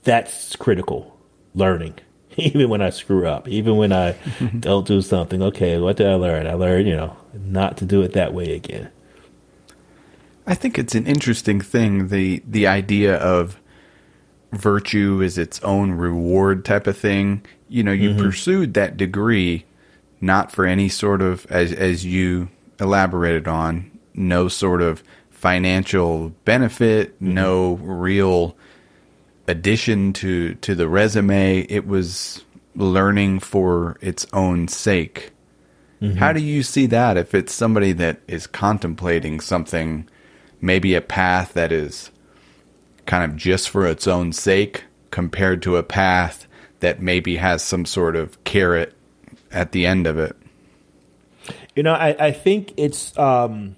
that's 0.03 0.55
critical 0.55 1.17
learning. 1.55 1.95
Even 2.37 2.69
when 2.69 2.81
I 2.81 2.89
screw 2.89 3.27
up, 3.27 3.49
even 3.49 3.75
when 3.75 3.91
I 3.91 4.15
don't 4.59 4.87
do 4.87 5.01
something, 5.01 5.41
okay, 5.41 5.77
what 5.77 5.97
did 5.97 6.07
I 6.07 6.13
learn? 6.13 6.47
I 6.47 6.53
learned, 6.53 6.87
you 6.87 6.95
know, 6.95 7.17
not 7.33 7.75
to 7.77 7.85
do 7.85 8.01
it 8.01 8.13
that 8.13 8.33
way 8.33 8.53
again. 8.53 8.89
I 10.47 10.55
think 10.55 10.79
it's 10.79 10.95
an 10.95 11.05
interesting 11.05 11.59
thing 11.59 12.07
the 12.07 12.41
the 12.47 12.65
idea 12.65 13.17
of 13.17 13.59
virtue 14.51 15.21
is 15.21 15.37
its 15.37 15.61
own 15.63 15.91
reward 15.91 16.65
type 16.65 16.87
of 16.87 16.97
thing. 16.97 17.45
You 17.67 17.83
know, 17.83 17.91
you 17.91 18.11
mm-hmm. 18.11 18.23
pursued 18.23 18.73
that 18.73 18.97
degree 18.97 19.65
not 20.21 20.51
for 20.51 20.65
any 20.65 20.89
sort 20.89 21.21
of 21.21 21.45
as 21.51 21.71
as 21.73 22.05
you 22.05 22.49
elaborated 22.79 23.47
on, 23.47 23.91
no 24.13 24.47
sort 24.47 24.81
of 24.81 25.03
financial 25.39 26.29
benefit, 26.43 27.15
mm-hmm. 27.15 27.33
no 27.33 27.73
real 27.75 28.57
addition 29.47 30.13
to 30.13 30.55
to 30.55 30.75
the 30.75 30.87
resume. 30.87 31.61
It 31.61 31.87
was 31.87 32.43
learning 32.75 33.39
for 33.39 33.97
its 34.01 34.25
own 34.33 34.67
sake. 34.67 35.31
Mm-hmm. 36.01 36.17
How 36.17 36.33
do 36.33 36.41
you 36.41 36.61
see 36.61 36.85
that 36.87 37.17
if 37.17 37.33
it's 37.33 37.53
somebody 37.53 37.93
that 37.93 38.19
is 38.27 38.47
contemplating 38.47 39.39
something, 39.39 40.07
maybe 40.61 40.93
a 40.93 41.01
path 41.01 41.53
that 41.53 41.71
is 41.71 42.11
kind 43.05 43.29
of 43.29 43.37
just 43.37 43.69
for 43.69 43.87
its 43.87 44.07
own 44.07 44.31
sake 44.33 44.83
compared 45.09 45.61
to 45.63 45.77
a 45.77 45.83
path 45.83 46.47
that 46.81 47.01
maybe 47.01 47.37
has 47.37 47.63
some 47.63 47.85
sort 47.85 48.15
of 48.15 48.41
carrot 48.43 48.93
at 49.51 49.71
the 49.71 49.85
end 49.85 50.05
of 50.05 50.17
it? 50.17 50.35
You 51.75 51.83
know, 51.83 51.93
I, 51.93 52.27
I 52.27 52.31
think 52.31 52.73
it's 52.77 53.17
um, 53.17 53.75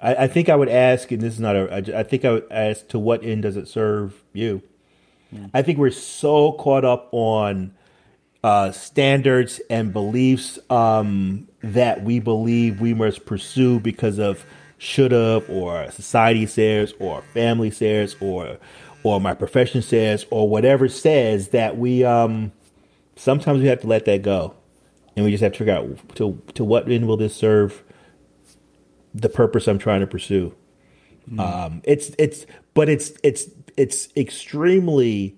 I, 0.00 0.14
I, 0.14 0.26
think 0.28 0.48
I 0.48 0.56
would 0.56 0.68
ask, 0.68 1.10
and 1.10 1.20
this 1.20 1.34
is 1.34 1.40
not 1.40 1.56
a. 1.56 1.72
I, 1.72 2.00
I 2.00 2.02
think 2.02 2.24
I 2.24 2.32
would 2.32 2.46
ask, 2.50 2.88
to 2.88 2.98
what 2.98 3.22
end 3.22 3.42
does 3.42 3.56
it 3.56 3.68
serve 3.68 4.22
you? 4.32 4.62
Mm. 5.34 5.50
I 5.52 5.62
think 5.62 5.78
we're 5.78 5.90
so 5.90 6.52
caught 6.52 6.84
up 6.84 7.08
on 7.12 7.74
uh, 8.42 8.72
standards 8.72 9.60
and 9.68 9.92
beliefs 9.92 10.58
um, 10.70 11.48
that 11.62 12.02
we 12.02 12.18
believe 12.18 12.80
we 12.80 12.94
must 12.94 13.26
pursue 13.26 13.80
because 13.80 14.18
of 14.18 14.44
should 14.78 15.12
have, 15.12 15.48
or 15.50 15.90
society 15.90 16.46
says, 16.46 16.94
or 16.98 17.22
family 17.34 17.70
says, 17.70 18.16
or 18.20 18.58
or 19.02 19.20
my 19.20 19.34
profession 19.34 19.82
says, 19.82 20.26
or 20.30 20.48
whatever 20.48 20.88
says 20.88 21.48
that 21.48 21.76
we 21.76 22.04
um, 22.04 22.52
sometimes 23.16 23.60
we 23.60 23.68
have 23.68 23.80
to 23.82 23.86
let 23.86 24.06
that 24.06 24.22
go, 24.22 24.54
and 25.14 25.24
we 25.24 25.30
just 25.30 25.42
have 25.42 25.52
to 25.52 25.58
figure 25.58 25.74
out 25.74 26.16
to 26.16 26.40
to 26.54 26.64
what 26.64 26.90
end 26.90 27.06
will 27.06 27.18
this 27.18 27.36
serve 27.36 27.82
the 29.14 29.28
purpose 29.28 29.66
I'm 29.68 29.78
trying 29.78 30.00
to 30.00 30.06
pursue. 30.06 30.54
Mm. 31.30 31.40
Um, 31.40 31.82
it's 31.84 32.10
it's 32.18 32.46
but 32.74 32.88
it's 32.88 33.12
it's 33.22 33.48
it's 33.76 34.08
extremely. 34.16 35.36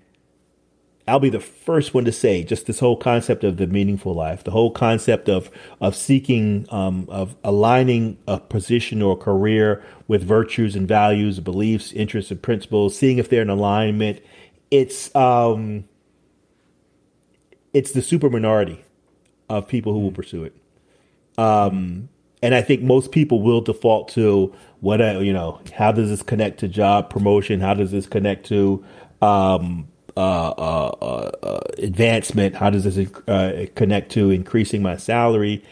I'll 1.08 1.18
be 1.18 1.30
the 1.30 1.40
first 1.40 1.94
one 1.94 2.04
to 2.04 2.12
say 2.12 2.44
just 2.44 2.66
this 2.66 2.78
whole 2.78 2.96
concept 2.96 3.42
of 3.42 3.56
the 3.56 3.66
meaningful 3.66 4.14
life, 4.14 4.44
the 4.44 4.52
whole 4.52 4.70
concept 4.70 5.28
of 5.28 5.50
of 5.80 5.96
seeking 5.96 6.66
um, 6.70 7.06
of 7.08 7.34
aligning 7.42 8.18
a 8.28 8.38
position 8.38 9.02
or 9.02 9.14
a 9.14 9.16
career 9.16 9.82
with 10.06 10.22
virtues 10.22 10.76
and 10.76 10.86
values, 10.86 11.40
beliefs, 11.40 11.92
interests, 11.92 12.30
and 12.30 12.40
principles, 12.40 12.96
seeing 12.96 13.18
if 13.18 13.28
they're 13.28 13.42
in 13.42 13.50
alignment. 13.50 14.20
It's 14.70 15.14
um, 15.16 15.88
it's 17.72 17.92
the 17.92 18.02
super 18.02 18.30
minority 18.30 18.84
of 19.48 19.66
people 19.66 19.92
who 19.92 20.00
will 20.00 20.12
pursue 20.12 20.44
it. 20.44 20.56
Um, 21.36 22.08
and 22.42 22.54
I 22.54 22.62
think 22.62 22.82
most 22.82 23.12
people 23.12 23.40
will 23.40 23.60
default 23.60 24.08
to 24.10 24.52
what 24.80 25.00
you 25.22 25.32
know. 25.32 25.60
How 25.74 25.92
does 25.92 26.10
this 26.10 26.22
connect 26.22 26.58
to 26.60 26.68
job 26.68 27.08
promotion? 27.08 27.60
How 27.60 27.74
does 27.74 27.92
this 27.92 28.06
connect 28.06 28.46
to 28.46 28.84
um, 29.22 29.88
uh, 30.16 30.50
uh, 30.50 30.96
uh, 31.00 31.30
uh 31.42 31.60
advancement? 31.78 32.56
How 32.56 32.70
does 32.70 32.84
this 32.84 33.08
uh, 33.28 33.66
connect 33.76 34.10
to 34.12 34.30
increasing 34.30 34.82
my 34.82 34.96
salary? 34.96 35.64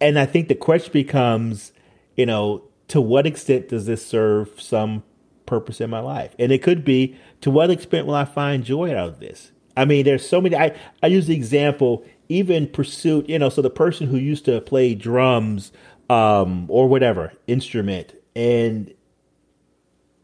And 0.00 0.18
I 0.18 0.26
think 0.26 0.48
the 0.48 0.56
question 0.56 0.92
becomes, 0.92 1.72
you 2.16 2.26
know, 2.26 2.64
to 2.88 3.00
what 3.00 3.26
extent 3.26 3.68
does 3.68 3.86
this 3.86 4.04
serve 4.04 4.60
some 4.60 5.04
purpose 5.46 5.80
in 5.80 5.90
my 5.90 6.00
life? 6.00 6.34
And 6.38 6.50
it 6.50 6.62
could 6.62 6.84
be, 6.84 7.16
to 7.40 7.50
what 7.50 7.70
extent 7.70 8.06
will 8.06 8.14
I 8.14 8.24
find 8.24 8.64
joy 8.64 8.90
out 8.90 9.08
of 9.08 9.20
this? 9.20 9.52
I 9.76 9.84
mean, 9.84 10.04
there's 10.04 10.26
so 10.26 10.40
many. 10.40 10.56
I, 10.56 10.76
I 11.02 11.06
use 11.06 11.26
the 11.26 11.34
example, 11.34 12.04
even 12.28 12.66
pursuit, 12.66 13.28
you 13.28 13.38
know, 13.38 13.48
so 13.48 13.62
the 13.62 13.70
person 13.70 14.08
who 14.08 14.16
used 14.16 14.44
to 14.46 14.60
play 14.62 14.94
drums 14.94 15.70
um, 16.08 16.66
or 16.68 16.88
whatever 16.88 17.32
instrument 17.46 18.14
and 18.34 18.92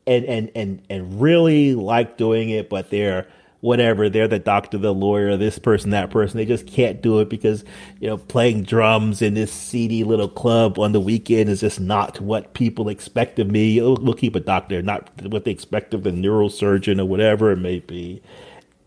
and 0.06 0.24
and 0.26 0.50
and 0.54 0.82
and 0.90 1.20
really 1.20 1.74
like 1.74 2.16
doing 2.16 2.50
it, 2.50 2.68
but 2.68 2.90
they're 2.90 3.26
whatever. 3.62 4.10
They're 4.10 4.28
the 4.28 4.40
doctor, 4.40 4.76
the 4.76 4.92
lawyer, 4.92 5.36
this 5.36 5.58
person, 5.58 5.90
that 5.90 6.10
person. 6.10 6.36
They 6.36 6.44
just 6.44 6.66
can't 6.66 7.00
do 7.00 7.20
it 7.20 7.28
because, 7.28 7.64
you 8.00 8.08
know, 8.08 8.18
playing 8.18 8.64
drums 8.64 9.22
in 9.22 9.34
this 9.34 9.52
seedy 9.52 10.04
little 10.04 10.28
club 10.28 10.78
on 10.78 10.92
the 10.92 11.00
weekend 11.00 11.48
is 11.48 11.60
just 11.60 11.80
not 11.80 12.20
what 12.20 12.54
people 12.54 12.88
expect 12.88 13.38
of 13.38 13.50
me. 13.50 13.80
We'll 13.80 14.14
keep 14.14 14.34
a 14.34 14.40
doctor, 14.40 14.82
not 14.82 15.10
what 15.22 15.44
they 15.44 15.52
expect 15.52 15.94
of 15.94 16.02
the 16.02 16.10
neurosurgeon 16.10 17.00
or 17.00 17.04
whatever 17.04 17.52
it 17.52 17.58
may 17.58 17.78
be. 17.78 18.20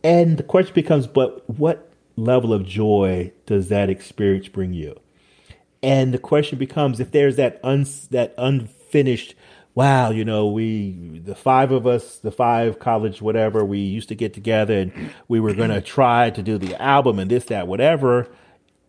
And 0.03 0.37
the 0.37 0.43
question 0.43 0.73
becomes, 0.75 1.07
but 1.07 1.49
what 1.49 1.89
level 2.17 2.53
of 2.53 2.65
joy 2.65 3.31
does 3.45 3.69
that 3.69 3.89
experience 3.89 4.49
bring 4.49 4.73
you? 4.73 4.99
And 5.85 6.11
the 6.11 6.17
question 6.17 6.57
becomes, 6.57 6.99
if 6.99 7.11
there's 7.11 7.35
that 7.35 7.59
un, 7.63 7.85
that 8.09 8.33
unfinished 8.39 9.35
wow, 9.75 10.09
you 10.09 10.23
know, 10.23 10.47
we, 10.47 11.19
the 11.25 11.35
five 11.35 11.71
of 11.71 11.85
us, 11.85 12.17
the 12.19 12.31
five 12.31 12.79
college, 12.79 13.21
whatever, 13.21 13.63
we 13.63 13.77
used 13.77 14.07
to 14.07 14.15
get 14.15 14.33
together 14.33 14.73
and 14.73 15.13
we 15.27 15.39
were 15.39 15.53
going 15.53 15.69
to 15.69 15.81
try 15.95 16.29
to 16.29 16.41
do 16.41 16.57
the 16.57 16.81
album 16.81 17.19
and 17.19 17.29
this, 17.29 17.45
that, 17.45 17.67
whatever. 17.67 18.27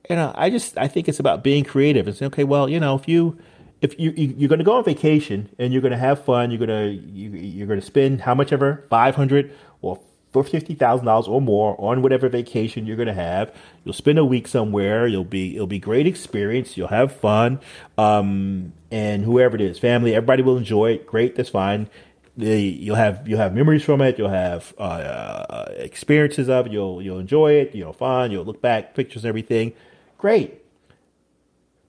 You 0.09 0.15
know, 0.15 0.33
I 0.37 0.49
just, 0.49 0.79
I 0.79 0.87
think 0.87 1.09
it's 1.09 1.19
about 1.19 1.43
being 1.43 1.65
creative 1.65 2.07
and 2.07 2.17
saying, 2.17 2.29
okay, 2.29 2.45
well, 2.45 2.69
you 2.69 2.79
know, 2.79 2.95
if 2.95 3.09
you, 3.09 3.37
if 3.81 3.99
you, 3.99 4.13
you 4.13 4.47
are 4.47 4.49
going 4.49 4.61
to 4.61 4.65
go 4.65 4.75
on 4.75 4.85
vacation 4.85 5.51
and 5.59 5.73
you're 5.73 5.83
going 5.83 5.91
to 5.91 5.99
have 5.99 6.25
fun, 6.25 6.53
you're 6.53 6.65
going 6.65 6.71
to, 6.71 7.03
you, 7.11 7.31
you're 7.31 7.67
going 7.67 7.81
to 7.81 7.87
spend 7.87 8.21
how 8.21 8.37
much 8.37 8.53
ever, 8.53 8.87
500 8.89 9.53
or 9.83 10.01
for 10.37 10.45
fifty 10.45 10.75
thousand 10.75 11.07
dollars 11.07 11.27
or 11.27 11.41
more 11.41 11.75
on 11.79 12.03
whatever 12.03 12.29
vacation 12.29 12.87
you're 12.87 12.97
going 12.97 13.09
to 13.09 13.15
have. 13.15 13.55
You'll 13.85 13.95
spend 13.95 14.19
a 14.19 14.25
week 14.25 14.47
somewhere. 14.47 15.07
You'll 15.07 15.25
be 15.25 15.55
it'll 15.55 15.67
be 15.67 15.79
great 15.79 16.07
experience. 16.07 16.77
You'll 16.77 16.89
have 16.89 17.15
fun, 17.15 17.59
um, 17.97 18.75
and 18.91 19.25
whoever 19.25 19.55
it 19.55 19.63
is, 19.63 19.79
family, 19.79 20.15
everybody 20.15 20.43
will 20.43 20.59
enjoy 20.59 20.93
it. 20.93 21.07
Great, 21.07 21.37
that's 21.37 21.49
fine. 21.49 21.89
The, 22.37 22.61
you'll 22.61 22.97
have 22.97 23.27
you'll 23.27 23.39
have 23.39 23.55
memories 23.55 23.83
from 23.83 24.03
it. 24.03 24.19
You'll 24.19 24.29
have 24.29 24.75
uh, 24.79 24.83
uh, 24.83 25.73
experiences 25.77 26.51
of 26.51 26.67
it. 26.67 26.73
You'll 26.73 27.01
you'll 27.01 27.19
enjoy 27.19 27.53
it. 27.53 27.75
You'll 27.75 27.95
fun. 27.95 28.31
You'll 28.31 28.45
look 28.45 28.61
back 28.61 28.95
pictures 28.95 29.25
and 29.25 29.31
everything. 29.31 29.73
Great. 30.19 30.63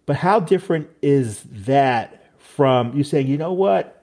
But 0.05 0.15
how 0.15 0.39
different 0.39 0.89
is 1.01 1.43
that 1.51 2.31
from 2.37 2.95
you 2.95 3.03
saying, 3.03 3.27
you 3.27 3.37
know 3.37 3.51
what? 3.51 3.96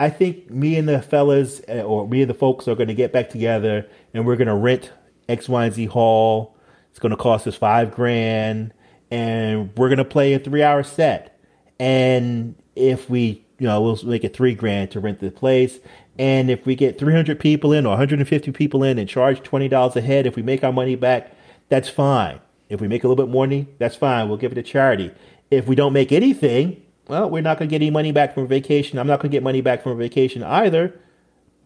I 0.00 0.08
think 0.08 0.50
me 0.50 0.76
and 0.76 0.88
the 0.88 1.02
fellas 1.02 1.60
uh, 1.68 1.82
or 1.82 2.08
me 2.08 2.22
and 2.22 2.30
the 2.30 2.34
folks 2.34 2.66
are 2.66 2.74
going 2.74 2.88
to 2.88 2.94
get 2.94 3.12
back 3.12 3.28
together 3.28 3.86
and 4.14 4.26
we're 4.26 4.36
going 4.36 4.48
to 4.48 4.54
rent 4.54 4.90
X, 5.28 5.46
Y, 5.46 5.66
and 5.66 5.74
Z 5.74 5.86
hall. 5.86 6.56
It's 6.88 6.98
going 6.98 7.10
to 7.10 7.16
cost 7.16 7.46
us 7.46 7.54
five 7.54 7.94
grand, 7.94 8.72
and 9.12 9.70
we're 9.76 9.88
going 9.88 9.98
to 9.98 10.04
play 10.04 10.34
a 10.34 10.40
three-hour 10.40 10.82
set. 10.82 11.38
And 11.78 12.56
if 12.74 13.08
we, 13.08 13.44
you 13.58 13.66
know, 13.68 13.80
we'll 13.80 14.02
make 14.02 14.24
it 14.24 14.34
three 14.34 14.54
grand 14.54 14.90
to 14.92 15.00
rent 15.00 15.20
the 15.20 15.30
place. 15.30 15.78
And 16.18 16.50
if 16.50 16.66
we 16.66 16.74
get 16.74 16.98
300 16.98 17.38
people 17.38 17.72
in 17.72 17.86
or 17.86 17.90
150 17.90 18.50
people 18.50 18.82
in 18.82 18.98
and 18.98 19.08
charge 19.08 19.40
$20 19.42 19.96
a 19.96 20.00
head, 20.00 20.26
if 20.26 20.34
we 20.34 20.42
make 20.42 20.64
our 20.64 20.72
money 20.72 20.96
back, 20.96 21.32
that's 21.68 21.88
fine. 21.88 22.40
If 22.68 22.80
we 22.80 22.88
make 22.88 23.04
a 23.04 23.08
little 23.08 23.24
bit 23.24 23.30
more 23.30 23.46
money, 23.46 23.68
that's 23.78 23.96
fine. 23.96 24.28
We'll 24.28 24.38
give 24.38 24.50
it 24.50 24.56
to 24.56 24.62
charity. 24.62 25.12
If 25.50 25.68
we 25.68 25.76
don't 25.76 25.92
make 25.92 26.10
anything, 26.10 26.82
well, 27.10 27.28
we're 27.28 27.42
not 27.42 27.58
going 27.58 27.68
to 27.68 27.70
get 27.70 27.82
any 27.82 27.90
money 27.90 28.12
back 28.12 28.34
from 28.34 28.46
vacation. 28.46 28.98
I'm 28.98 29.06
not 29.06 29.18
going 29.20 29.30
to 29.30 29.34
get 29.34 29.42
money 29.42 29.60
back 29.60 29.82
from 29.82 29.98
vacation 29.98 30.42
either. 30.42 30.98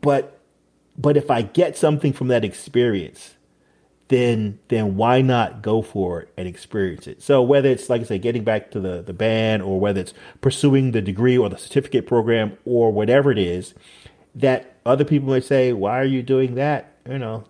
But 0.01 0.40
but 0.97 1.16
if 1.16 1.30
I 1.30 1.42
get 1.42 1.76
something 1.76 2.12
from 2.12 2.28
that 2.28 2.45
experience, 2.45 3.34
then 4.09 4.59
then 4.68 4.97
why 4.97 5.20
not 5.20 5.61
go 5.61 5.82
for 5.82 6.22
it 6.22 6.32
and 6.36 6.49
experience 6.49 7.07
it? 7.07 7.22
So 7.22 7.42
whether 7.42 7.68
it's 7.68 7.90
like 7.90 8.01
I 8.01 8.05
say, 8.05 8.18
getting 8.18 8.42
back 8.42 8.70
to 8.70 8.80
the 8.80 9.03
the 9.03 9.12
band, 9.12 9.62
or 9.62 9.78
whether 9.78 10.01
it's 10.01 10.14
pursuing 10.40 10.92
the 10.92 11.03
degree 11.03 11.36
or 11.36 11.49
the 11.49 11.59
certificate 11.59 12.07
program, 12.07 12.57
or 12.64 12.90
whatever 12.90 13.30
it 13.30 13.38
is, 13.38 13.74
that 14.34 14.76
other 14.86 15.05
people 15.05 15.28
may 15.28 15.40
say, 15.40 15.72
"Why 15.72 15.99
are 15.99 16.05
you 16.05 16.22
doing 16.22 16.55
that?" 16.55 16.92
You 17.09 17.18
know, 17.18 17.45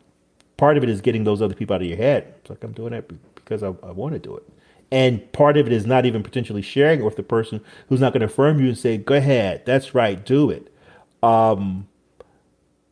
part 0.57 0.77
of 0.77 0.83
it 0.83 0.89
is 0.89 1.01
getting 1.01 1.25
those 1.25 1.41
other 1.41 1.55
people 1.55 1.75
out 1.75 1.83
of 1.83 1.89
your 1.89 1.97
head. 1.97 2.35
It's 2.41 2.51
like 2.51 2.65
I'm 2.65 2.73
doing 2.73 2.93
it 2.93 3.11
because 3.37 3.63
I, 3.63 3.69
I 3.69 3.93
want 3.93 4.15
to 4.15 4.19
do 4.19 4.37
it. 4.37 4.49
And 4.95 5.33
part 5.33 5.57
of 5.57 5.67
it 5.67 5.73
is 5.73 5.87
not 5.87 6.07
even 6.07 6.23
potentially 6.23 6.63
sharing 6.63 7.01
it 7.01 7.03
with 7.03 7.17
the 7.17 7.25
person 7.25 7.61
who's 7.89 8.01
not 8.01 8.13
going 8.13 8.21
to 8.21 8.27
affirm 8.27 8.61
you 8.61 8.69
and 8.69 8.79
say, 8.79 8.97
"Go 8.97 9.17
ahead, 9.17 9.67
that's 9.67 9.93
right, 9.93 10.25
do 10.25 10.51
it." 10.51 10.73
Um, 11.21 11.89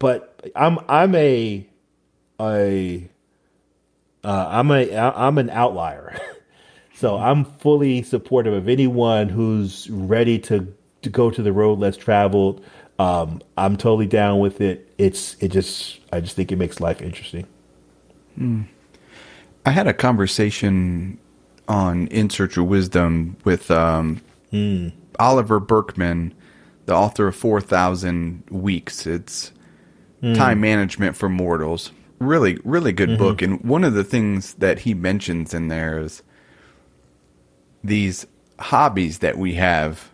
but 0.00 0.50
I'm 0.57 0.80
I'm 0.88 1.14
a 1.14 1.64
a 2.40 3.09
uh, 4.24 4.46
I'm 4.50 4.72
a 4.72 4.96
I'm 4.96 5.38
an 5.38 5.48
outlier, 5.50 6.18
so 6.94 7.16
I'm 7.18 7.44
fully 7.44 8.03
supportive 8.03 8.53
of 8.53 8.68
anyone 8.68 9.28
who's 9.28 9.88
ready 9.88 10.40
to 10.40 10.74
to 11.03 11.09
go 11.09 11.30
to 11.30 11.40
the 11.40 11.53
road 11.53 11.78
less 11.78 11.96
traveled. 11.96 12.64
Um, 12.98 13.40
I'm 13.57 13.76
totally 13.76 14.09
down 14.09 14.40
with 14.40 14.61
it. 14.61 14.92
It's 14.98 15.36
it 15.38 15.53
just 15.53 16.00
I 16.12 16.18
just 16.18 16.34
think 16.34 16.50
it 16.50 16.57
makes 16.57 16.80
life 16.80 17.00
interesting. 17.00 17.46
Hmm. 18.34 18.62
I 19.64 19.70
had 19.70 19.86
a 19.86 19.94
conversation 19.94 21.20
on 21.68 22.06
In 22.08 22.30
Search 22.30 22.56
of 22.56 22.66
Wisdom 22.66 23.36
with 23.44 23.70
um, 23.70 24.20
mm. 24.52 24.92
Oliver 25.18 25.60
Burkeman, 25.60 26.34
the 26.86 26.94
author 26.94 27.28
of 27.28 27.36
4,000 27.36 28.44
Weeks. 28.50 29.06
It's 29.06 29.52
mm. 30.22 30.36
time 30.36 30.60
management 30.60 31.16
for 31.16 31.28
mortals. 31.28 31.92
Really, 32.18 32.58
really 32.64 32.92
good 32.92 33.10
mm-hmm. 33.10 33.18
book. 33.18 33.42
And 33.42 33.62
one 33.64 33.84
of 33.84 33.94
the 33.94 34.04
things 34.04 34.54
that 34.54 34.80
he 34.80 34.94
mentions 34.94 35.54
in 35.54 35.68
there 35.68 35.98
is 35.98 36.22
these 37.82 38.26
hobbies 38.58 39.18
that 39.18 39.38
we 39.38 39.54
have. 39.54 40.10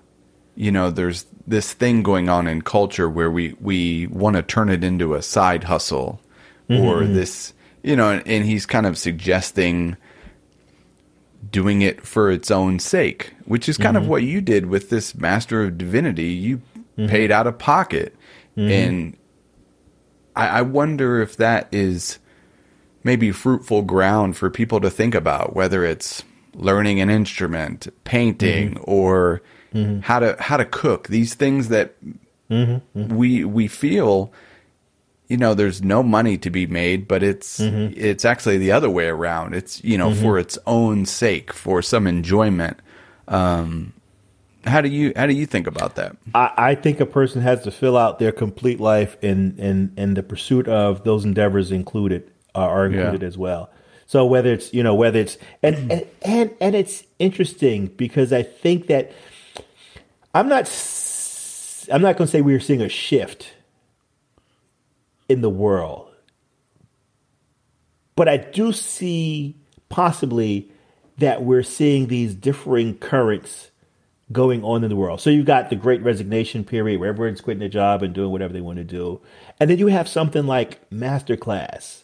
You 0.55 0.73
know, 0.73 0.91
there's 0.91 1.27
this 1.47 1.73
thing 1.73 2.03
going 2.03 2.29
on 2.29 2.47
in 2.47 2.63
culture 2.63 3.09
where 3.09 3.31
we, 3.31 3.55
we 3.61 4.07
want 4.09 4.37
to 4.37 4.43
turn 4.43 4.69
it 4.69 4.83
into 4.83 5.15
a 5.15 5.23
side 5.23 5.65
hustle 5.65 6.21
mm-hmm. 6.69 6.85
or 6.85 7.05
this, 7.05 7.53
you 7.83 7.95
know, 7.95 8.21
and 8.25 8.45
he's 8.45 8.67
kind 8.67 8.87
of 8.87 8.99
suggesting 8.99 9.97
doing 11.51 11.83
it 11.83 12.05
for 12.07 12.31
its 12.31 12.51
own 12.51 12.79
sake, 12.79 13.33
which 13.45 13.69
is 13.69 13.77
kind 13.77 13.97
mm-hmm. 13.97 14.05
of 14.05 14.09
what 14.09 14.23
you 14.23 14.41
did 14.41 14.67
with 14.67 14.91
this 14.91 15.15
Master 15.15 15.65
of 15.65 15.79
Divinity. 15.79 16.29
You 16.29 16.59
mm-hmm. 16.97 17.07
paid 17.07 17.31
out 17.31 17.47
of 17.47 17.59
pocket. 17.59 18.15
Mm-hmm. 18.57 18.71
And 18.71 19.17
I, 20.35 20.49
I 20.49 20.63
wonder 20.63 21.21
if 21.21 21.37
that 21.37 21.69
is 21.73 22.19
maybe 23.05 23.33
fruitful 23.33 23.83
ground 23.83 24.37
for 24.37 24.51
people 24.51 24.81
to 24.81 24.91
think 24.91 25.15
about, 25.15 25.55
whether 25.55 25.85
it's 25.85 26.25
learning 26.55 27.01
an 27.01 27.09
instrument, 27.09 27.89
painting, 28.05 28.75
mm-hmm. 28.75 28.91
or 28.91 29.43
mm-hmm. 29.73 30.01
how 30.01 30.19
to 30.19 30.37
how 30.41 30.57
to 30.57 30.65
cook. 30.65 31.09
These 31.09 31.35
things 31.35 31.69
that 31.69 31.95
mm-hmm. 32.51 33.17
we 33.17 33.45
we 33.45 33.69
feel 33.69 34.33
you 35.29 35.37
know 35.37 35.55
there's 35.55 35.83
no 35.83 36.03
money 36.03 36.37
to 36.39 36.51
be 36.51 36.67
made 36.67 37.07
but 37.07 37.23
it's 37.23 37.61
mm-hmm. 37.61 37.93
it's 37.97 38.25
actually 38.25 38.59
the 38.59 38.73
other 38.73 38.91
way 38.91 39.07
around 39.07 39.55
it's 39.55 39.83
you 39.85 39.97
know 39.97 40.11
mm-hmm. 40.11 40.23
for 40.23 40.39
its 40.39 40.59
own 40.67 41.07
sake 41.07 41.53
for 41.53 41.81
some 41.81 42.07
enjoyment 42.07 42.79
um, 43.29 43.93
how 44.65 44.81
do 44.81 44.89
you 44.89 45.13
how 45.15 45.27
do 45.27 45.35
you 45.35 45.47
think 45.47 45.67
about 45.67 45.95
that 45.97 46.17
I, 46.35 46.53
I, 46.57 46.75
think 46.75 47.01
a 47.01 47.07
person 47.07 47.43
has 47.43 47.63
to 47.65 47.71
fill 47.71 47.97
out 47.97 48.19
their 48.19 48.33
complete 48.33 48.81
life 48.81 49.17
and 49.23 49.59
and 49.59 49.93
and 49.97 50.17
the 50.17 50.23
pursuit 50.23 50.67
of 50.67 51.05
those 51.05 51.25
endeavors 51.25 51.71
included 51.71 52.31
uh, 52.55 52.61
are 52.61 52.87
included 52.87 53.23
yeah. 53.23 53.29
as 53.29 53.39
well 53.39 53.71
so 54.07 54.25
whether 54.25 54.53
it's 54.53 54.73
you 54.73 54.83
know 54.83 54.95
whether 54.95 55.21
it's 55.21 55.37
and, 55.63 55.93
and 55.93 56.07
and 56.23 56.55
and 56.61 56.75
it's 56.75 57.05
interesting 57.19 57.87
because 57.87 58.33
i 58.33 58.43
think 58.43 58.87
that 58.87 59.13
i'm 60.35 60.49
not 60.49 60.67
i'm 61.93 62.03
not 62.03 62.17
going 62.17 62.27
to 62.27 62.31
say 62.31 62.41
we're 62.41 62.61
seeing 62.61 62.83
a 62.83 62.89
shift 62.89 63.53
in 65.29 65.41
the 65.41 65.51
world. 65.51 66.11
But 68.17 68.29
I 68.29 68.37
do 68.37 68.73
see 68.73 69.57
possibly 69.89 70.73
that 71.19 71.43
we're 71.43 71.63
seeing 71.63 72.07
these 72.07 72.35
differing 72.35 72.99
currents 72.99 73.71
going 74.31 74.63
on 74.63 74.85
in 74.85 74.91
the 74.91 74.97
world. 74.97 75.21
So 75.21 75.31
you've 75.31 75.47
got 75.47 75.71
the 75.71 75.77
great 75.77 76.03
resignation 76.03 76.65
period 76.65 77.01
where 77.01 77.09
everyone's 77.09 77.41
quitting 77.41 77.61
their 77.61 77.69
job 77.69 78.03
and 78.03 78.15
doing 78.15 78.31
whatever 78.31 78.53
they 78.53 78.61
want 78.61 78.79
to 78.79 78.85
do. 78.85 79.21
And 79.59 79.71
then 79.71 79.79
you 79.79 79.87
have 79.87 80.09
something 80.09 80.47
like 80.47 80.89
Masterclass 80.91 82.03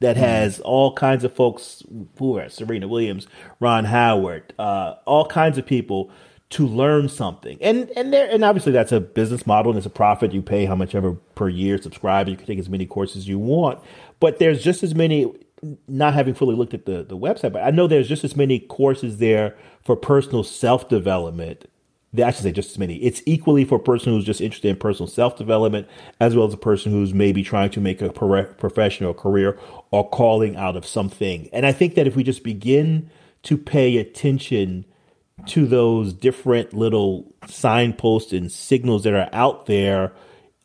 that 0.00 0.16
hmm. 0.16 0.22
has 0.22 0.60
all 0.60 0.94
kinds 0.94 1.24
of 1.24 1.32
folks 1.32 1.82
who 2.18 2.38
are 2.38 2.48
Serena 2.48 2.88
Williams, 2.88 3.26
Ron 3.60 3.84
Howard, 3.84 4.52
uh, 4.58 4.94
all 5.04 5.26
kinds 5.26 5.58
of 5.58 5.66
people 5.66 6.10
to 6.52 6.66
learn 6.66 7.08
something. 7.08 7.58
And 7.60 7.90
and 7.96 8.12
there 8.12 8.30
and 8.30 8.44
obviously 8.44 8.72
that's 8.72 8.92
a 8.92 9.00
business 9.00 9.46
model 9.46 9.72
and 9.72 9.78
it's 9.78 9.86
a 9.86 9.90
profit. 9.90 10.32
You 10.32 10.42
pay 10.42 10.66
how 10.66 10.74
much 10.74 10.94
ever 10.94 11.14
per 11.34 11.48
year, 11.48 11.80
subscribe, 11.80 12.28
you 12.28 12.36
can 12.36 12.46
take 12.46 12.58
as 12.58 12.68
many 12.68 12.86
courses 12.86 13.26
you 13.26 13.38
want. 13.38 13.80
But 14.20 14.38
there's 14.38 14.62
just 14.62 14.82
as 14.82 14.94
many 14.94 15.32
not 15.88 16.14
having 16.14 16.34
fully 16.34 16.56
looked 16.56 16.74
at 16.74 16.86
the, 16.86 17.04
the 17.04 17.16
website, 17.16 17.52
but 17.52 17.62
I 17.62 17.70
know 17.70 17.86
there's 17.86 18.08
just 18.08 18.24
as 18.24 18.36
many 18.36 18.58
courses 18.58 19.18
there 19.18 19.56
for 19.82 19.96
personal 19.96 20.44
self 20.44 20.88
development. 20.88 21.68
I 22.14 22.30
should 22.30 22.42
say 22.42 22.52
just 22.52 22.72
as 22.72 22.78
many. 22.78 22.96
It's 22.96 23.22
equally 23.24 23.64
for 23.64 23.76
a 23.76 23.82
person 23.82 24.12
who's 24.12 24.26
just 24.26 24.42
interested 24.42 24.68
in 24.68 24.76
personal 24.76 25.08
self 25.08 25.36
development, 25.38 25.88
as 26.20 26.36
well 26.36 26.46
as 26.46 26.52
a 26.52 26.58
person 26.58 26.92
who's 26.92 27.14
maybe 27.14 27.42
trying 27.42 27.70
to 27.70 27.80
make 27.80 28.02
a 28.02 28.10
professional 28.10 29.14
career 29.14 29.58
or 29.90 30.06
calling 30.06 30.54
out 30.56 30.76
of 30.76 30.84
something. 30.84 31.48
And 31.52 31.64
I 31.64 31.72
think 31.72 31.94
that 31.94 32.06
if 32.06 32.14
we 32.14 32.22
just 32.22 32.44
begin 32.44 33.08
to 33.44 33.56
pay 33.56 33.96
attention 33.96 34.84
to 35.46 35.66
those 35.66 36.12
different 36.12 36.72
little 36.72 37.34
signposts 37.48 38.32
and 38.32 38.50
signals 38.50 39.04
that 39.04 39.14
are 39.14 39.28
out 39.32 39.66
there, 39.66 40.12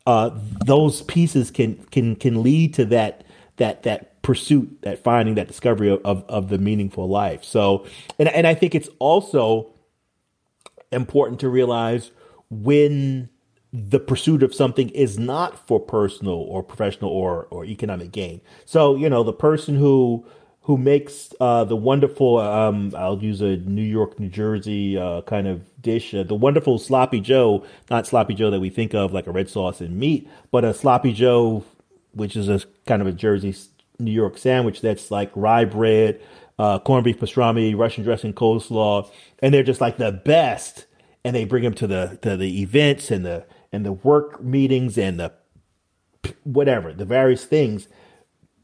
uh, 0.06 0.30
those 0.64 1.02
pieces 1.02 1.50
can 1.50 1.76
can 1.90 2.16
can 2.16 2.42
lead 2.42 2.74
to 2.74 2.84
that 2.86 3.24
that 3.56 3.82
that 3.82 4.22
pursuit, 4.22 4.78
that 4.82 5.02
finding, 5.02 5.36
that 5.36 5.48
discovery 5.48 5.90
of, 5.90 6.00
of, 6.04 6.24
of 6.28 6.48
the 6.48 6.58
meaningful 6.58 7.08
life. 7.08 7.44
So, 7.44 7.86
and 8.18 8.28
and 8.28 8.46
I 8.46 8.54
think 8.54 8.74
it's 8.74 8.88
also 8.98 9.72
important 10.92 11.40
to 11.40 11.48
realize 11.48 12.10
when 12.50 13.28
the 13.72 14.00
pursuit 14.00 14.42
of 14.42 14.54
something 14.54 14.88
is 14.90 15.18
not 15.18 15.66
for 15.66 15.78
personal 15.78 16.34
or 16.34 16.62
professional 16.62 17.10
or 17.10 17.46
or 17.50 17.64
economic 17.64 18.12
gain. 18.12 18.40
So 18.64 18.96
you 18.96 19.08
know 19.10 19.22
the 19.22 19.32
person 19.32 19.74
who 19.74 20.24
who 20.68 20.78
makes 20.78 21.34
uh, 21.40 21.64
the 21.64 21.74
wonderful 21.74 22.38
um, 22.38 22.94
I'll 22.96 23.18
use 23.22 23.40
a 23.40 23.56
New 23.56 23.82
York 23.82 24.20
New 24.20 24.28
Jersey 24.28 24.96
uh, 24.96 25.22
kind 25.22 25.48
of 25.48 25.62
dish 25.82 26.14
uh, 26.14 26.22
the 26.22 26.36
wonderful 26.36 26.78
sloppy 26.78 27.20
Joe 27.20 27.66
not 27.90 28.06
sloppy 28.06 28.34
Joe 28.34 28.50
that 28.50 28.60
we 28.60 28.70
think 28.70 28.94
of 28.94 29.12
like 29.12 29.26
a 29.26 29.32
red 29.32 29.50
sauce 29.50 29.80
and 29.80 29.98
meat 29.98 30.28
but 30.52 30.64
a 30.64 30.72
sloppy 30.72 31.12
Joe 31.12 31.64
which 32.12 32.36
is 32.36 32.48
a 32.48 32.60
kind 32.86 33.02
of 33.02 33.08
a 33.08 33.12
Jersey 33.12 33.54
New 33.98 34.12
York 34.12 34.38
sandwich 34.38 34.80
that's 34.80 35.10
like 35.10 35.30
rye 35.34 35.64
bread, 35.64 36.20
uh, 36.58 36.78
corned 36.78 37.04
beef 37.04 37.18
pastrami, 37.18 37.76
Russian 37.76 38.04
dressing, 38.04 38.32
coleslaw, 38.32 39.10
and 39.40 39.52
they're 39.52 39.62
just 39.62 39.80
like 39.80 39.96
the 39.96 40.12
best. 40.12 40.86
And 41.24 41.34
they 41.34 41.44
bring 41.44 41.64
them 41.64 41.74
to 41.74 41.86
the 41.86 42.18
to 42.22 42.36
the 42.36 42.62
events 42.62 43.10
and 43.10 43.26
the 43.26 43.44
and 43.72 43.84
the 43.84 43.92
work 43.92 44.42
meetings 44.42 44.96
and 44.96 45.18
the 45.18 45.32
whatever 46.44 46.92
the 46.92 47.04
various 47.04 47.44
things. 47.44 47.88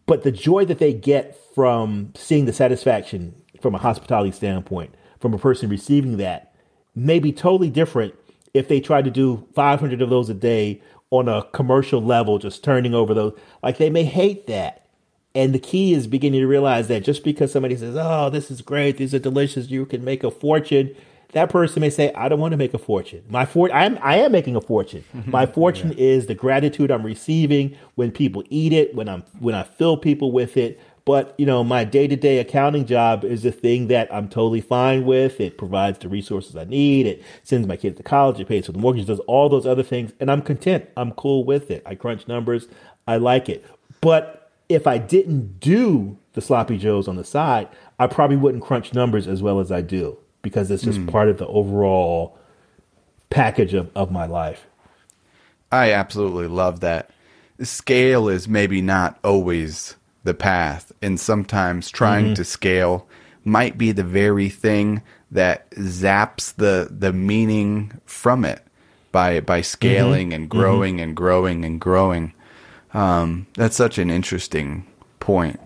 But 0.06 0.22
the 0.22 0.32
joy 0.32 0.64
that 0.66 0.78
they 0.78 0.92
get 0.92 1.36
from 1.54 2.12
seeing 2.14 2.44
the 2.44 2.52
satisfaction 2.52 3.34
from 3.60 3.74
a 3.74 3.78
hospitality 3.78 4.32
standpoint, 4.32 4.94
from 5.18 5.32
a 5.32 5.38
person 5.38 5.70
receiving 5.70 6.18
that, 6.18 6.54
may 6.94 7.18
be 7.18 7.32
totally 7.32 7.70
different 7.70 8.14
if 8.52 8.68
they 8.68 8.80
try 8.80 9.02
to 9.02 9.10
do 9.10 9.46
500 9.54 10.02
of 10.02 10.10
those 10.10 10.28
a 10.28 10.34
day 10.34 10.82
on 11.10 11.28
a 11.28 11.44
commercial 11.52 12.02
level, 12.02 12.38
just 12.38 12.62
turning 12.62 12.94
over 12.94 13.14
those. 13.14 13.38
Like 13.62 13.78
they 13.78 13.90
may 13.90 14.04
hate 14.04 14.46
that. 14.46 14.86
And 15.34 15.52
the 15.52 15.58
key 15.58 15.94
is 15.94 16.06
beginning 16.06 16.40
to 16.40 16.46
realize 16.46 16.86
that 16.88 17.02
just 17.02 17.24
because 17.24 17.50
somebody 17.50 17.76
says, 17.76 17.96
"Oh, 17.98 18.30
this 18.30 18.50
is 18.50 18.62
great, 18.62 18.98
these 18.98 19.14
are 19.14 19.18
delicious, 19.18 19.70
you 19.70 19.84
can 19.86 20.04
make 20.04 20.22
a 20.22 20.30
fortune," 20.30 20.94
that 21.34 21.50
person 21.50 21.80
may 21.80 21.90
say, 21.90 22.12
"I 22.14 22.28
don't 22.28 22.40
want 22.40 22.52
to 22.52 22.56
make 22.56 22.74
a 22.74 22.78
fortune. 22.78 23.22
My 23.28 23.44
for 23.44 23.72
I 23.72 23.84
am 23.84 23.98
I 24.02 24.16
am 24.16 24.32
making 24.32 24.56
a 24.56 24.60
fortune. 24.60 25.04
My 25.26 25.46
fortune 25.46 25.90
yeah. 25.90 26.04
is 26.04 26.26
the 26.26 26.34
gratitude 26.34 26.90
I'm 26.90 27.04
receiving 27.04 27.76
when 27.96 28.10
people 28.10 28.42
eat 28.48 28.72
it, 28.72 28.94
when 28.94 29.08
I'm 29.08 29.22
when 29.38 29.54
I 29.54 29.64
fill 29.64 29.96
people 29.96 30.32
with 30.32 30.56
it. 30.56 30.80
But 31.04 31.34
you 31.36 31.44
know, 31.44 31.62
my 31.62 31.84
day 31.84 32.06
to 32.06 32.16
day 32.16 32.38
accounting 32.38 32.86
job 32.86 33.24
is 33.24 33.44
a 33.44 33.52
thing 33.52 33.88
that 33.88 34.12
I'm 34.12 34.28
totally 34.28 34.62
fine 34.62 35.04
with. 35.04 35.40
It 35.40 35.58
provides 35.58 35.98
the 35.98 36.08
resources 36.08 36.56
I 36.56 36.64
need. 36.64 37.06
It 37.06 37.22
sends 37.42 37.66
my 37.66 37.76
kids 37.76 37.98
to 37.98 38.02
college. 38.02 38.40
It 38.40 38.48
pays 38.48 38.66
for 38.66 38.72
the 38.72 38.78
mortgage. 38.78 39.06
Does 39.06 39.20
all 39.20 39.48
those 39.48 39.66
other 39.66 39.82
things, 39.82 40.12
and 40.18 40.30
I'm 40.30 40.40
content. 40.40 40.88
I'm 40.96 41.12
cool 41.12 41.44
with 41.44 41.70
it. 41.70 41.82
I 41.84 41.94
crunch 41.94 42.26
numbers. 42.26 42.68
I 43.06 43.18
like 43.18 43.48
it. 43.48 43.64
But 44.00 44.50
if 44.68 44.86
I 44.86 44.96
didn't 44.96 45.60
do 45.60 46.18
the 46.32 46.40
sloppy 46.40 46.78
joes 46.78 47.06
on 47.06 47.16
the 47.16 47.24
side, 47.24 47.68
I 47.98 48.06
probably 48.06 48.36
wouldn't 48.36 48.62
crunch 48.62 48.94
numbers 48.94 49.28
as 49.28 49.42
well 49.42 49.60
as 49.60 49.70
I 49.70 49.82
do 49.82 50.18
because 50.44 50.70
it's 50.70 50.84
just 50.84 51.00
mm. 51.00 51.10
part 51.10 51.28
of 51.28 51.38
the 51.38 51.46
overall 51.48 52.38
package 53.30 53.74
of, 53.74 53.90
of 53.96 54.12
my 54.12 54.26
life. 54.26 54.66
I 55.72 55.90
absolutely 55.90 56.46
love 56.46 56.78
that. 56.80 57.10
Scale 57.60 58.28
is 58.28 58.46
maybe 58.46 58.80
not 58.80 59.18
always 59.24 59.96
the 60.22 60.34
path, 60.34 60.92
and 61.02 61.18
sometimes 61.18 61.90
trying 61.90 62.26
mm-hmm. 62.26 62.34
to 62.34 62.44
scale 62.44 63.08
might 63.44 63.76
be 63.76 63.90
the 63.90 64.04
very 64.04 64.48
thing 64.48 65.02
that 65.32 65.68
zaps 65.72 66.54
the 66.54 66.88
the 66.90 67.12
meaning 67.12 68.00
from 68.06 68.44
it 68.44 68.62
by 69.10 69.40
by 69.40 69.60
scaling 69.60 70.28
mm-hmm. 70.28 70.34
and 70.34 70.48
growing 70.48 70.96
mm-hmm. 70.96 71.04
and 71.04 71.16
growing 71.16 71.64
and 71.64 71.80
growing. 71.80 72.32
Um, 72.92 73.46
that's 73.54 73.76
such 73.76 73.98
an 73.98 74.10
interesting 74.10 74.86
point. 75.18 75.58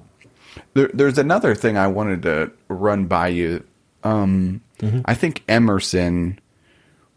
There, 0.75 0.91
there's 0.95 1.19
another 1.19 1.55
thing 1.55 1.77
I 1.77 1.87
wanted 1.87 2.23
to 2.23 2.51
run 2.69 3.07
by 3.07 3.29
you. 3.29 3.65
Um, 4.09 4.61
mm-hmm. 4.79 5.01
I 5.05 5.15
think 5.15 5.43
Emerson 5.49 6.39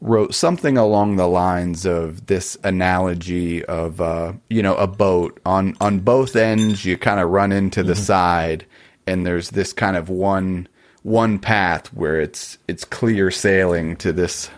wrote 0.02 0.34
something 0.34 0.78
along 0.78 1.16
the 1.16 1.28
lines 1.28 1.86
of 1.86 2.26
this 2.26 2.58
analogy 2.64 3.64
of 3.66 4.02
uh, 4.02 4.34
you 4.50 4.64
know 4.64 4.76
a 4.76 4.88
boat 4.88 5.39
on 5.46 5.76
on 5.80 6.00
both 6.00 6.36
ends 6.36 6.84
you 6.84 6.98
kind 6.98 7.20
of 7.20 7.30
run 7.30 7.52
into 7.52 7.84
the 7.84 7.94
mm-hmm. 7.94 8.02
side 8.02 8.66
and 9.06 9.26
there's 9.26 9.52
this 9.52 9.74
kind 9.74 9.96
of 9.96 10.10
one 10.10 10.68
one 11.04 11.38
path 11.38 11.88
where 11.94 12.20
it's 12.20 12.58
it's 12.68 12.84
clear 12.84 13.30
sailing 13.30 13.96
to 13.96 14.12
this 14.12 14.50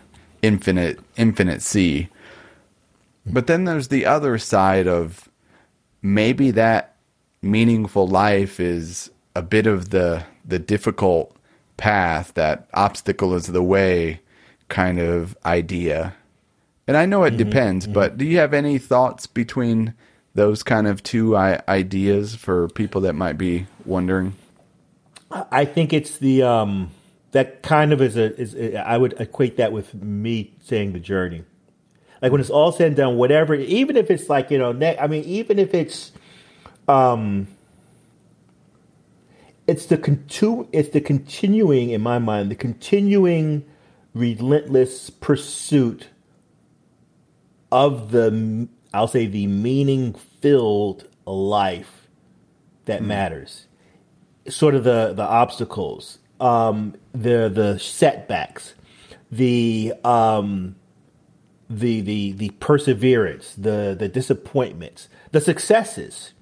infinite 0.41 0.99
infinite 1.17 1.61
sea 1.61 2.07
but 3.25 3.47
then 3.47 3.65
there's 3.65 3.89
the 3.89 4.05
other 4.05 4.37
side 4.37 4.87
of 4.87 5.29
maybe 6.01 6.51
that 6.51 6.95
meaningful 7.41 8.07
life 8.07 8.59
is 8.59 9.11
a 9.35 9.41
bit 9.41 9.67
of 9.67 9.89
the 9.89 10.23
the 10.45 10.59
difficult 10.59 11.35
path, 11.77 12.33
that 12.35 12.67
obstacle 12.73 13.33
is 13.33 13.47
the 13.47 13.63
way 13.63 14.21
kind 14.69 14.99
of 14.99 15.37
idea. 15.45 16.15
And 16.87 16.97
I 16.97 17.05
know 17.05 17.23
it 17.23 17.31
mm-hmm, 17.31 17.49
depends, 17.49 17.85
mm-hmm. 17.85 17.93
but 17.93 18.17
do 18.17 18.25
you 18.25 18.37
have 18.39 18.53
any 18.53 18.77
thoughts 18.77 19.27
between 19.27 19.93
those 20.35 20.63
kind 20.63 20.87
of 20.87 21.03
two 21.03 21.37
ideas 21.37 22.35
for 22.35 22.67
people 22.69 23.01
that 23.01 23.13
might 23.13 23.37
be 23.37 23.67
wondering? 23.85 24.35
I 25.51 25.65
think 25.65 25.93
it's 25.93 26.17
the 26.17 26.43
um, 26.43 26.91
that 27.31 27.63
kind 27.63 27.91
of 27.91 28.01
is 28.01 28.17
a 28.17 28.39
is 28.39 28.55
I 28.75 28.97
would 28.97 29.19
equate 29.19 29.57
that 29.57 29.71
with 29.71 29.93
me 29.95 30.53
saying 30.61 30.93
the 30.93 30.99
journey. 30.99 31.43
Like 32.21 32.31
when 32.31 32.39
it's 32.39 32.49
all 32.49 32.71
said 32.71 32.87
and 32.87 32.95
done, 32.95 33.17
whatever, 33.17 33.53
even 33.53 33.97
if 33.97 34.09
it's 34.09 34.29
like, 34.29 34.49
you 34.49 34.57
know, 34.57 34.71
ne- 34.71 34.97
I 34.97 35.07
mean, 35.07 35.25
even 35.25 35.59
if 35.59 35.73
it's, 35.73 36.13
um, 36.87 37.47
it's 39.67 39.85
the 39.85 39.97
contu- 39.97 40.67
it's 40.71 40.89
the 40.89 41.01
continuing, 41.01 41.89
in 41.89 42.01
my 42.01 42.19
mind, 42.19 42.51
the 42.51 42.55
continuing 42.55 43.65
relentless 44.13 45.09
pursuit 45.09 46.09
of 47.71 48.11
the, 48.11 48.67
I'll 48.93 49.07
say, 49.07 49.25
the 49.25 49.47
meaning 49.47 50.13
filled 50.13 51.07
life 51.25 52.07
that 52.85 53.01
mm. 53.01 53.05
matters. 53.05 53.67
Sort 54.47 54.75
of 54.75 54.83
the, 54.83 55.13
the 55.13 55.23
obstacles, 55.23 56.19
um, 56.39 56.95
the, 57.13 57.49
the 57.49 57.79
setbacks, 57.79 58.75
the, 59.31 59.93
um, 60.03 60.75
the 61.69 62.01
the 62.01 62.33
the 62.33 62.49
perseverance, 62.59 63.55
the 63.55 63.95
the 63.97 64.07
disappointments, 64.07 65.09
the 65.31 65.41
successes, 65.41 66.33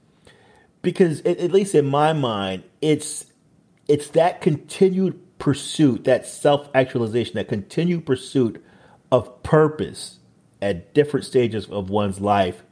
because 0.82 1.22
it, 1.22 1.38
at 1.40 1.52
least 1.52 1.74
in 1.76 1.86
my 1.86 2.12
mind, 2.12 2.64
it's 2.82 3.26
it's 3.88 4.10
that 4.10 4.42
continued 4.42 5.20
pursuit, 5.38 6.04
that 6.06 6.26
self 6.26 6.70
actualization, 6.74 7.36
that 7.36 7.48
continued 7.48 8.06
pursuit 8.06 8.64
of 9.12 9.44
purpose 9.44 10.20
at 10.62 10.94
different 10.94 11.26
stages 11.26 11.68
of 11.68 11.90
one's 11.90 12.22
life, 12.22 12.64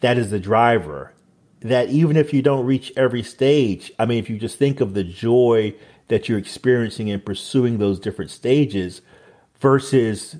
that 0.00 0.18
is 0.18 0.30
the 0.30 0.40
driver. 0.40 1.14
That 1.60 1.88
even 1.88 2.16
if 2.16 2.32
you 2.32 2.42
don't 2.42 2.66
reach 2.66 2.92
every 2.96 3.22
stage, 3.22 3.92
I 3.98 4.06
mean, 4.06 4.18
if 4.18 4.30
you 4.30 4.38
just 4.38 4.58
think 4.58 4.80
of 4.80 4.94
the 4.94 5.04
joy 5.04 5.74
that 6.08 6.28
you're 6.28 6.38
experiencing 6.38 7.08
in 7.08 7.20
pursuing 7.20 7.78
those 7.78 7.98
different 7.98 8.30
stages 8.30 9.00
versus 9.60 10.36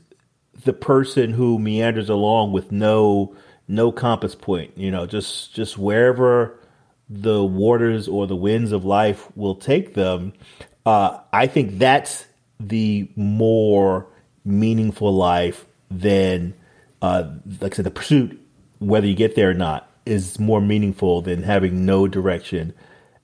the 0.64 0.72
person 0.72 1.32
who 1.32 1.58
meanders 1.58 2.08
along 2.08 2.52
with 2.52 2.72
no 2.72 3.34
no 3.66 3.92
compass 3.92 4.34
point, 4.34 4.76
you 4.76 4.90
know, 4.90 5.06
just 5.06 5.54
just 5.54 5.76
wherever 5.78 6.58
the 7.08 7.44
waters 7.44 8.08
or 8.08 8.26
the 8.26 8.36
winds 8.36 8.72
of 8.72 8.84
life 8.84 9.28
will 9.36 9.54
take 9.54 9.94
them. 9.94 10.32
Uh, 10.84 11.18
I 11.32 11.46
think 11.46 11.78
that's 11.78 12.26
the 12.60 13.10
more 13.16 14.06
meaningful 14.44 15.14
life 15.14 15.66
than, 15.90 16.54
uh, 17.02 17.30
like 17.60 17.74
I 17.74 17.76
said, 17.76 17.84
the 17.86 17.90
pursuit, 17.90 18.40
whether 18.78 19.06
you 19.06 19.14
get 19.14 19.34
there 19.34 19.50
or 19.50 19.54
not, 19.54 19.90
is 20.06 20.38
more 20.38 20.60
meaningful 20.60 21.22
than 21.22 21.42
having 21.42 21.84
no 21.84 22.08
direction 22.08 22.74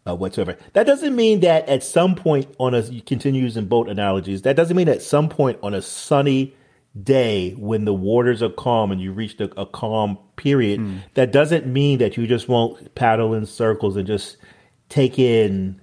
uh, 0.07 0.15
whatsoever. 0.15 0.57
That 0.75 0.87
doesn't 0.87 1.17
mean 1.17 1.41
that 1.41 1.69
at 1.69 1.83
some 1.83 2.15
point 2.15 2.55
on 2.59 2.75
a, 2.75 2.81
you 2.81 3.03
continue 3.03 3.43
using 3.43 3.67
boat 3.67 3.89
analogies, 3.89 4.43
that 4.43 4.57
doesn't 4.57 4.77
mean 4.77 4.89
at 4.89 5.03
some 5.03 5.29
point 5.29 5.59
on 5.63 5.75
a 5.75 5.83
sunny, 5.83 6.55
day 7.01 7.53
when 7.53 7.85
the 7.85 7.95
waters 7.95 8.43
are 8.43 8.51
calm 8.51 8.93
and 8.93 9.01
you 9.01 9.13
reach 9.13 9.39
a, 9.41 9.61
a 9.61 9.67
calm 9.67 10.19
period, 10.37 10.81
mm. 10.81 11.01
that 11.15 11.33
doesn't 11.33 11.67
mean 11.67 11.99
that 11.99 12.17
you 12.17 12.27
just 12.27 12.49
won't 12.49 12.95
paddle 12.95 13.35
in 13.35 13.47
circles 13.47 13.97
and 13.97 14.07
just 14.07 14.37
take 14.89 15.19
in 15.19 15.81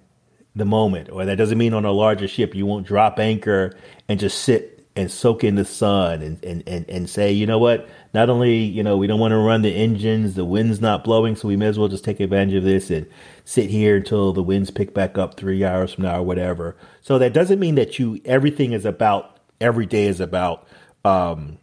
the 0.55 0.65
moment. 0.65 1.09
Or 1.09 1.25
that 1.25 1.37
doesn't 1.37 1.57
mean 1.57 1.73
on 1.73 1.85
a 1.85 1.91
larger 1.91 2.27
ship 2.27 2.55
you 2.55 2.65
won't 2.65 2.87
drop 2.87 3.19
anchor 3.19 3.77
and 4.07 4.19
just 4.19 4.43
sit 4.43 4.71
and 4.95 5.09
soak 5.09 5.43
in 5.43 5.55
the 5.55 5.63
sun 5.63 6.21
and, 6.21 6.43
and, 6.43 6.63
and, 6.67 6.89
and 6.89 7.09
say, 7.09 7.31
you 7.31 7.45
know 7.45 7.59
what, 7.59 7.87
not 8.13 8.29
only, 8.29 8.57
you 8.57 8.83
know, 8.83 8.97
we 8.97 9.07
don't 9.07 9.21
want 9.21 9.31
to 9.31 9.37
run 9.37 9.61
the 9.61 9.73
engines, 9.73 10.35
the 10.35 10.43
wind's 10.43 10.81
not 10.81 11.05
blowing, 11.05 11.35
so 11.35 11.47
we 11.47 11.55
may 11.55 11.67
as 11.67 11.79
well 11.79 11.87
just 11.87 12.03
take 12.03 12.19
advantage 12.19 12.55
of 12.55 12.65
this 12.65 12.89
and 12.89 13.07
sit 13.45 13.69
here 13.69 13.95
until 13.95 14.33
the 14.33 14.43
winds 14.43 14.69
pick 14.69 14.93
back 14.93 15.17
up 15.17 15.37
three 15.37 15.63
hours 15.63 15.93
from 15.93 16.03
now 16.03 16.19
or 16.19 16.23
whatever. 16.23 16.75
So 16.99 17.17
that 17.19 17.31
doesn't 17.31 17.59
mean 17.59 17.75
that 17.75 17.99
you 17.99 18.19
everything 18.25 18.73
is 18.73 18.85
about 18.85 19.39
every 19.61 19.85
day 19.85 20.07
is 20.07 20.19
about 20.19 20.67
um, 21.05 21.57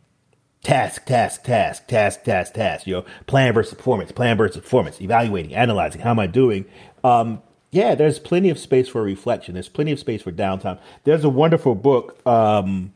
task, 0.63 1.05
task, 1.07 1.45
task, 1.45 1.87
task, 1.87 2.25
task, 2.25 2.55
task. 2.55 2.87
You 2.87 2.97
know, 2.97 3.05
plan 3.27 3.55
versus 3.55 3.75
performance, 3.75 4.13
plan 4.13 4.37
versus 4.37 4.63
performance, 4.63 5.01
evaluating, 5.01 5.55
analyzing. 5.55 6.01
How 6.01 6.11
am 6.11 6.19
I 6.19 6.27
doing? 6.27 6.65
Um, 7.05 7.43
yeah, 7.71 7.95
there's 7.95 8.19
plenty 8.19 8.51
of 8.51 8.59
space 8.59 8.89
for 8.89 9.03
reflection. 9.03 9.55
There's 9.55 9.69
plenty 9.69 9.93
of 9.93 9.99
space 9.99 10.23
for 10.23 10.33
downtime. 10.33 10.79
There's 11.05 11.25
a 11.25 11.29
wonderful 11.29 11.75
book. 11.75 12.27
Um, 12.27 12.93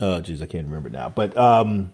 oh, 0.00 0.20
jeez, 0.20 0.42
I 0.42 0.46
can't 0.46 0.66
remember 0.66 0.88
now, 0.88 1.10
but 1.10 1.36
um, 1.36 1.92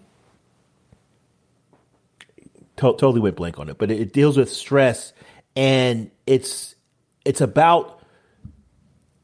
to- 2.77 2.95
totally 2.97 3.19
went 3.19 3.35
blank 3.35 3.59
on 3.59 3.69
it. 3.69 3.77
But 3.77 3.91
it, 3.91 3.99
it 3.99 4.13
deals 4.13 4.37
with 4.37 4.49
stress, 4.51 5.11
and 5.55 6.11
it's 6.25 6.75
it's 7.25 7.41
about 7.41 7.94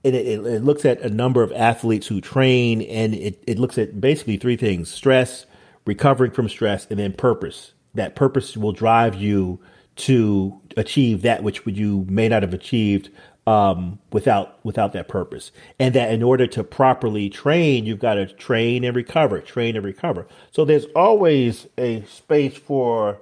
it, 0.04 0.16
it, 0.16 0.46
it, 0.46 0.64
looks 0.64 0.86
at 0.86 1.02
a 1.02 1.10
number 1.10 1.44
of 1.44 1.52
athletes 1.52 2.08
who 2.08 2.22
train, 2.22 2.82
and 2.84 3.14
it, 3.14 3.44
it 3.46 3.60
looks 3.60 3.78
at 3.78 4.02
basically 4.02 4.38
three 4.38 4.58
things: 4.58 4.90
stress, 4.90 5.46
recovering 5.86 6.32
from 6.32 6.50
stress, 6.50 6.88
and 6.90 7.00
then 7.00 7.14
purpose. 7.14 7.74
That 7.94 8.16
purpose 8.16 8.58
will 8.58 8.72
drive 8.72 9.16
you 9.16 9.60
to 9.98 10.60
achieve 10.78 11.22
that 11.22 11.44
which 11.44 11.62
you 11.66 12.06
may 12.10 12.30
not 12.30 12.42
have 12.44 12.54
achieved 12.54 13.10
um, 13.48 14.00
without 14.12 14.64
without 14.64 14.94
that 14.94 15.08
purpose. 15.08 15.52
And 15.80 15.94
that 15.96 16.12
in 16.12 16.24
order 16.24 16.48
to 16.48 16.64
properly 16.64 17.30
train, 17.30 17.86
you've 17.86 18.00
got 18.00 18.16
to 18.16 18.28
train 18.28 18.84
and 18.84 18.96
recover, 18.96 19.42
train 19.42 19.76
and 19.76 19.86
recover. 19.86 20.28
So 20.52 20.66
there's 20.66 20.86
always 20.96 21.68
a 21.78 22.04
space 22.06 22.58
for. 22.58 23.22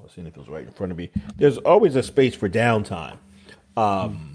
Let's 0.00 0.14
see 0.14 0.22
if 0.22 0.36
it's 0.36 0.48
right 0.48 0.64
in 0.64 0.72
front 0.72 0.90
of 0.92 0.98
me. 0.98 1.10
There's 1.36 1.58
always 1.58 1.94
a 1.94 2.02
space 2.02 2.34
for 2.34 2.48
downtime. 2.48 3.18
Um, 3.76 4.27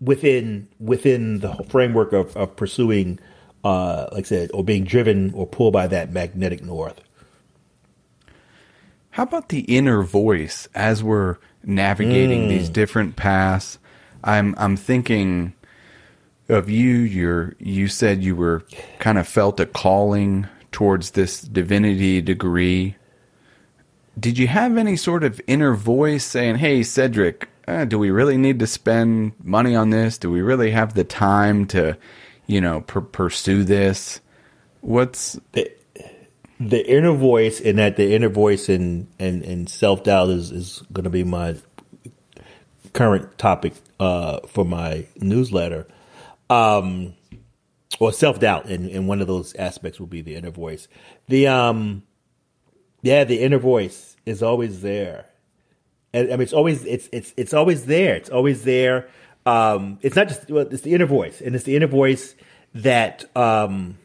within 0.00 0.68
within 0.78 1.40
the 1.40 1.54
framework 1.68 2.12
of, 2.12 2.36
of 2.36 2.56
pursuing, 2.56 3.18
uh, 3.64 4.08
like 4.12 4.24
I 4.24 4.28
said, 4.28 4.50
or 4.52 4.64
being 4.64 4.84
driven 4.84 5.32
or 5.34 5.46
pulled 5.46 5.72
by 5.72 5.86
that 5.88 6.12
magnetic 6.12 6.62
north. 6.62 7.00
How 9.10 9.22
about 9.22 9.48
the 9.48 9.60
inner 9.60 10.02
voice 10.02 10.68
as 10.74 11.02
we're 11.02 11.38
navigating 11.64 12.42
mm. 12.42 12.48
these 12.48 12.68
different 12.68 13.16
paths? 13.16 13.78
I'm 14.22 14.54
I'm 14.58 14.76
thinking 14.76 15.54
of 16.48 16.68
you. 16.68 16.96
You're 16.96 17.54
you 17.58 17.88
said 17.88 18.22
you 18.22 18.36
were 18.36 18.64
kind 18.98 19.18
of 19.18 19.26
felt 19.26 19.60
a 19.60 19.66
calling 19.66 20.46
towards 20.70 21.12
this 21.12 21.40
divinity 21.40 22.20
degree. 22.20 22.96
Did 24.18 24.36
you 24.38 24.48
have 24.48 24.76
any 24.76 24.96
sort 24.96 25.24
of 25.24 25.40
inner 25.46 25.74
voice 25.74 26.24
saying, 26.24 26.56
"Hey, 26.56 26.82
Cedric, 26.82 27.48
eh, 27.66 27.84
do 27.84 27.98
we 27.98 28.10
really 28.10 28.36
need 28.36 28.58
to 28.60 28.66
spend 28.66 29.32
money 29.42 29.74
on 29.74 29.90
this? 29.90 30.18
Do 30.18 30.30
we 30.30 30.42
really 30.42 30.70
have 30.70 30.94
the 30.94 31.04
time 31.04 31.66
to, 31.68 31.96
you 32.46 32.60
know, 32.60 32.80
pursue 32.80 33.64
this? 33.64 34.20
What's 34.80 35.38
the, 35.52 35.70
the 36.60 36.88
inner 36.88 37.12
voice, 37.12 37.60
and 37.60 37.78
that 37.78 37.96
the 37.96 38.14
inner 38.14 38.28
voice 38.28 38.68
and 38.68 39.08
and, 39.18 39.42
and 39.42 39.68
self 39.68 40.04
doubt 40.04 40.30
is 40.30 40.50
is 40.50 40.82
going 40.92 41.04
to 41.04 41.10
be 41.10 41.24
my 41.24 41.56
current 42.92 43.36
topic 43.36 43.74
uh, 44.00 44.40
for 44.46 44.64
my 44.64 45.06
newsletter. 45.20 45.86
Um, 46.48 47.14
or 47.98 48.12
self 48.12 48.40
doubt, 48.40 48.66
and, 48.66 48.88
and 48.90 49.08
one 49.08 49.20
of 49.20 49.26
those 49.26 49.54
aspects 49.56 49.98
will 49.98 50.06
be 50.06 50.22
the 50.22 50.34
inner 50.34 50.50
voice. 50.50 50.88
The 51.28 51.46
um, 51.48 52.02
yeah, 53.02 53.24
the 53.24 53.40
inner 53.40 53.58
voice 53.58 54.16
is 54.24 54.42
always 54.42 54.82
there 54.82 55.26
I 56.16 56.22
mean, 56.22 56.40
it's 56.42 56.52
always 56.52 56.84
it's 56.84 57.08
it's 57.12 57.34
it's 57.36 57.54
always 57.54 57.86
there. 57.86 58.14
It's 58.14 58.30
always 58.30 58.64
there. 58.64 59.08
Um, 59.44 59.98
it's 60.02 60.16
not 60.16 60.28
just 60.28 60.50
well, 60.50 60.66
it's 60.70 60.82
the 60.82 60.94
inner 60.94 61.06
voice, 61.06 61.40
and 61.40 61.54
it's 61.54 61.64
the 61.64 61.76
inner 61.76 61.86
voice 61.86 62.34
that 62.74 63.24
um, 63.36 63.98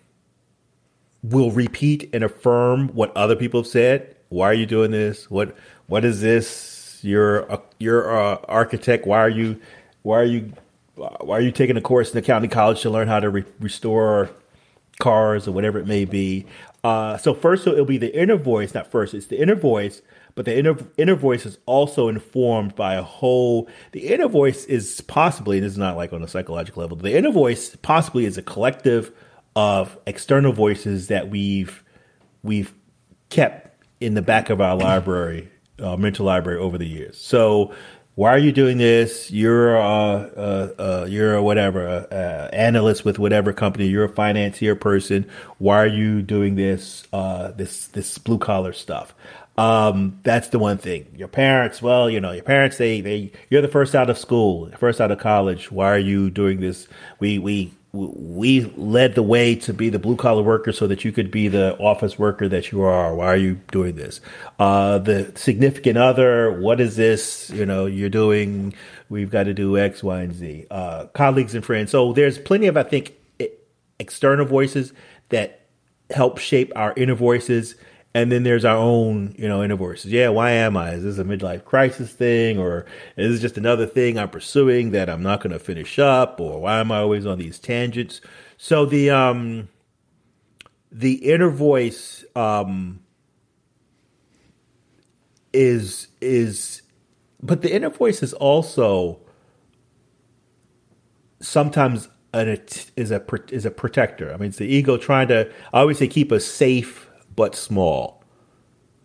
will 1.24 1.52
repeat 1.52 2.10
and 2.14 2.24
affirm 2.24 2.90
what 2.90 3.16
other 3.16 3.36
people 3.36 3.62
have 3.62 3.68
said. 3.68 4.16
Why 4.30 4.48
are 4.48 4.54
you 4.54 4.66
doing 4.66 4.92
this? 4.92 5.30
What 5.30 5.56
what 5.88 6.06
is 6.06 6.22
this? 6.22 7.00
You're 7.04 7.40
a, 7.42 7.62
you're 7.80 8.10
a 8.10 8.40
architect. 8.48 9.08
Why 9.08 9.20
are 9.20 9.30
you 9.30 9.60
why 10.04 10.20
are 10.20 10.26
you 10.26 10.54
why 10.96 11.38
are 11.38 11.42
you 11.42 11.52
taking 11.52 11.78
a 11.78 11.82
course 11.82 12.10
in 12.12 12.16
the 12.16 12.22
county 12.22 12.48
college 12.48 12.82
to 12.82 12.90
learn 12.90 13.08
how 13.08 13.20
to 13.20 13.30
re- 13.30 13.46
restore 13.60 14.30
cars 15.00 15.48
or 15.48 15.52
whatever 15.52 15.80
it 15.80 15.88
may 15.88 16.06
be? 16.06 16.46
Uh, 16.84 17.18
so 17.18 17.34
first, 17.34 17.64
so 17.64 17.72
it'll 17.72 17.86
be 17.86 17.98
the 17.98 18.16
inner 18.20 18.38
voice, 18.38 18.74
not 18.74 18.90
first. 18.92 19.14
It's 19.14 19.28
the 19.28 19.42
inner 19.42 19.56
voice 19.56 20.02
but 20.36 20.46
the 20.46 20.58
inner 20.58 20.76
inner 20.98 21.16
voice 21.16 21.46
is 21.46 21.58
also 21.66 22.08
informed 22.08 22.76
by 22.76 22.96
a 22.96 23.04
whole. 23.04 23.70
The 23.92 24.08
inner 24.08 24.28
voice 24.28 24.66
is 24.66 25.02
possibly, 25.02 25.58
and 25.58 25.66
this 25.66 25.74
is 25.74 25.78
not 25.78 25.98
like 25.98 26.14
on 26.14 26.24
a 26.24 26.28
psychological 26.28 26.82
level. 26.82 26.98
The 26.98 27.16
inner 27.16 27.32
voice 27.32 27.76
possibly 27.78 28.26
is 28.26 28.38
a 28.38 28.42
collective 28.42 29.12
of 29.56 29.98
external 30.06 30.54
voices 30.54 31.08
that 31.08 31.30
we've 31.30 31.84
we've 32.44 32.74
kept 33.30 33.84
in 34.00 34.14
the 34.14 34.22
back 34.22 34.50
of 34.50 34.62
our 34.62 34.76
library, 34.76 35.50
uh, 35.80 35.96
mental 35.96 36.26
library 36.26 36.60
over 36.60 36.78
the 36.78 36.88
years. 36.88 37.18
So 37.18 37.74
why 38.16 38.30
are 38.30 38.38
you 38.38 38.52
doing 38.52 38.78
this? 38.78 39.32
You're 39.32 39.76
a, 39.76 41.08
you're 41.10 41.36
a 41.36 41.44
whatever 41.44 42.08
analyst 42.52 43.06
with 43.06 43.20
whatever 43.20 43.54
company. 43.54 43.88
You're 43.88 44.06
a 44.06 44.10
financier 44.10 44.76
person. 44.76 45.30
Why 45.58 45.82
are 45.82 45.88
you 45.88 46.22
doing 46.22 46.56
this 46.56 47.04
uh, 47.14 47.52
this 47.52 47.88
this 47.88 48.18
blue 48.18 48.38
collar 48.38 48.74
stuff? 48.74 49.14
Um, 49.58 50.20
that's 50.24 50.48
the 50.48 50.60
one 50.60 50.78
thing. 50.78 51.08
Your 51.16 51.28
parents, 51.28 51.82
well, 51.82 52.10
you 52.10 52.20
know, 52.20 52.32
your 52.32 52.44
parents, 52.44 52.78
they, 52.78 53.02
they, 53.02 53.32
you're 53.50 53.62
the 53.62 53.68
first 53.68 53.94
out 53.94 54.10
of 54.10 54.18
school, 54.18 54.72
first 54.78 55.02
out 55.02 55.12
of 55.12 55.20
college. 55.20 55.72
Why 55.72 55.92
are 55.92 56.00
you 56.00 56.30
doing 56.30 56.62
this? 56.62 56.88
We, 57.20 57.38
we, 57.38 57.74
we 57.94 58.62
led 58.78 59.16
the 59.16 59.24
way 59.24 59.54
to 59.56 59.74
be 59.74 59.90
the 59.90 60.00
blue 60.00 60.16
collar 60.16 60.42
worker 60.42 60.72
so 60.72 60.88
that 60.88 61.04
you 61.04 61.12
could 61.12 61.30
be 61.30 61.50
the 61.50 61.78
office 61.78 62.18
worker 62.18 62.48
that 62.48 62.72
you 62.72 62.82
are. 62.82 63.14
Why 63.14 63.28
are 63.28 63.38
you 63.38 63.56
doing 63.72 63.96
this? 63.96 64.22
Uh, 64.60 64.98
the 65.00 65.32
significant 65.36 65.98
other, 65.98 66.58
what 66.60 66.80
is 66.80 66.96
this? 66.96 67.50
You 67.50 67.66
know, 67.66 67.88
you're 67.88 68.10
doing, 68.10 68.74
we've 69.10 69.30
got 69.30 69.44
to 69.44 69.54
do 69.54 69.78
X, 69.78 70.04
Y, 70.04 70.22
and 70.22 70.34
Z. 70.34 70.68
Uh, 70.72 71.08
colleagues 71.08 71.54
and 71.54 71.66
friends. 71.66 71.92
So 71.92 72.14
there's 72.14 72.38
plenty 72.38 72.68
of, 72.68 72.78
I 72.78 72.84
think, 72.84 73.14
external 74.00 74.46
voices 74.46 74.94
that 75.30 75.68
help 76.10 76.38
shape 76.38 76.72
our 76.76 76.94
inner 76.96 77.16
voices 77.16 77.76
and 78.14 78.32
then 78.32 78.44
there's 78.44 78.66
our 78.66 78.76
own, 78.76 79.34
you 79.38 79.48
know, 79.48 79.64
inner 79.64 79.76
voices. 79.76 80.12
Yeah, 80.12 80.30
why 80.30 80.52
am 80.52 80.76
I? 80.76 80.92
Is 80.92 81.04
this 81.04 81.18
a 81.18 81.24
midlife 81.24 81.64
crisis 81.64 82.12
thing, 82.12 82.58
or 82.58 82.86
is 83.16 83.32
this 83.34 83.42
just 83.42 83.58
another 83.58 83.86
thing 83.86 84.20
I'm 84.20 84.30
pursuing 84.30 84.92
that 84.92 85.10
I'm 85.10 85.24
not 85.24 85.42
going 85.42 85.54
to 85.54 85.60
finish 85.60 85.98
up, 85.98 86.40
or 86.40 86.62
why 86.62 86.80
am 86.80 86.92
I 86.92 87.00
always 87.00 87.26
on 87.26 87.40
these 87.40 87.58
tangents? 87.58 88.20
So 88.58 88.86
the 88.86 89.10
um, 89.12 89.70
the 90.92 91.14
inner 91.32 91.50
voice 91.50 92.26
um, 92.36 93.00
is 95.54 96.10
is, 96.20 96.82
but 97.42 97.62
the 97.62 97.74
inner 97.74 97.90
voice 97.90 98.22
is 98.22 98.34
also 98.34 99.22
sometimes 101.40 102.10
an 102.34 102.50
is 102.98 103.12
a 103.12 103.24
is 103.52 103.66
a 103.66 103.72
protector. 103.72 104.34
I 104.34 104.38
mean, 104.38 104.50
it's 104.50 104.58
the 104.58 104.68
ego 104.68 104.98
trying 104.98 105.30
to. 105.30 105.50
I 105.72 105.80
always 105.80 105.98
say 105.98 106.10
keep 106.10 106.34
us 106.34 106.44
safe 106.46 107.08
but 107.36 107.56
small. 107.56 108.24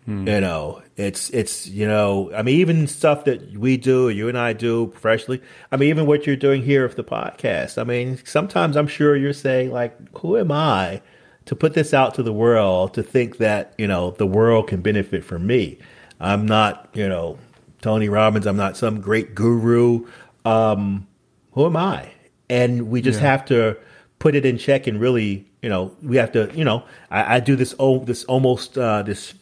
Hmm. 0.05 0.27
You 0.29 0.41
know, 0.41 0.83
it's 0.97 1.31
it's 1.31 1.67
you 1.67 1.87
know, 1.87 2.31
I 2.33 2.43
mean, 2.43 2.61
even 2.61 2.87
stuff 2.87 3.25
that 3.25 3.59
we 3.59 3.77
do, 3.77 4.09
you 4.09 4.29
and 4.29 4.39
I 4.39 4.53
do 4.53 4.87
professionally. 4.89 5.43
I 5.73 5.77
mean, 5.77 5.89
even 5.89 6.07
what 6.07 6.27
you're 6.27 6.37
doing 6.37 6.63
here 6.63 6.87
with 6.87 6.97
the 6.97 7.05
podcast. 7.05 7.77
I 7.77 7.85
mean, 7.85 8.21
sometimes 8.25 8.77
I'm 8.77 8.87
sure 8.87 9.17
you're 9.17 9.33
saying 9.33 9.73
like, 9.73 9.97
"Who 10.19 10.37
am 10.37 10.53
I 10.53 11.03
to 11.47 11.57
put 11.57 11.75
this 11.75 11.93
out 11.93 12.15
to 12.15 12.23
the 12.23 12.33
world 12.33 12.95
to 12.95 13.03
think 13.03 13.39
that 13.39 13.75
you 13.79 13.89
know 13.89 14.13
the 14.13 14.27
world 14.27 14.69
can 14.69 14.81
benefit 14.81 15.25
from 15.25 15.47
me?" 15.47 15.79
I'm 16.21 16.47
not, 16.47 16.89
you 16.95 17.09
know, 17.09 17.39
Tony 17.83 18.09
Robbins. 18.09 18.47
I'm 18.47 18.57
not 18.57 18.77
some 18.77 19.01
great 19.01 19.35
guru. 19.35 20.07
Um, 20.45 21.07
who 21.53 21.67
am 21.67 21.77
I? 21.77 22.11
And 22.49 22.89
we 22.91 23.03
just 23.03 23.21
yeah. 23.21 23.27
have 23.27 23.45
to 23.47 23.77
put 24.19 24.35
it 24.35 24.47
in 24.47 24.57
check 24.57 24.87
and 24.87 25.01
really 25.01 25.46
you 25.63 25.69
know, 25.69 25.97
we 26.03 26.17
have 26.17 26.33
to, 26.33 26.51
you 26.55 26.65
know, 26.65 26.85
I, 27.11 27.37
I 27.37 27.41
do 27.41 27.57
this 27.57 27.75
oh 27.79 28.01
this 28.01 28.25
almost 28.25 28.77
uh, 28.79 29.03
this 29.03 29.35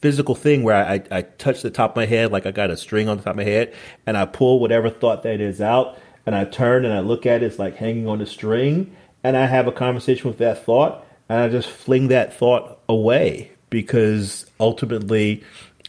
physical 0.00 0.34
thing 0.34 0.62
where 0.62 0.76
I, 0.76 1.02
I 1.10 1.22
touch 1.22 1.62
the 1.62 1.70
top 1.70 1.90
of 1.90 1.96
my 1.96 2.06
head 2.06 2.30
like 2.30 2.46
I 2.46 2.52
got 2.52 2.70
a 2.70 2.76
string 2.76 3.08
on 3.08 3.16
the 3.16 3.22
top 3.24 3.32
of 3.32 3.36
my 3.36 3.44
head 3.44 3.74
and 4.06 4.16
I 4.16 4.26
pull 4.26 4.60
whatever 4.60 4.90
thought 4.90 5.24
that 5.24 5.40
is 5.40 5.60
out 5.60 5.98
and 6.24 6.36
I 6.36 6.44
turn 6.44 6.84
and 6.84 6.94
I 6.94 7.00
look 7.00 7.26
at 7.26 7.42
it, 7.42 7.46
it's 7.46 7.58
like 7.58 7.76
hanging 7.76 8.06
on 8.06 8.20
a 8.20 8.26
string 8.26 8.94
and 9.24 9.36
I 9.36 9.46
have 9.46 9.66
a 9.66 9.72
conversation 9.72 10.28
with 10.28 10.38
that 10.38 10.64
thought 10.64 11.04
and 11.28 11.40
I 11.40 11.48
just 11.48 11.68
fling 11.68 12.08
that 12.08 12.32
thought 12.32 12.78
away 12.88 13.50
because 13.70 14.46
ultimately 14.60 15.42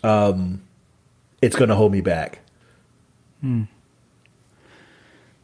um, 0.03 0.63
it's 1.41 1.55
going 1.55 1.69
to 1.69 1.75
hold 1.75 1.91
me 1.91 2.01
back. 2.01 2.39
Hmm. 3.41 3.63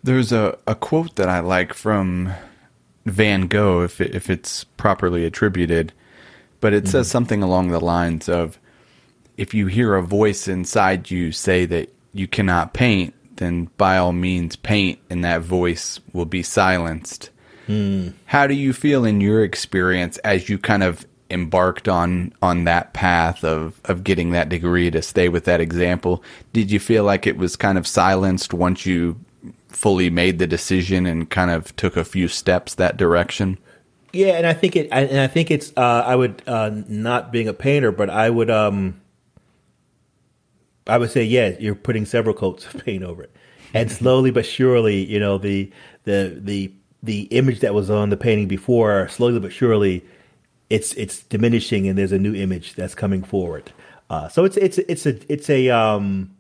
There's 0.04 0.32
a, 0.32 0.58
a 0.68 0.76
quote 0.76 1.16
that 1.16 1.30
I 1.30 1.40
like 1.40 1.74
from 1.74 2.34
Van 3.06 3.48
Gogh 3.48 3.84
if 3.84 4.02
it, 4.02 4.16
if 4.16 4.30
it's 4.30 4.64
properly 4.64 5.26
attributed, 5.26 5.94
but 6.60 6.74
it 6.74 6.84
mm-hmm. 6.84 6.92
says 6.92 7.10
something 7.10 7.44
along 7.44 7.70
the 7.70 7.80
lines 7.80 8.28
of 8.28 8.60
if 9.38 9.54
you 9.54 9.68
hear 9.68 9.96
a 9.96 10.02
voice 10.02 10.48
inside 10.48 11.12
you 11.12 11.32
say 11.32 11.66
that 11.66 11.94
you 12.14 12.28
cannot 12.28 12.74
paint, 12.74 13.14
then 13.36 13.70
by 13.78 13.98
all 13.98 14.14
means 14.14 14.56
paint 14.56 15.00
and 15.10 15.24
that 15.24 15.42
voice 15.42 16.00
will 16.14 16.26
be 16.26 16.42
silenced. 16.42 17.30
Mm. 17.68 18.14
How 18.26 18.48
do 18.48 18.54
you 18.54 18.74
feel 18.74 19.06
in 19.06 19.22
your 19.22 19.44
experience 19.44 20.18
as 20.20 20.50
you 20.50 20.58
kind 20.58 20.84
of 20.84 21.06
embarked 21.32 21.88
on 21.88 22.32
on 22.44 22.66
that 22.66 22.94
path 22.94 23.44
of 23.44 23.82
of 23.86 24.04
getting 24.04 24.30
that 24.30 24.48
degree 24.48 24.92
to 24.92 25.02
stay 25.02 25.28
with 25.28 25.46
that 25.46 25.62
example? 25.62 26.24
Did 26.54 26.72
you 26.72 26.80
feel 26.80 27.04
like 27.04 27.28
it 27.28 27.38
was 27.38 27.56
kind 27.56 27.78
of 27.78 27.88
silenced 27.88 28.54
once 28.54 28.86
you 28.86 29.20
fully 29.76 30.10
made 30.10 30.40
the 30.40 30.48
decision 30.48 31.06
and 31.06 31.30
kind 31.30 31.52
of 31.52 31.76
took 31.76 31.98
a 31.98 32.06
few 32.06 32.28
steps 32.28 32.76
that 32.76 32.98
direction? 32.98 33.58
Yeah, 34.14 34.38
and 34.38 34.48
I 34.48 34.54
think 34.54 34.76
it, 34.78 34.88
and 34.92 35.20
I 35.20 35.28
think 35.28 35.52
it's. 35.52 35.74
Uh, 35.76 36.04
I 36.06 36.16
would 36.16 36.42
uh, 36.48 36.72
not 36.88 37.34
being 37.34 37.50
a 37.50 37.54
painter, 37.54 37.92
but 37.92 38.10
I 38.10 38.30
would. 38.30 38.50
Um, 38.50 39.02
I 40.88 40.98
would 40.98 41.12
say, 41.12 41.24
yeah, 41.24 41.56
you're 41.60 41.76
putting 41.76 42.06
several 42.06 42.34
coats 42.34 42.66
of 42.66 42.86
paint 42.86 43.04
over 43.04 43.24
it, 43.24 43.36
and 43.74 43.92
slowly 44.00 44.32
but 44.32 44.46
surely, 44.46 45.04
you 45.04 45.20
know, 45.20 45.38
the 45.38 45.70
the 46.06 46.40
the 46.42 46.72
the 47.04 47.24
image 47.24 47.60
that 47.60 47.74
was 47.74 47.90
on 47.90 48.10
the 48.10 48.18
painting 48.18 48.48
before, 48.48 49.10
slowly 49.10 49.40
but 49.40 49.52
surely, 49.52 50.06
it's 50.70 50.94
it's 50.94 51.22
diminishing, 51.24 51.86
and 51.88 51.98
there's 51.98 52.14
a 52.14 52.20
new 52.20 52.34
image 52.34 52.76
that's 52.76 52.96
coming 52.96 53.22
forward. 53.22 53.74
Uh, 54.10 54.30
so 54.30 54.46
it's 54.46 54.56
it's 54.56 54.78
it's 54.78 55.06
a 55.06 55.32
it's 55.32 55.50
a. 55.50 55.70
Um, 55.70 56.35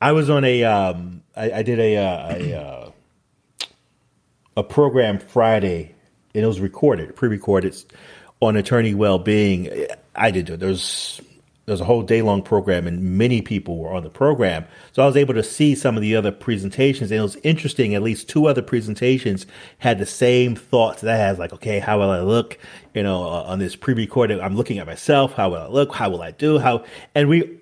I 0.00 0.12
was 0.12 0.30
on 0.30 0.44
a. 0.44 0.64
Um, 0.64 1.22
I, 1.36 1.52
I 1.52 1.62
did 1.62 1.78
a 1.78 1.96
uh, 1.96 2.36
a, 2.36 2.54
uh, 2.54 2.90
a 4.56 4.64
program 4.64 5.18
Friday 5.18 5.94
and 6.34 6.44
it 6.44 6.46
was 6.46 6.60
recorded, 6.60 7.16
pre-recorded 7.16 7.76
on 8.40 8.56
attorney 8.56 8.94
well-being. 8.94 9.86
I 10.14 10.30
did. 10.30 10.50
It 10.50 10.60
there's 10.60 11.20
there's 11.66 11.80
a 11.80 11.84
whole 11.84 12.02
day 12.02 12.22
long 12.22 12.42
program, 12.42 12.86
and 12.86 13.00
many 13.16 13.42
people 13.42 13.78
were 13.78 13.92
on 13.92 14.02
the 14.02 14.10
program. 14.10 14.64
So 14.92 15.02
I 15.02 15.06
was 15.06 15.16
able 15.16 15.34
to 15.34 15.42
see 15.42 15.74
some 15.74 15.96
of 15.96 16.02
the 16.02 16.16
other 16.16 16.32
presentations, 16.32 17.10
and 17.10 17.20
it 17.20 17.22
was 17.22 17.36
interesting. 17.36 17.94
At 17.94 18.02
least 18.02 18.28
two 18.28 18.46
other 18.46 18.62
presentations 18.62 19.46
had 19.78 19.98
the 19.98 20.06
same 20.06 20.56
thoughts 20.56 21.02
that 21.02 21.14
I 21.14 21.18
had, 21.18 21.38
like, 21.38 21.52
okay, 21.52 21.78
how 21.78 22.00
will 22.00 22.10
I 22.10 22.20
look? 22.20 22.58
You 22.94 23.02
know, 23.02 23.22
uh, 23.22 23.42
on 23.44 23.58
this 23.58 23.76
pre-recorded, 23.76 24.40
I'm 24.40 24.56
looking 24.56 24.78
at 24.78 24.86
myself. 24.86 25.34
How 25.34 25.50
will 25.50 25.58
I 25.58 25.68
look? 25.68 25.94
How 25.94 26.10
will 26.10 26.22
I 26.22 26.32
do? 26.32 26.58
How? 26.58 26.84
And 27.14 27.28
we, 27.28 27.60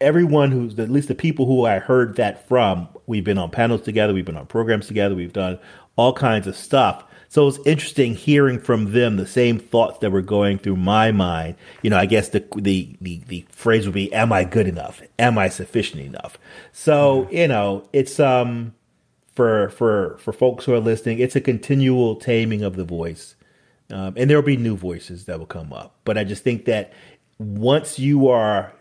everyone 0.00 0.50
who's 0.50 0.78
at 0.78 0.90
least 0.90 1.08
the 1.08 1.14
people 1.14 1.46
who 1.46 1.66
I 1.66 1.78
heard 1.78 2.16
that 2.16 2.48
from, 2.48 2.88
we've 3.06 3.24
been 3.24 3.38
on 3.38 3.50
panels 3.50 3.82
together, 3.82 4.14
we've 4.14 4.24
been 4.24 4.36
on 4.36 4.46
programs 4.46 4.86
together, 4.86 5.14
we've 5.14 5.32
done 5.32 5.58
all 5.96 6.14
kinds 6.14 6.46
of 6.46 6.56
stuff 6.56 7.04
so 7.32 7.48
it's 7.48 7.58
interesting 7.64 8.14
hearing 8.14 8.58
from 8.58 8.92
them 8.92 9.16
the 9.16 9.26
same 9.26 9.58
thoughts 9.58 10.00
that 10.00 10.12
were 10.12 10.20
going 10.20 10.58
through 10.58 10.76
my 10.76 11.12
mind. 11.12 11.54
You 11.80 11.88
know, 11.88 11.96
I 11.96 12.04
guess 12.04 12.28
the 12.28 12.44
the 12.56 12.94
the, 13.00 13.22
the 13.26 13.46
phrase 13.48 13.86
would 13.86 13.94
be, 13.94 14.12
"Am 14.12 14.34
I 14.34 14.44
good 14.44 14.68
enough? 14.68 15.00
Am 15.18 15.38
I 15.38 15.48
sufficient 15.48 16.02
enough?" 16.02 16.36
So 16.72 17.26
you 17.30 17.48
know, 17.48 17.88
it's 17.94 18.20
um 18.20 18.74
for 19.34 19.70
for 19.70 20.18
for 20.18 20.34
folks 20.34 20.66
who 20.66 20.74
are 20.74 20.78
listening, 20.78 21.20
it's 21.20 21.34
a 21.34 21.40
continual 21.40 22.16
taming 22.16 22.62
of 22.62 22.76
the 22.76 22.84
voice, 22.84 23.34
um, 23.90 24.12
and 24.14 24.28
there 24.28 24.36
will 24.36 24.44
be 24.44 24.58
new 24.58 24.76
voices 24.76 25.24
that 25.24 25.38
will 25.38 25.46
come 25.46 25.72
up. 25.72 25.94
But 26.04 26.18
I 26.18 26.24
just 26.24 26.44
think 26.44 26.66
that 26.66 26.92
once 27.38 27.98
you 27.98 28.28
are 28.28 28.74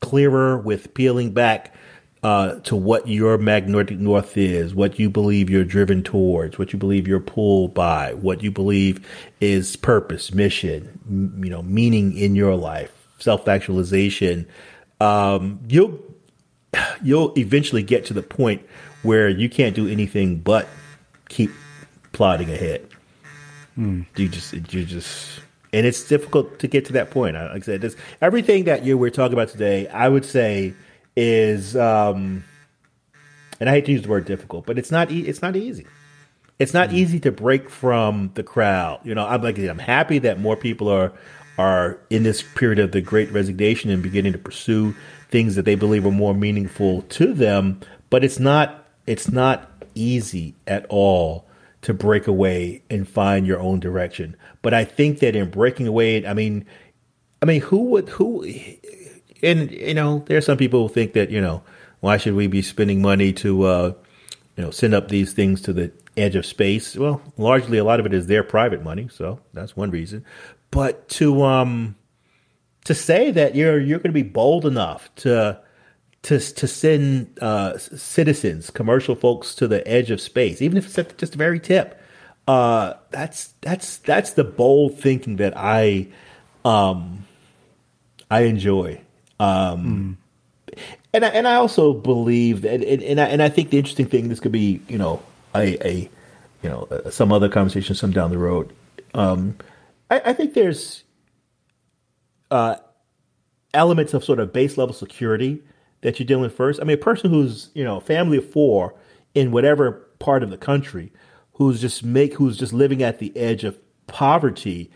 clearer 0.00 0.56
with 0.56 0.94
peeling 0.94 1.32
back 1.32 1.74
uh, 2.22 2.56
to 2.60 2.74
what 2.74 3.06
your 3.06 3.38
magnetic 3.38 3.98
north 3.98 4.36
is, 4.36 4.74
what 4.74 4.98
you 4.98 5.08
believe 5.08 5.48
you're 5.48 5.64
driven 5.64 6.02
towards, 6.02 6.58
what 6.58 6.72
you 6.72 6.78
believe 6.78 7.06
you're 7.06 7.20
pulled 7.20 7.74
by, 7.74 8.14
what 8.14 8.42
you 8.42 8.50
believe 8.50 9.06
is 9.40 9.76
purpose, 9.76 10.34
mission, 10.34 10.98
m- 11.08 11.44
you 11.44 11.50
know, 11.50 11.62
meaning 11.62 12.16
in 12.16 12.34
your 12.34 12.56
life, 12.56 12.92
self 13.18 13.46
actualization. 13.46 14.46
Um, 15.00 15.60
you'll 15.68 15.98
you'll 17.02 17.32
eventually 17.38 17.82
get 17.82 18.04
to 18.06 18.14
the 18.14 18.22
point 18.22 18.66
where 19.02 19.28
you 19.28 19.48
can't 19.48 19.76
do 19.76 19.86
anything 19.86 20.38
but 20.38 20.66
keep 21.28 21.50
plodding 22.12 22.50
ahead. 22.50 22.86
Hmm. 23.76 24.02
You 24.16 24.28
just 24.28 24.52
you 24.52 24.84
just 24.84 25.40
and 25.72 25.86
it's 25.86 26.02
difficult 26.02 26.58
to 26.58 26.66
get 26.66 26.84
to 26.86 26.92
that 26.94 27.10
point. 27.10 27.36
Like 27.36 27.50
I 27.50 27.60
said, 27.60 27.80
this, 27.80 27.94
everything 28.20 28.64
that 28.64 28.84
you 28.84 28.98
we're 28.98 29.10
talking 29.10 29.34
about 29.34 29.50
today, 29.50 29.86
I 29.88 30.08
would 30.08 30.24
say 30.24 30.74
is, 31.20 31.76
um, 31.76 32.44
and 33.58 33.68
I 33.68 33.72
hate 33.72 33.86
to 33.86 33.92
use 33.92 34.02
the 34.02 34.08
word 34.08 34.24
difficult, 34.24 34.66
but 34.66 34.78
it's 34.78 34.92
not 34.92 35.10
e- 35.10 35.26
it's 35.26 35.42
not 35.42 35.56
easy. 35.56 35.84
It's 36.60 36.72
not 36.72 36.88
mm-hmm. 36.88 36.98
easy 36.98 37.20
to 37.20 37.32
break 37.32 37.68
from 37.68 38.30
the 38.34 38.44
crowd. 38.44 39.00
You 39.02 39.16
know, 39.16 39.26
I'm 39.26 39.42
like 39.42 39.58
I'm 39.58 39.80
happy 39.80 40.20
that 40.20 40.38
more 40.38 40.56
people 40.56 40.88
are 40.88 41.12
are 41.58 41.98
in 42.08 42.22
this 42.22 42.42
period 42.54 42.78
of 42.78 42.92
the 42.92 43.00
great 43.00 43.32
resignation 43.32 43.90
and 43.90 44.00
beginning 44.00 44.32
to 44.32 44.38
pursue 44.38 44.94
things 45.28 45.56
that 45.56 45.64
they 45.64 45.74
believe 45.74 46.06
are 46.06 46.12
more 46.12 46.34
meaningful 46.34 47.02
to 47.02 47.32
them, 47.34 47.80
but 48.10 48.22
it's 48.22 48.38
not 48.38 48.86
it's 49.08 49.28
not 49.28 49.70
easy 49.96 50.54
at 50.68 50.86
all 50.88 51.46
to 51.82 51.92
break 51.92 52.28
away 52.28 52.82
and 52.90 53.08
find 53.08 53.44
your 53.44 53.58
own 53.58 53.80
direction. 53.80 54.36
But 54.62 54.72
I 54.72 54.84
think 54.84 55.18
that 55.18 55.34
in 55.34 55.50
breaking 55.50 55.88
away, 55.88 56.24
I 56.24 56.32
mean, 56.32 56.64
I 57.42 57.46
mean, 57.46 57.60
who 57.60 57.86
would 57.90 58.08
who 58.08 58.44
and 59.42 59.70
you 59.70 59.94
know, 59.94 60.24
there 60.26 60.36
are 60.36 60.42
some 60.42 60.58
people 60.58 60.86
who 60.86 60.94
think 60.94 61.12
that 61.14 61.30
you 61.30 61.40
know, 61.40 61.62
why 62.00 62.16
should 62.16 62.34
we 62.34 62.46
be 62.46 62.62
spending 62.62 63.02
money 63.02 63.32
to 63.34 63.62
uh, 63.64 63.92
you 64.56 64.64
know 64.64 64.70
send 64.70 64.94
up 64.94 65.08
these 65.08 65.32
things 65.32 65.60
to 65.62 65.72
the 65.72 65.92
edge 66.16 66.36
of 66.36 66.46
space? 66.46 66.96
Well, 66.96 67.20
largely 67.36 67.78
a 67.78 67.84
lot 67.84 68.00
of 68.00 68.06
it 68.06 68.14
is 68.14 68.26
their 68.26 68.42
private 68.42 68.82
money, 68.82 69.08
so 69.10 69.40
that's 69.52 69.76
one 69.76 69.90
reason. 69.90 70.24
But 70.70 71.08
to 71.10 71.42
um 71.44 71.96
to 72.84 72.94
say 72.94 73.30
that 73.30 73.54
you're 73.54 73.78
you're 73.78 73.98
going 73.98 74.10
to 74.10 74.12
be 74.12 74.22
bold 74.22 74.64
enough 74.64 75.14
to 75.16 75.60
to 76.22 76.38
to 76.40 76.66
send 76.66 77.38
uh, 77.40 77.78
citizens, 77.78 78.70
commercial 78.70 79.14
folks, 79.14 79.54
to 79.56 79.68
the 79.68 79.86
edge 79.86 80.10
of 80.10 80.20
space, 80.20 80.60
even 80.62 80.78
if 80.78 80.86
it's 80.86 80.98
at 80.98 81.18
just 81.18 81.32
the 81.32 81.38
very 81.38 81.60
tip. 81.60 82.00
Uh, 82.46 82.94
that's 83.10 83.54
that's 83.60 83.98
that's 83.98 84.32
the 84.32 84.44
bold 84.44 84.98
thinking 84.98 85.36
that 85.36 85.52
I 85.56 86.08
um, 86.64 87.26
I 88.30 88.42
enjoy. 88.42 89.02
Um, 89.40 90.18
mm. 90.74 90.82
And 91.12 91.24
I, 91.24 91.28
and 91.28 91.48
I 91.48 91.54
also 91.54 91.94
believe 91.94 92.62
that, 92.62 92.82
and, 92.84 93.02
and 93.02 93.20
I 93.20 93.24
and 93.24 93.42
I 93.42 93.48
think 93.48 93.70
the 93.70 93.78
interesting 93.78 94.06
thing 94.06 94.28
this 94.28 94.40
could 94.40 94.52
be, 94.52 94.80
you 94.88 94.98
know, 94.98 95.22
a, 95.54 95.86
a 95.86 96.10
you 96.62 96.68
know 96.68 96.88
some 97.10 97.32
other 97.32 97.48
conversation 97.48 97.94
some 97.94 98.10
down 98.10 98.30
the 98.30 98.38
road. 98.38 98.72
Um, 99.14 99.56
I, 100.10 100.20
I 100.26 100.32
think 100.34 100.54
there's 100.54 101.04
uh, 102.50 102.76
elements 103.72 104.14
of 104.14 104.24
sort 104.24 104.40
of 104.40 104.52
base 104.52 104.76
level 104.76 104.94
security 104.94 105.62
that 106.02 106.18
you're 106.18 106.26
dealing 106.26 106.42
with 106.42 106.54
first. 106.54 106.80
I 106.80 106.84
mean, 106.84 106.94
a 106.94 107.00
person 107.00 107.30
who's 107.30 107.70
you 107.74 107.84
know 107.84 108.00
family 108.00 108.38
of 108.38 108.50
four 108.50 108.94
in 109.34 109.50
whatever 109.50 109.92
part 110.18 110.42
of 110.42 110.50
the 110.50 110.58
country 110.58 111.12
who's 111.54 111.80
just 111.80 112.04
make 112.04 112.34
who's 112.34 112.56
just 112.56 112.72
living 112.72 113.02
at 113.02 113.18
the 113.18 113.36
edge 113.36 113.64
of 113.64 113.78
poverty. 114.06 114.90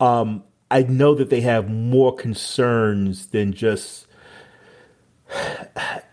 Um, 0.00 0.42
I 0.70 0.82
know 0.82 1.14
that 1.14 1.30
they 1.30 1.40
have 1.42 1.70
more 1.70 2.14
concerns 2.14 3.28
than 3.28 3.52
just 3.52 4.06
that. 5.28 6.08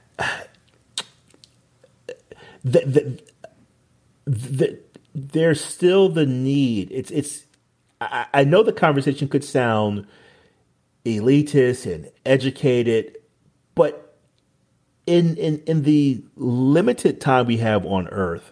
the, 2.64 3.20
the, 4.26 4.80
there's 5.16 5.64
still 5.64 6.10
the 6.10 6.26
need. 6.26 6.92
It's 6.92 7.12
it's. 7.12 7.46
I, 8.02 8.26
I 8.34 8.44
know 8.44 8.64
the 8.64 8.74
conversation 8.74 9.28
could 9.28 9.44
sound 9.44 10.08
elitist 11.06 11.92
and 11.92 12.10
educated, 12.26 13.18
but 13.76 14.18
in 15.06 15.36
in 15.38 15.62
in 15.66 15.84
the 15.84 16.24
limited 16.36 17.22
time 17.22 17.46
we 17.46 17.58
have 17.58 17.86
on 17.86 18.08
Earth, 18.08 18.52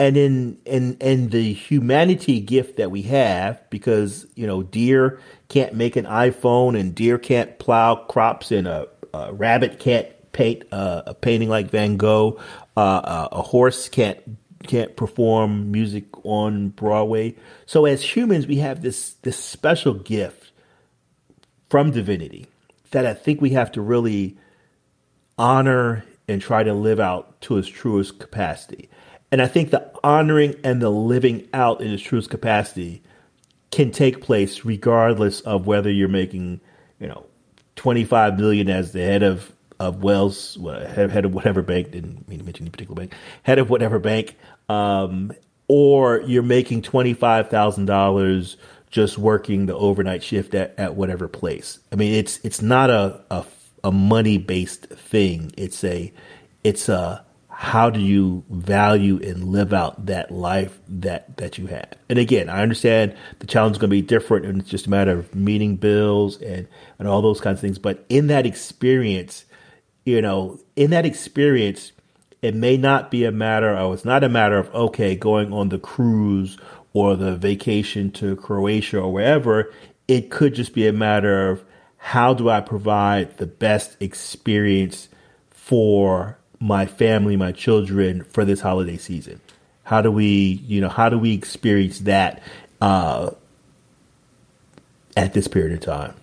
and 0.00 0.16
in 0.16 0.58
in 0.64 0.96
in 0.98 1.28
the 1.28 1.52
humanity 1.52 2.40
gift 2.40 2.78
that 2.78 2.90
we 2.90 3.02
have 3.02 3.68
because 3.68 4.26
you 4.34 4.46
know 4.46 4.62
deer 4.62 5.20
can't 5.48 5.74
make 5.74 5.94
an 5.94 6.06
iphone 6.06 6.78
and 6.78 6.94
deer 6.94 7.18
can't 7.18 7.58
plow 7.58 7.94
crops 7.94 8.50
and 8.50 8.66
a, 8.66 8.88
a 9.12 9.32
rabbit 9.34 9.78
can't 9.78 10.08
paint 10.32 10.64
uh, 10.72 11.02
a 11.06 11.14
painting 11.14 11.50
like 11.50 11.70
van 11.70 11.98
gogh 11.98 12.40
uh, 12.78 12.80
uh, 12.80 13.28
a 13.30 13.42
horse 13.42 13.90
can't 13.90 14.18
can't 14.62 14.96
perform 14.96 15.70
music 15.70 16.04
on 16.24 16.68
broadway. 16.68 17.34
So 17.66 17.84
as 17.84 18.16
humans 18.16 18.46
we 18.46 18.56
have 18.56 18.80
this 18.80 19.12
this 19.22 19.36
special 19.36 19.92
gift 19.92 20.50
from 21.68 21.90
divinity 21.90 22.46
that 22.90 23.06
i 23.06 23.14
think 23.14 23.40
we 23.40 23.50
have 23.50 23.70
to 23.70 23.80
really 23.80 24.36
honor 25.38 26.04
and 26.26 26.42
try 26.42 26.62
to 26.64 26.74
live 26.74 26.98
out 26.98 27.40
to 27.42 27.58
its 27.58 27.68
truest 27.68 28.18
capacity 28.18 28.88
and 29.32 29.40
I 29.40 29.46
think 29.46 29.70
the 29.70 29.90
honoring 30.02 30.56
and 30.64 30.80
the 30.80 30.90
living 30.90 31.48
out 31.52 31.80
in 31.80 31.92
its 31.92 32.02
truest 32.02 32.30
capacity 32.30 33.02
can 33.70 33.90
take 33.90 34.20
place 34.20 34.64
regardless 34.64 35.40
of 35.42 35.66
whether 35.66 35.90
you're 35.90 36.08
making, 36.08 36.60
you 36.98 37.06
know, 37.06 37.26
25 37.76 38.38
million 38.38 38.68
as 38.68 38.92
the 38.92 39.00
head 39.00 39.22
of 39.22 39.52
of 39.78 40.02
Wells, 40.02 40.58
head 40.94 41.24
of 41.24 41.32
whatever 41.32 41.62
bank, 41.62 41.90
didn't 41.90 42.28
mean 42.28 42.40
to 42.40 42.44
mention 42.44 42.64
any 42.64 42.70
particular 42.70 42.96
bank, 42.96 43.14
head 43.44 43.58
of 43.58 43.70
whatever 43.70 43.98
bank, 43.98 44.36
um, 44.68 45.32
or 45.68 46.20
you're 46.20 46.42
making 46.42 46.82
$25,000 46.82 48.56
just 48.90 49.16
working 49.16 49.64
the 49.64 49.74
overnight 49.74 50.22
shift 50.22 50.54
at, 50.54 50.78
at 50.78 50.96
whatever 50.96 51.28
place. 51.28 51.78
I 51.90 51.96
mean, 51.96 52.12
it's, 52.12 52.40
it's 52.44 52.60
not 52.60 52.90
a, 52.90 53.22
a, 53.30 53.46
a 53.82 53.90
money 53.90 54.36
based 54.36 54.84
thing. 54.86 55.50
It's 55.56 55.82
a, 55.82 56.12
it's 56.62 56.90
a, 56.90 57.24
how 57.60 57.90
do 57.90 58.00
you 58.00 58.42
value 58.48 59.20
and 59.22 59.44
live 59.44 59.74
out 59.74 60.06
that 60.06 60.30
life 60.30 60.80
that 60.88 61.36
that 61.36 61.58
you 61.58 61.66
have? 61.66 61.92
And 62.08 62.18
again, 62.18 62.48
I 62.48 62.62
understand 62.62 63.14
the 63.38 63.46
challenge 63.46 63.74
is 63.74 63.78
going 63.78 63.90
to 63.90 63.96
be 63.96 64.00
different, 64.00 64.46
and 64.46 64.62
it's 64.62 64.70
just 64.70 64.86
a 64.86 64.90
matter 64.90 65.12
of 65.12 65.34
meeting 65.34 65.76
bills 65.76 66.40
and 66.40 66.66
and 66.98 67.06
all 67.06 67.20
those 67.20 67.38
kinds 67.38 67.58
of 67.58 67.60
things. 67.60 67.78
But 67.78 68.02
in 68.08 68.28
that 68.28 68.46
experience, 68.46 69.44
you 70.06 70.22
know, 70.22 70.58
in 70.74 70.88
that 70.92 71.04
experience, 71.04 71.92
it 72.40 72.54
may 72.54 72.78
not 72.78 73.10
be 73.10 73.26
a 73.26 73.30
matter 73.30 73.76
of 73.76 73.92
it's 73.92 74.06
not 74.06 74.24
a 74.24 74.30
matter 74.30 74.56
of 74.56 74.74
okay 74.74 75.14
going 75.14 75.52
on 75.52 75.68
the 75.68 75.78
cruise 75.78 76.56
or 76.94 77.14
the 77.14 77.36
vacation 77.36 78.10
to 78.12 78.36
Croatia 78.36 79.00
or 79.00 79.12
wherever. 79.12 79.70
It 80.08 80.30
could 80.30 80.54
just 80.54 80.72
be 80.72 80.86
a 80.86 80.94
matter 80.94 81.50
of 81.50 81.62
how 81.98 82.32
do 82.32 82.48
I 82.48 82.62
provide 82.62 83.36
the 83.36 83.46
best 83.46 83.98
experience 84.00 85.10
for 85.50 86.38
my 86.60 86.86
family, 86.86 87.36
my 87.36 87.52
children 87.52 88.22
for 88.24 88.44
this 88.44 88.60
holiday 88.60 88.96
season? 88.96 89.40
How 89.84 90.02
do 90.02 90.12
we, 90.12 90.62
you 90.66 90.80
know, 90.80 90.88
how 90.88 91.08
do 91.08 91.18
we 91.18 91.34
experience 91.34 92.00
that 92.00 92.42
uh, 92.80 93.30
at 95.16 95.32
this 95.32 95.48
period 95.48 95.72
of 95.72 95.80
time? 95.80 96.14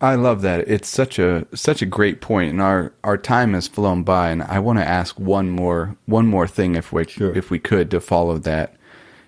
I 0.00 0.14
love 0.14 0.40
that. 0.42 0.66
It's 0.66 0.88
such 0.88 1.18
a 1.18 1.46
such 1.54 1.82
a 1.82 1.86
great 1.86 2.22
point, 2.22 2.50
and 2.50 2.62
our 2.62 2.92
our 3.04 3.18
time 3.18 3.52
has 3.52 3.68
flown 3.68 4.02
by. 4.02 4.30
And 4.30 4.42
I 4.42 4.58
want 4.58 4.78
to 4.78 4.88
ask 4.88 5.20
one 5.20 5.50
more 5.50 5.96
one 6.06 6.26
more 6.26 6.48
thing, 6.48 6.74
if 6.74 6.92
we 6.92 7.04
sure. 7.04 7.36
if 7.36 7.50
we 7.50 7.58
could, 7.58 7.90
to 7.90 8.00
follow 8.00 8.38
that. 8.38 8.74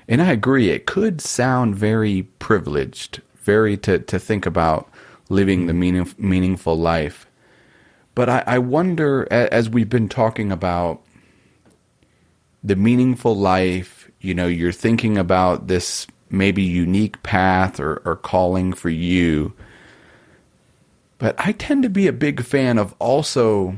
And 0.09 0.23
I 0.23 0.33
agree, 0.33 0.71
it 0.71 0.87
could 0.87 1.21
sound 1.21 1.77
very 1.77 2.23
privileged, 2.39 3.21
very 3.37 3.77
to 3.79 3.99
to 3.99 4.19
think 4.19 4.47
about 4.47 4.91
living 5.29 5.67
the 5.67 5.75
meaning, 5.75 6.11
meaningful 6.17 6.79
life. 6.79 7.27
But 8.15 8.29
I, 8.29 8.45
I 8.47 8.59
wonder, 8.59 9.27
as 9.31 9.71
we've 9.71 9.89
been 9.89 10.09
talking 10.09 10.53
about 10.53 11.03
the 12.63 12.77
meaningful 12.77 13.37
life, 13.37 14.11
you 14.21 14.35
know, 14.35 14.47
you're 14.47 14.73
thinking 14.73 15.19
about 15.19 15.67
this 15.69 16.07
maybe 16.31 16.63
unique 16.63 17.23
path 17.23 17.81
or, 17.81 18.03
or 18.05 18.17
calling 18.17 18.73
for 18.73 18.89
you. 18.89 19.53
But 21.19 21.35
I 21.39 21.53
tend 21.53 21.83
to 21.85 21.91
be 21.91 22.07
a 22.07 22.13
big 22.13 22.43
fan 22.43 22.79
of 22.79 22.95
also 22.99 23.77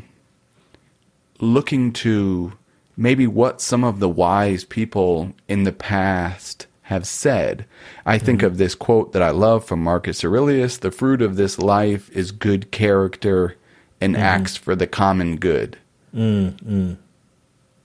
looking 1.41 1.93
to 1.93 2.53
maybe 2.97 3.27
what 3.27 3.61
some 3.61 3.85
of 3.85 3.99
the 3.99 4.09
wise 4.09 4.65
people 4.65 5.33
in 5.49 5.65
the 5.65 5.73
past 5.73 6.67
have 6.83 7.07
said. 7.07 7.67
I 8.07 8.19
think 8.19 8.39
mm-hmm. 8.39 8.47
of 8.47 8.59
this 8.59 8.75
quote 8.75 9.13
that 9.13 9.23
I 9.23 9.31
love 9.31 9.65
from 9.65 9.83
Marcus 9.83 10.25
Aurelius 10.25 10.79
the 10.79 10.91
fruit 10.91 11.23
of 11.23 11.37
this 11.37 11.59
life 11.59 12.11
is 12.11 12.31
good 12.31 12.71
character 12.71 13.57
and 14.01 14.15
mm. 14.15 14.19
acts 14.19 14.57
for 14.57 14.75
the 14.75 14.87
common 14.87 15.37
good. 15.37 15.79
Mm, 16.15 16.53
mm. 16.63 16.97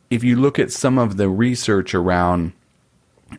If 0.10 0.24
you 0.24 0.36
look 0.36 0.60
at 0.60 0.72
some 0.72 0.98
of 0.98 1.18
the 1.18 1.30
research 1.30 1.94
around 1.94 2.54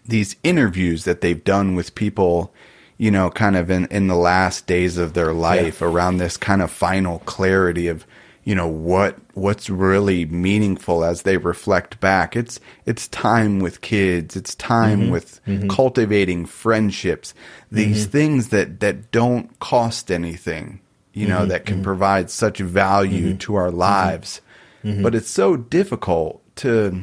these 0.06 0.36
interviews 0.42 1.04
that 1.04 1.20
they've 1.20 1.42
done 1.42 1.74
with 1.74 1.94
people, 1.94 2.52
you 2.96 3.10
know, 3.10 3.30
kind 3.30 3.56
of 3.56 3.70
in, 3.70 3.86
in 3.86 4.06
the 4.06 4.16
last 4.16 4.66
days 4.66 4.98
of 4.98 5.14
their 5.14 5.32
life 5.32 5.80
yeah. 5.80 5.86
around 5.86 6.18
this 6.18 6.36
kind 6.36 6.62
of 6.62 6.70
final 6.70 7.20
clarity 7.20 7.88
of, 7.88 8.06
you 8.44 8.54
know, 8.54 8.68
what 8.68 9.16
what's 9.34 9.70
really 9.70 10.26
meaningful 10.26 11.04
as 11.04 11.22
they 11.22 11.36
reflect 11.36 11.98
back. 12.00 12.36
It's 12.36 12.60
it's 12.86 13.08
time 13.08 13.58
with 13.58 13.80
kids, 13.80 14.36
it's 14.36 14.54
time 14.54 15.02
mm-hmm. 15.02 15.12
with 15.12 15.44
mm-hmm. 15.44 15.68
cultivating 15.68 16.46
friendships, 16.46 17.34
these 17.70 18.02
mm-hmm. 18.02 18.10
things 18.12 18.48
that 18.48 18.80
that 18.80 19.10
don't 19.10 19.58
cost 19.58 20.10
anything 20.10 20.80
you 21.12 21.26
know, 21.26 21.40
mm-hmm, 21.40 21.48
that 21.48 21.66
can 21.66 21.76
mm-hmm. 21.76 21.84
provide 21.84 22.30
such 22.30 22.58
value 22.58 23.30
mm-hmm, 23.30 23.38
to 23.38 23.54
our 23.56 23.68
mm-hmm. 23.68 23.78
lives. 23.78 24.40
Mm-hmm. 24.84 25.02
But 25.02 25.14
it's 25.14 25.30
so 25.30 25.56
difficult 25.56 26.42
to 26.56 27.02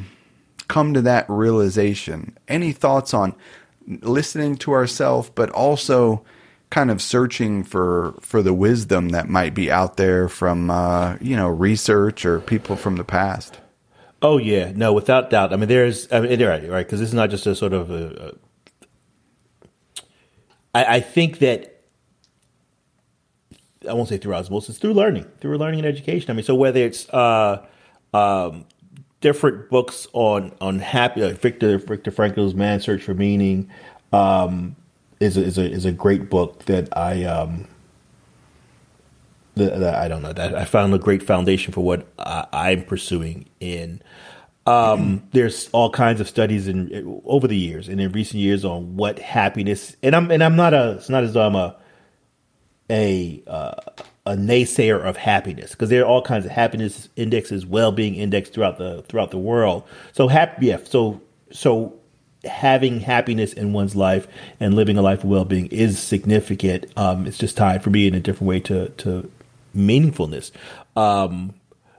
come 0.68 0.94
to 0.94 1.02
that 1.02 1.26
realization. 1.28 2.36
Any 2.48 2.72
thoughts 2.72 3.14
on 3.14 3.34
listening 3.86 4.56
to 4.56 4.72
ourselves, 4.72 5.30
but 5.34 5.50
also 5.50 6.24
kind 6.70 6.90
of 6.90 7.00
searching 7.00 7.64
for 7.64 8.14
for 8.20 8.42
the 8.42 8.52
wisdom 8.52 9.10
that 9.10 9.28
might 9.28 9.54
be 9.54 9.70
out 9.70 9.96
there 9.96 10.28
from 10.28 10.70
uh, 10.70 11.16
you 11.20 11.36
know 11.36 11.48
research 11.48 12.24
or 12.24 12.40
people 12.40 12.76
from 12.76 12.96
the 12.96 13.04
past? 13.04 13.58
Oh 14.20 14.38
yeah, 14.38 14.72
no, 14.74 14.92
without 14.92 15.30
doubt. 15.30 15.52
I 15.52 15.56
mean, 15.56 15.68
there's, 15.68 16.10
I 16.12 16.20
mean, 16.20 16.42
right, 16.42 16.68
right, 16.68 16.84
because 16.86 16.98
this 16.98 17.10
is 17.10 17.14
not 17.14 17.30
just 17.30 17.46
a 17.46 17.54
sort 17.54 17.72
of 17.72 17.90
a, 17.90 18.34
a 20.04 20.08
I, 20.74 20.96
I 20.96 21.00
think 21.00 21.38
that 21.38 21.77
I 23.88 23.92
won't 23.94 24.08
say 24.08 24.18
through 24.18 24.34
osmosis, 24.34 24.78
through 24.78 24.94
learning, 24.94 25.26
through 25.40 25.58
learning 25.58 25.80
and 25.80 25.88
education. 25.88 26.30
I 26.30 26.34
mean, 26.34 26.44
so 26.44 26.54
whether 26.54 26.80
it's 26.80 27.08
uh, 27.10 27.64
um, 28.14 28.66
different 29.20 29.70
books 29.70 30.06
on 30.12 30.52
on 30.60 30.78
happy, 30.78 31.22
uh, 31.22 31.30
Viktor 31.30 31.78
Viktor 31.78 32.10
Frankl's 32.10 32.54
Man's 32.54 32.84
Search 32.84 33.02
for 33.02 33.14
Meaning 33.14 33.70
um, 34.12 34.76
is 35.20 35.36
a, 35.36 35.42
is 35.42 35.58
a 35.58 35.70
is 35.70 35.84
a 35.84 35.92
great 35.92 36.30
book 36.30 36.64
that 36.66 36.96
I 36.96 37.24
um, 37.24 37.66
that, 39.58 39.78
that 39.78 39.94
I 39.94 40.08
don't 40.08 40.22
know 40.22 40.32
that 40.32 40.54
I 40.54 40.64
found 40.64 40.94
a 40.94 40.98
great 40.98 41.22
foundation 41.22 41.72
for 41.72 41.84
what 41.84 42.06
I, 42.18 42.72
am 42.72 42.84
pursuing 42.84 43.48
in. 43.60 44.00
Um, 44.66 45.22
there's 45.32 45.68
all 45.72 45.90
kinds 45.90 46.20
of 46.20 46.28
studies 46.28 46.68
in 46.68 47.20
over 47.24 47.46
the 47.46 47.56
years 47.56 47.88
and 47.88 48.00
in 48.00 48.12
recent 48.12 48.40
years 48.40 48.64
on 48.64 48.96
what 48.96 49.18
happiness 49.18 49.96
and 50.02 50.14
I'm 50.14 50.30
and 50.30 50.42
I'm 50.42 50.56
not 50.56 50.74
a 50.74 50.92
it's 50.92 51.08
not 51.08 51.24
as 51.24 51.34
though 51.34 51.46
I'm 51.46 51.56
a 51.56 51.76
a 52.90 53.42
uh, 53.46 53.74
a 54.26 54.36
naysayer 54.36 55.02
of 55.02 55.16
happiness 55.16 55.70
because 55.70 55.88
there 55.88 56.02
are 56.02 56.06
all 56.06 56.22
kinds 56.22 56.44
of 56.44 56.50
happiness 56.50 57.08
indexes, 57.16 57.64
well-being 57.64 58.14
index 58.14 58.50
throughout 58.50 58.78
the 58.78 59.02
throughout 59.02 59.30
the 59.30 59.38
world. 59.38 59.84
So 60.12 60.28
happy, 60.28 60.66
yeah. 60.66 60.78
So 60.84 61.20
so 61.50 61.94
having 62.44 63.00
happiness 63.00 63.52
in 63.52 63.72
one's 63.72 63.96
life 63.96 64.28
and 64.60 64.74
living 64.74 64.96
a 64.96 65.02
life 65.02 65.24
of 65.24 65.30
well-being 65.30 65.66
is 65.66 65.98
significant. 65.98 66.86
Um, 66.96 67.26
it's 67.26 67.38
just 67.38 67.56
tied 67.56 67.82
for 67.82 67.90
me 67.90 68.06
in 68.06 68.14
a 68.14 68.20
different 68.20 68.48
way 68.48 68.60
to 68.60 68.88
to 68.90 69.30
meaningfulness. 69.74 70.50
Um, 70.96 71.54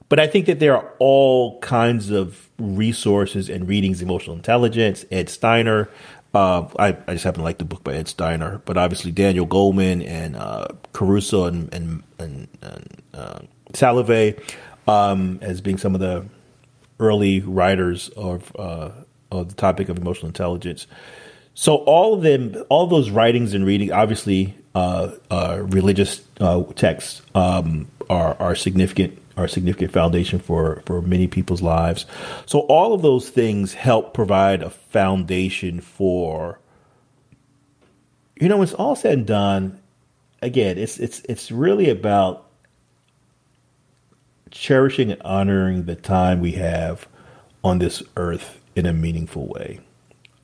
but 0.07 0.19
I 0.19 0.27
think 0.27 0.47
that 0.47 0.59
there 0.59 0.75
are 0.75 0.91
all 0.97 1.59
kinds 1.59 2.09
of 2.09 2.49
resources 2.57 3.47
and 3.47 3.67
readings, 3.67 4.01
emotional 4.01 4.35
intelligence, 4.35 5.05
Ed 5.11 5.29
Steiner, 5.29 5.87
uh, 6.33 6.67
I, 6.77 6.97
I 7.07 7.13
just 7.13 7.23
happen 7.23 7.39
to 7.39 7.43
like 7.43 7.57
the 7.57 7.65
book 7.65 7.83
by 7.83 7.95
Ed 7.95 8.07
Steiner, 8.07 8.61
but 8.65 8.77
obviously 8.77 9.11
Daniel 9.11 9.47
Goleman 9.47 10.05
and 10.07 10.35
uh, 10.35 10.67
Caruso 10.93 11.45
and 11.45 11.73
and, 11.73 12.03
and, 12.19 12.47
and 12.61 13.01
uh, 13.13 13.39
Salovey 13.73 14.39
um, 14.87 15.39
as 15.41 15.61
being 15.61 15.77
some 15.77 15.95
of 15.95 16.01
the 16.01 16.25
early 16.99 17.39
writers 17.41 18.09
of 18.09 18.55
uh, 18.57 18.91
of 19.31 19.49
the 19.49 19.55
topic 19.55 19.89
of 19.89 19.97
emotional 19.97 20.27
intelligence. 20.27 20.87
So 21.55 21.77
all 21.77 22.13
of 22.13 22.21
them, 22.21 22.63
all 22.69 22.87
those 22.87 23.09
writings 23.09 23.53
and 23.53 23.65
reading, 23.65 23.91
obviously, 23.91 24.55
uh, 24.75 25.11
uh, 25.29 25.63
religious 25.67 26.21
texts 26.75 27.21
um, 27.33 27.87
are 28.09 28.35
are 28.39 28.55
significant 28.55 29.19
are 29.39 29.45
a 29.45 29.49
significant 29.49 29.91
foundation 29.91 30.39
for, 30.39 30.83
for 30.85 31.01
many 31.01 31.27
people's 31.27 31.61
lives. 31.61 32.05
So 32.45 32.59
all 32.61 32.93
of 32.93 33.01
those 33.01 33.29
things 33.29 33.73
help 33.73 34.13
provide 34.13 34.61
a 34.61 34.69
foundation 34.69 35.79
for 35.79 36.59
you 38.39 38.47
know, 38.47 38.57
when 38.57 38.63
it's 38.63 38.73
all 38.73 38.95
said 38.95 39.17
and 39.17 39.27
done, 39.27 39.79
again, 40.41 40.77
it's 40.77 40.97
it's 40.97 41.19
it's 41.27 41.51
really 41.51 41.89
about 41.89 42.45
cherishing 44.49 45.11
and 45.11 45.21
honoring 45.21 45.85
the 45.85 45.95
time 45.95 46.39
we 46.39 46.53
have 46.53 47.07
on 47.63 47.79
this 47.79 48.01
earth 48.15 48.59
in 48.75 48.85
a 48.85 48.93
meaningful 48.93 49.47
way. 49.47 49.79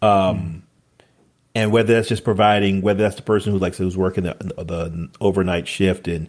Um. 0.01 0.63
And 1.57 1.71
whether 1.71 1.93
that's 1.93 2.09
just 2.09 2.25
providing, 2.25 2.81
whether 2.81 3.01
that's 3.01 3.15
the 3.15 3.21
person 3.21 3.53
who 3.53 3.59
like 3.59 3.75
who's 3.75 3.95
working 3.95 4.25
the, 4.25 4.33
the 4.57 5.09
overnight 5.21 5.69
shift 5.69 6.05
and 6.05 6.27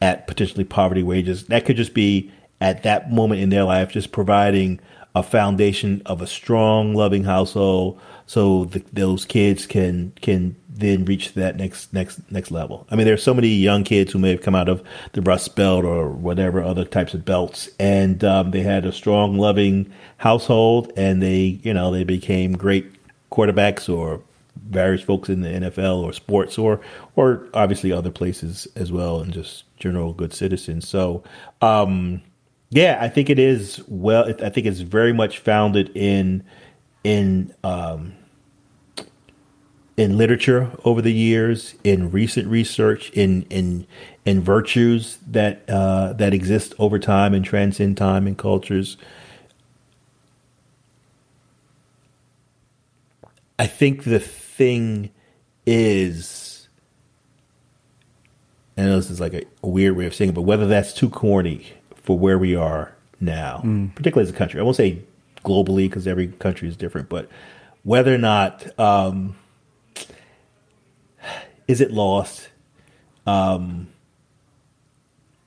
at 0.00 0.26
potentially 0.26 0.64
poverty 0.64 1.02
wages. 1.02 1.46
That 1.46 1.64
could 1.64 1.76
just 1.76 1.94
be 1.94 2.32
at 2.60 2.82
that 2.82 3.12
moment 3.12 3.40
in 3.40 3.50
their 3.50 3.64
life, 3.64 3.90
just 3.90 4.12
providing 4.12 4.80
a 5.14 5.22
foundation 5.22 6.02
of 6.06 6.22
a 6.22 6.26
strong, 6.26 6.94
loving 6.94 7.24
household, 7.24 8.00
so 8.26 8.66
the, 8.66 8.84
those 8.92 9.24
kids 9.24 9.66
can 9.66 10.12
can 10.20 10.54
then 10.68 11.04
reach 11.06 11.32
that 11.34 11.56
next 11.56 11.92
next 11.92 12.20
next 12.30 12.50
level. 12.50 12.86
I 12.90 12.96
mean, 12.96 13.06
there's 13.06 13.22
so 13.22 13.34
many 13.34 13.48
young 13.48 13.84
kids 13.84 14.12
who 14.12 14.18
may 14.18 14.30
have 14.30 14.42
come 14.42 14.54
out 14.54 14.68
of 14.68 14.82
the 15.12 15.22
Rust 15.22 15.56
Belt 15.56 15.84
or 15.84 16.10
whatever 16.10 16.62
other 16.62 16.84
types 16.84 17.14
of 17.14 17.24
belts, 17.24 17.68
and 17.80 18.22
um, 18.22 18.50
they 18.50 18.60
had 18.60 18.84
a 18.84 18.92
strong, 18.92 19.38
loving 19.38 19.92
household, 20.18 20.92
and 20.96 21.22
they 21.22 21.58
you 21.62 21.74
know 21.74 21.90
they 21.90 22.04
became 22.04 22.52
great 22.52 22.86
quarterbacks 23.32 23.92
or 23.92 24.22
various 24.68 25.02
folks 25.02 25.28
in 25.28 25.40
the 25.40 25.48
NFL 25.48 26.02
or 26.02 26.12
sports 26.12 26.58
or 26.58 26.80
or 27.16 27.48
obviously 27.54 27.92
other 27.92 28.10
places 28.10 28.68
as 28.76 28.92
well, 28.92 29.20
and 29.20 29.32
just 29.32 29.64
general 29.78 30.12
good 30.12 30.32
citizens. 30.32 30.88
So, 30.88 31.22
um, 31.62 32.22
yeah, 32.70 32.98
I 33.00 33.08
think 33.08 33.30
it 33.30 33.38
is 33.38 33.82
well. 33.88 34.28
I 34.42 34.50
think 34.50 34.66
it's 34.66 34.80
very 34.80 35.12
much 35.12 35.38
founded 35.38 35.90
in 35.94 36.44
in 37.02 37.54
um, 37.64 38.14
in 39.96 40.16
literature 40.16 40.70
over 40.84 41.02
the 41.02 41.12
years, 41.12 41.74
in 41.82 42.10
recent 42.10 42.46
research, 42.48 43.10
in 43.10 43.42
in 43.50 43.86
in 44.24 44.42
virtues 44.42 45.18
that 45.26 45.68
uh, 45.68 46.12
that 46.14 46.34
exist 46.34 46.74
over 46.78 46.98
time 46.98 47.32
and 47.32 47.44
transcend 47.44 47.96
time 47.96 48.26
and 48.26 48.36
cultures. 48.36 48.96
I 53.58 53.66
think 53.66 54.04
the 54.04 54.20
thing 54.20 55.10
is, 55.66 56.47
I 58.78 58.82
know 58.82 58.96
this 58.96 59.10
is 59.10 59.20
like 59.20 59.34
a, 59.34 59.44
a 59.62 59.68
weird 59.68 59.96
way 59.96 60.06
of 60.06 60.14
saying 60.14 60.30
it, 60.30 60.34
but 60.34 60.42
whether 60.42 60.66
that's 60.66 60.92
too 60.92 61.10
corny 61.10 61.66
for 61.96 62.18
where 62.18 62.38
we 62.38 62.54
are 62.54 62.94
now, 63.20 63.62
mm. 63.64 63.94
particularly 63.94 64.28
as 64.28 64.34
a 64.34 64.38
country, 64.38 64.60
I 64.60 64.62
won't 64.62 64.76
say 64.76 65.02
globally 65.44 65.88
because 65.88 66.06
every 66.06 66.28
country 66.28 66.68
is 66.68 66.76
different, 66.76 67.08
but 67.08 67.28
whether 67.82 68.14
or 68.14 68.18
not 68.18 68.78
um, 68.78 69.36
is 71.66 71.80
it 71.80 71.90
lost? 71.90 72.48
Um, 73.26 73.88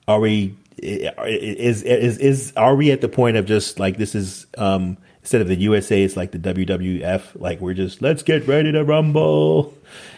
are 0.07 0.19
we 0.19 0.57
is 0.77 1.84
is 1.84 2.17
is 2.17 2.53
are 2.57 2.75
we 2.75 2.91
at 2.91 3.01
the 3.01 3.09
point 3.09 3.38
of 3.38 3.45
just 3.45 3.79
like 3.79 3.97
this 3.97 4.15
is 4.15 4.45
um, 4.57 4.97
instead 5.21 5.41
of 5.41 5.47
the 5.47 5.55
USA, 5.55 6.03
it's 6.03 6.17
like 6.17 6.32
the 6.32 6.39
WWF. 6.39 7.39
Like 7.39 7.61
we're 7.61 7.73
just 7.73 8.01
let's 8.01 8.23
get 8.23 8.47
ready 8.47 8.71
to 8.71 8.84
rumble, 8.84 9.73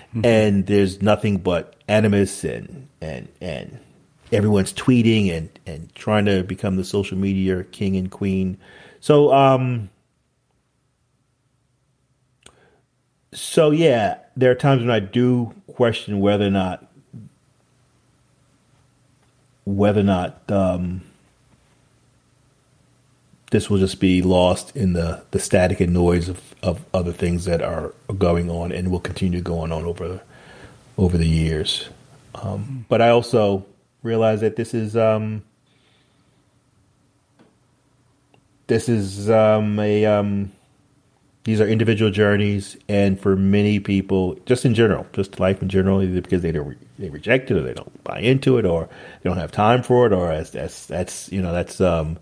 mm-hmm. 0.10 0.26
and 0.26 0.66
there's 0.66 1.02
nothing 1.02 1.38
but 1.38 1.73
animus 1.88 2.44
and 2.44 2.88
and 3.02 3.28
and 3.42 3.80
everyone's 4.32 4.74
tweeting 4.74 5.32
and 5.32 5.50
and 5.66 5.94
trying 5.96 6.26
to 6.26 6.44
become 6.44 6.76
the 6.76 6.84
social 6.84 7.18
media 7.18 7.64
king 7.66 7.96
and 7.96 8.12
queen. 8.12 8.58
So 9.00 9.34
um, 9.34 9.90
so 13.34 13.72
yeah, 13.72 14.18
there 14.36 14.52
are 14.52 14.56
times 14.56 14.82
when 14.82 14.92
I 14.92 15.00
do 15.00 15.54
question 15.68 16.20
whether 16.20 16.48
or 16.48 16.52
not 16.52 16.88
whether 19.66 20.02
or 20.02 20.04
not 20.04 20.42
um, 20.52 21.02
this 23.52 23.70
will 23.70 23.78
just 23.78 24.00
be 24.00 24.22
lost 24.22 24.76
in 24.76 24.94
the, 24.94 25.24
the 25.32 25.40
static 25.40 25.80
and 25.80 25.94
noise 25.94 26.28
of, 26.28 26.56
of 26.64 26.84
other 26.94 27.14
things 27.14 27.46
that 27.46 27.62
are 27.62 27.94
going 28.18 28.50
on 28.50 28.72
and 28.72 28.92
will 28.92 29.00
continue 29.00 29.42
going 29.42 29.72
on 29.72 29.86
over 29.86 30.22
over 30.98 31.18
the 31.18 31.28
years. 31.28 31.90
Um, 32.36 32.86
but 32.90 33.02
I 33.02 33.10
also 33.10 33.66
realize 34.02 34.42
that 34.42 34.56
this 34.56 34.74
is 34.74 34.96
um, 34.96 35.44
this 38.68 38.90
is 38.90 39.30
um, 39.30 39.80
a 39.80 40.06
um, 40.06 40.52
these 41.44 41.60
are 41.60 41.68
individual 41.68 42.10
journeys, 42.10 42.78
and 42.88 43.20
for 43.20 43.36
many 43.36 43.80
people, 43.80 44.36
just 44.46 44.66
in 44.66 44.74
general, 44.74 45.06
just 45.14 45.40
life 45.40 45.62
in 45.62 45.70
general, 45.70 46.02
either 46.02 46.22
because 46.22 46.42
they 46.42 46.52
don't 46.52 46.78
they 46.98 47.10
reject 47.10 47.52
it 47.52 47.58
or 47.58 47.62
they 47.62 47.74
don't 47.74 48.04
buy 48.04 48.20
into 48.20 48.58
it 48.58 48.66
or 48.66 48.88
they 49.22 49.30
don't 49.30 49.38
have 49.38 49.52
time 49.52 49.84
for 49.84 50.06
it, 50.06 50.14
or 50.14 50.32
as 50.32 50.52
that's 50.52 50.86
that's 50.86 51.32
you 51.32 51.42
know 51.42 51.52
that's 51.52 51.82
um 51.82 52.18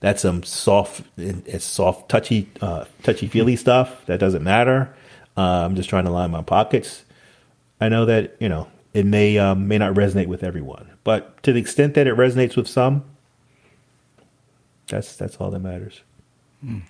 that's 0.00 0.22
some 0.22 0.42
soft 0.42 1.02
it's 1.16 1.64
soft 1.64 2.08
touchy 2.08 2.50
uh, 2.60 2.84
touchy 3.02 3.26
feely 3.26 3.56
stuff 3.56 4.04
that 4.06 4.18
doesn't 4.18 4.42
matter. 4.42 4.94
Uh, 5.36 5.64
I'm 5.64 5.76
just 5.76 5.88
trying 5.88 6.04
to 6.04 6.10
line 6.10 6.30
my 6.30 6.42
pockets. 6.42 7.04
I 7.82 7.88
know 7.88 8.04
that 8.04 8.36
you 8.38 8.48
know 8.48 8.68
it 8.94 9.04
may 9.04 9.36
um, 9.38 9.66
may 9.66 9.76
not 9.76 9.94
resonate 9.94 10.28
with 10.28 10.44
everyone, 10.44 10.88
but 11.02 11.42
to 11.42 11.52
the 11.52 11.58
extent 11.58 11.94
that 11.94 12.06
it 12.06 12.16
resonates 12.16 12.56
with 12.56 12.68
some, 12.68 13.04
that's 14.86 15.16
that's 15.16 15.36
all 15.38 15.50
that 15.50 15.58
matters. 15.58 16.02
Mm. 16.64 16.82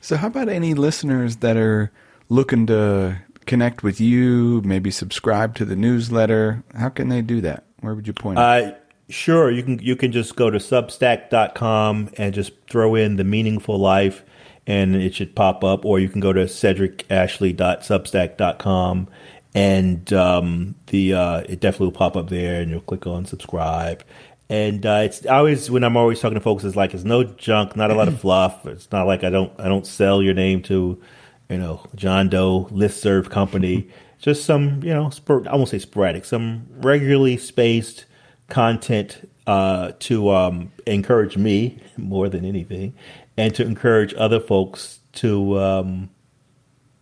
So, 0.00 0.16
how 0.16 0.28
about 0.28 0.48
any 0.48 0.72
listeners 0.72 1.36
that 1.36 1.58
are 1.58 1.92
looking 2.30 2.66
to 2.68 3.18
connect 3.44 3.82
with 3.82 4.00
you, 4.00 4.62
maybe 4.64 4.90
subscribe 4.90 5.54
to 5.56 5.66
the 5.66 5.76
newsletter? 5.76 6.64
How 6.74 6.88
can 6.88 7.10
they 7.10 7.20
do 7.20 7.42
that? 7.42 7.64
Where 7.80 7.94
would 7.94 8.06
you 8.06 8.14
point? 8.14 8.38
Uh, 8.38 8.72
sure, 9.10 9.50
you 9.50 9.62
can 9.62 9.78
you 9.80 9.94
can 9.94 10.10
just 10.10 10.36
go 10.36 10.48
to 10.48 10.56
substack.com 10.56 12.12
and 12.16 12.32
just 12.32 12.52
throw 12.70 12.94
in 12.94 13.16
the 13.16 13.24
meaningful 13.24 13.78
life 13.78 14.24
and 14.66 14.94
it 14.94 15.14
should 15.14 15.34
pop 15.34 15.64
up 15.64 15.84
or 15.84 15.98
you 15.98 16.08
can 16.08 16.20
go 16.20 16.32
to 16.32 16.44
cedricashley.substack.com 16.44 19.08
and 19.54 20.12
um, 20.12 20.74
the 20.88 21.14
uh, 21.14 21.38
it 21.48 21.60
definitely 21.60 21.86
will 21.86 21.92
pop 21.92 22.16
up 22.16 22.28
there 22.28 22.60
and 22.60 22.70
you'll 22.70 22.80
click 22.80 23.06
on 23.06 23.24
subscribe 23.24 24.04
and 24.50 24.84
uh, 24.84 25.02
it's 25.04 25.24
always 25.26 25.70
when 25.70 25.84
I'm 25.84 25.96
always 25.96 26.18
talking 26.18 26.34
to 26.34 26.40
folks, 26.40 26.64
it's 26.64 26.74
like 26.74 26.92
it's 26.92 27.04
no 27.04 27.22
junk, 27.22 27.76
not 27.76 27.92
a 27.92 27.94
lot 27.94 28.08
of 28.08 28.20
fluff. 28.20 28.66
It's 28.66 28.90
not 28.90 29.06
like 29.06 29.22
I 29.22 29.30
don't 29.30 29.52
I 29.60 29.68
don't 29.68 29.86
sell 29.86 30.20
your 30.20 30.34
name 30.34 30.60
to, 30.62 31.00
you 31.48 31.56
know, 31.56 31.86
John 31.94 32.28
Doe 32.28 32.68
list 32.72 33.00
serve 33.00 33.30
company. 33.30 33.88
Just 34.18 34.44
some 34.44 34.82
you 34.82 34.92
know, 34.92 35.08
spor- 35.10 35.48
I 35.48 35.54
won't 35.54 35.68
say 35.68 35.78
sporadic, 35.78 36.24
some 36.24 36.66
regularly 36.68 37.36
spaced 37.38 38.04
content 38.48 39.30
uh, 39.46 39.92
to 40.00 40.30
um, 40.30 40.72
encourage 40.84 41.36
me 41.36 41.78
more 41.96 42.28
than 42.28 42.44
anything, 42.44 42.92
and 43.38 43.54
to 43.54 43.64
encourage 43.64 44.12
other 44.14 44.40
folks 44.40 44.98
to 45.12 45.58
um, 45.60 46.10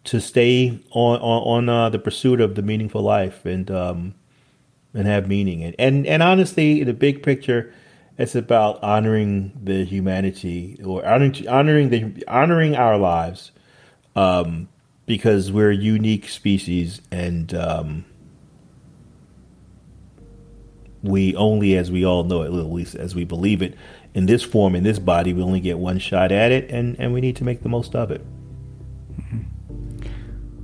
to 0.05 0.21
stay 0.21 0.81
on 0.91 1.19
on, 1.21 1.43
on 1.43 1.69
uh, 1.69 1.89
the 1.91 1.99
pursuit 1.99 2.41
of 2.41 2.55
the 2.55 2.63
meaningful 2.63 3.03
life 3.03 3.45
and 3.45 3.71
um, 3.71 4.15
and 4.95 5.07
have 5.07 5.29
meaning. 5.29 5.63
And, 5.63 5.75
and, 5.79 6.07
and 6.07 6.23
honestly, 6.23 6.81
in 6.81 6.87
the 6.87 6.95
big 6.95 7.23
picture, 7.23 7.73
it's 8.17 8.35
about 8.35 8.83
honoring 8.83 9.53
the 9.63 9.85
humanity 9.85 10.81
or 10.85 11.07
honoring, 11.07 11.49
honoring 11.49 11.91
the, 11.91 12.25
honoring 12.27 12.75
our 12.75 12.99
lives. 12.99 13.53
Um, 14.17 14.69
because 15.07 15.51
we're 15.51 15.71
a 15.71 15.77
unique 15.77 16.29
species 16.29 17.01
and, 17.11 17.55
um, 17.55 18.05
we 21.03 21.35
only, 21.37 21.77
as 21.77 21.91
we 21.91 22.05
all 22.05 22.25
know 22.25 22.43
it, 22.43 22.49
at 22.49 22.67
least 22.67 22.95
as 22.97 23.15
we 23.15 23.25
believe 23.25 23.63
it, 23.63 23.75
in 24.15 24.27
this 24.27 24.43
form, 24.43 24.75
in 24.75 24.83
this 24.83 24.99
body, 24.99 25.33
we 25.33 25.43
only 25.43 25.61
get 25.61 25.79
one 25.79 25.99
shot 25.99 26.33
at 26.33 26.51
it, 26.51 26.69
and, 26.71 26.99
and 26.99 27.13
we 27.15 27.21
need 27.21 27.37
to 27.37 27.45
make 27.45 27.63
the 27.63 27.69
most 27.69 27.95
of 27.95 28.11
it. 28.11 28.21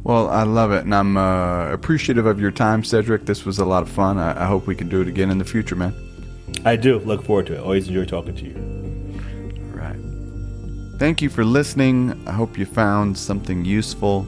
Well, 0.05 0.29
I 0.29 0.43
love 0.43 0.71
it, 0.71 0.85
and 0.85 0.95
I'm 0.95 1.17
uh, 1.17 1.73
appreciative 1.73 2.27
of 2.27 2.39
your 2.39 2.51
time, 2.51 2.85
Cedric. 2.85 3.25
This 3.25 3.47
was 3.47 3.59
a 3.59 3.65
lot 3.65 3.83
of 3.83 3.89
fun. 3.89 4.19
I, 4.19 4.45
I, 4.45 4.47
hope 4.47 4.67
we 4.67 4.75
can 4.75 4.91
do 4.91 5.01
it 5.01 5.09
again 5.09 5.31
in 5.31 5.39
the 5.39 5.47
future, 5.47 5.75
man. 5.75 5.95
I 6.67 6.77
do. 6.77 6.99
Look 6.99 7.25
forward 7.25 7.47
to 7.47 7.55
it. 7.55 7.61
Always 7.61 7.89
enjoy 7.89 8.05
talking 8.05 8.37
to 8.37 8.45
you. 8.45 8.55
All 9.73 9.79
right. 9.79 9.97
Thank 10.99 11.23
you 11.23 11.31
for 11.31 11.43
listening. 11.43 12.23
I 12.27 12.33
hope 12.33 12.59
you 12.59 12.67
found 12.67 13.17
something 13.17 13.65
useful. 13.65 14.27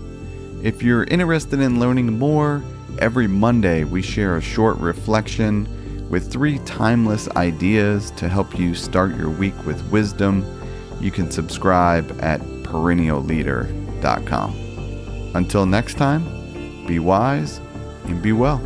If 0.63 0.83
you're 0.83 1.05
interested 1.05 1.61
in 1.61 1.79
learning 1.79 2.19
more, 2.19 2.65
every 2.99 3.27
Monday 3.27 3.85
we 3.85 4.01
share 4.01 4.39
a 4.39 4.43
short 4.43 4.79
reflection 4.79 5.69
with 6.09 6.33
three 6.33 6.59
timeless 6.61 7.29
ideas 7.37 8.13
to 8.13 8.31
help 8.31 8.59
you 8.59 8.75
start 8.75 9.15
your 9.15 9.29
week 9.29 9.67
with 9.67 9.87
wisdom. 9.91 10.43
You 11.03 11.11
can 11.11 11.31
subscribe 11.31 12.19
at 12.23 12.41
perennialleader.com. 12.41 14.66
Until 15.37 15.67
next 15.67 15.99
time, 15.99 16.25
be 16.87 16.99
wise 16.99 17.61
and 18.05 18.23
be 18.23 18.33
well. 18.33 18.59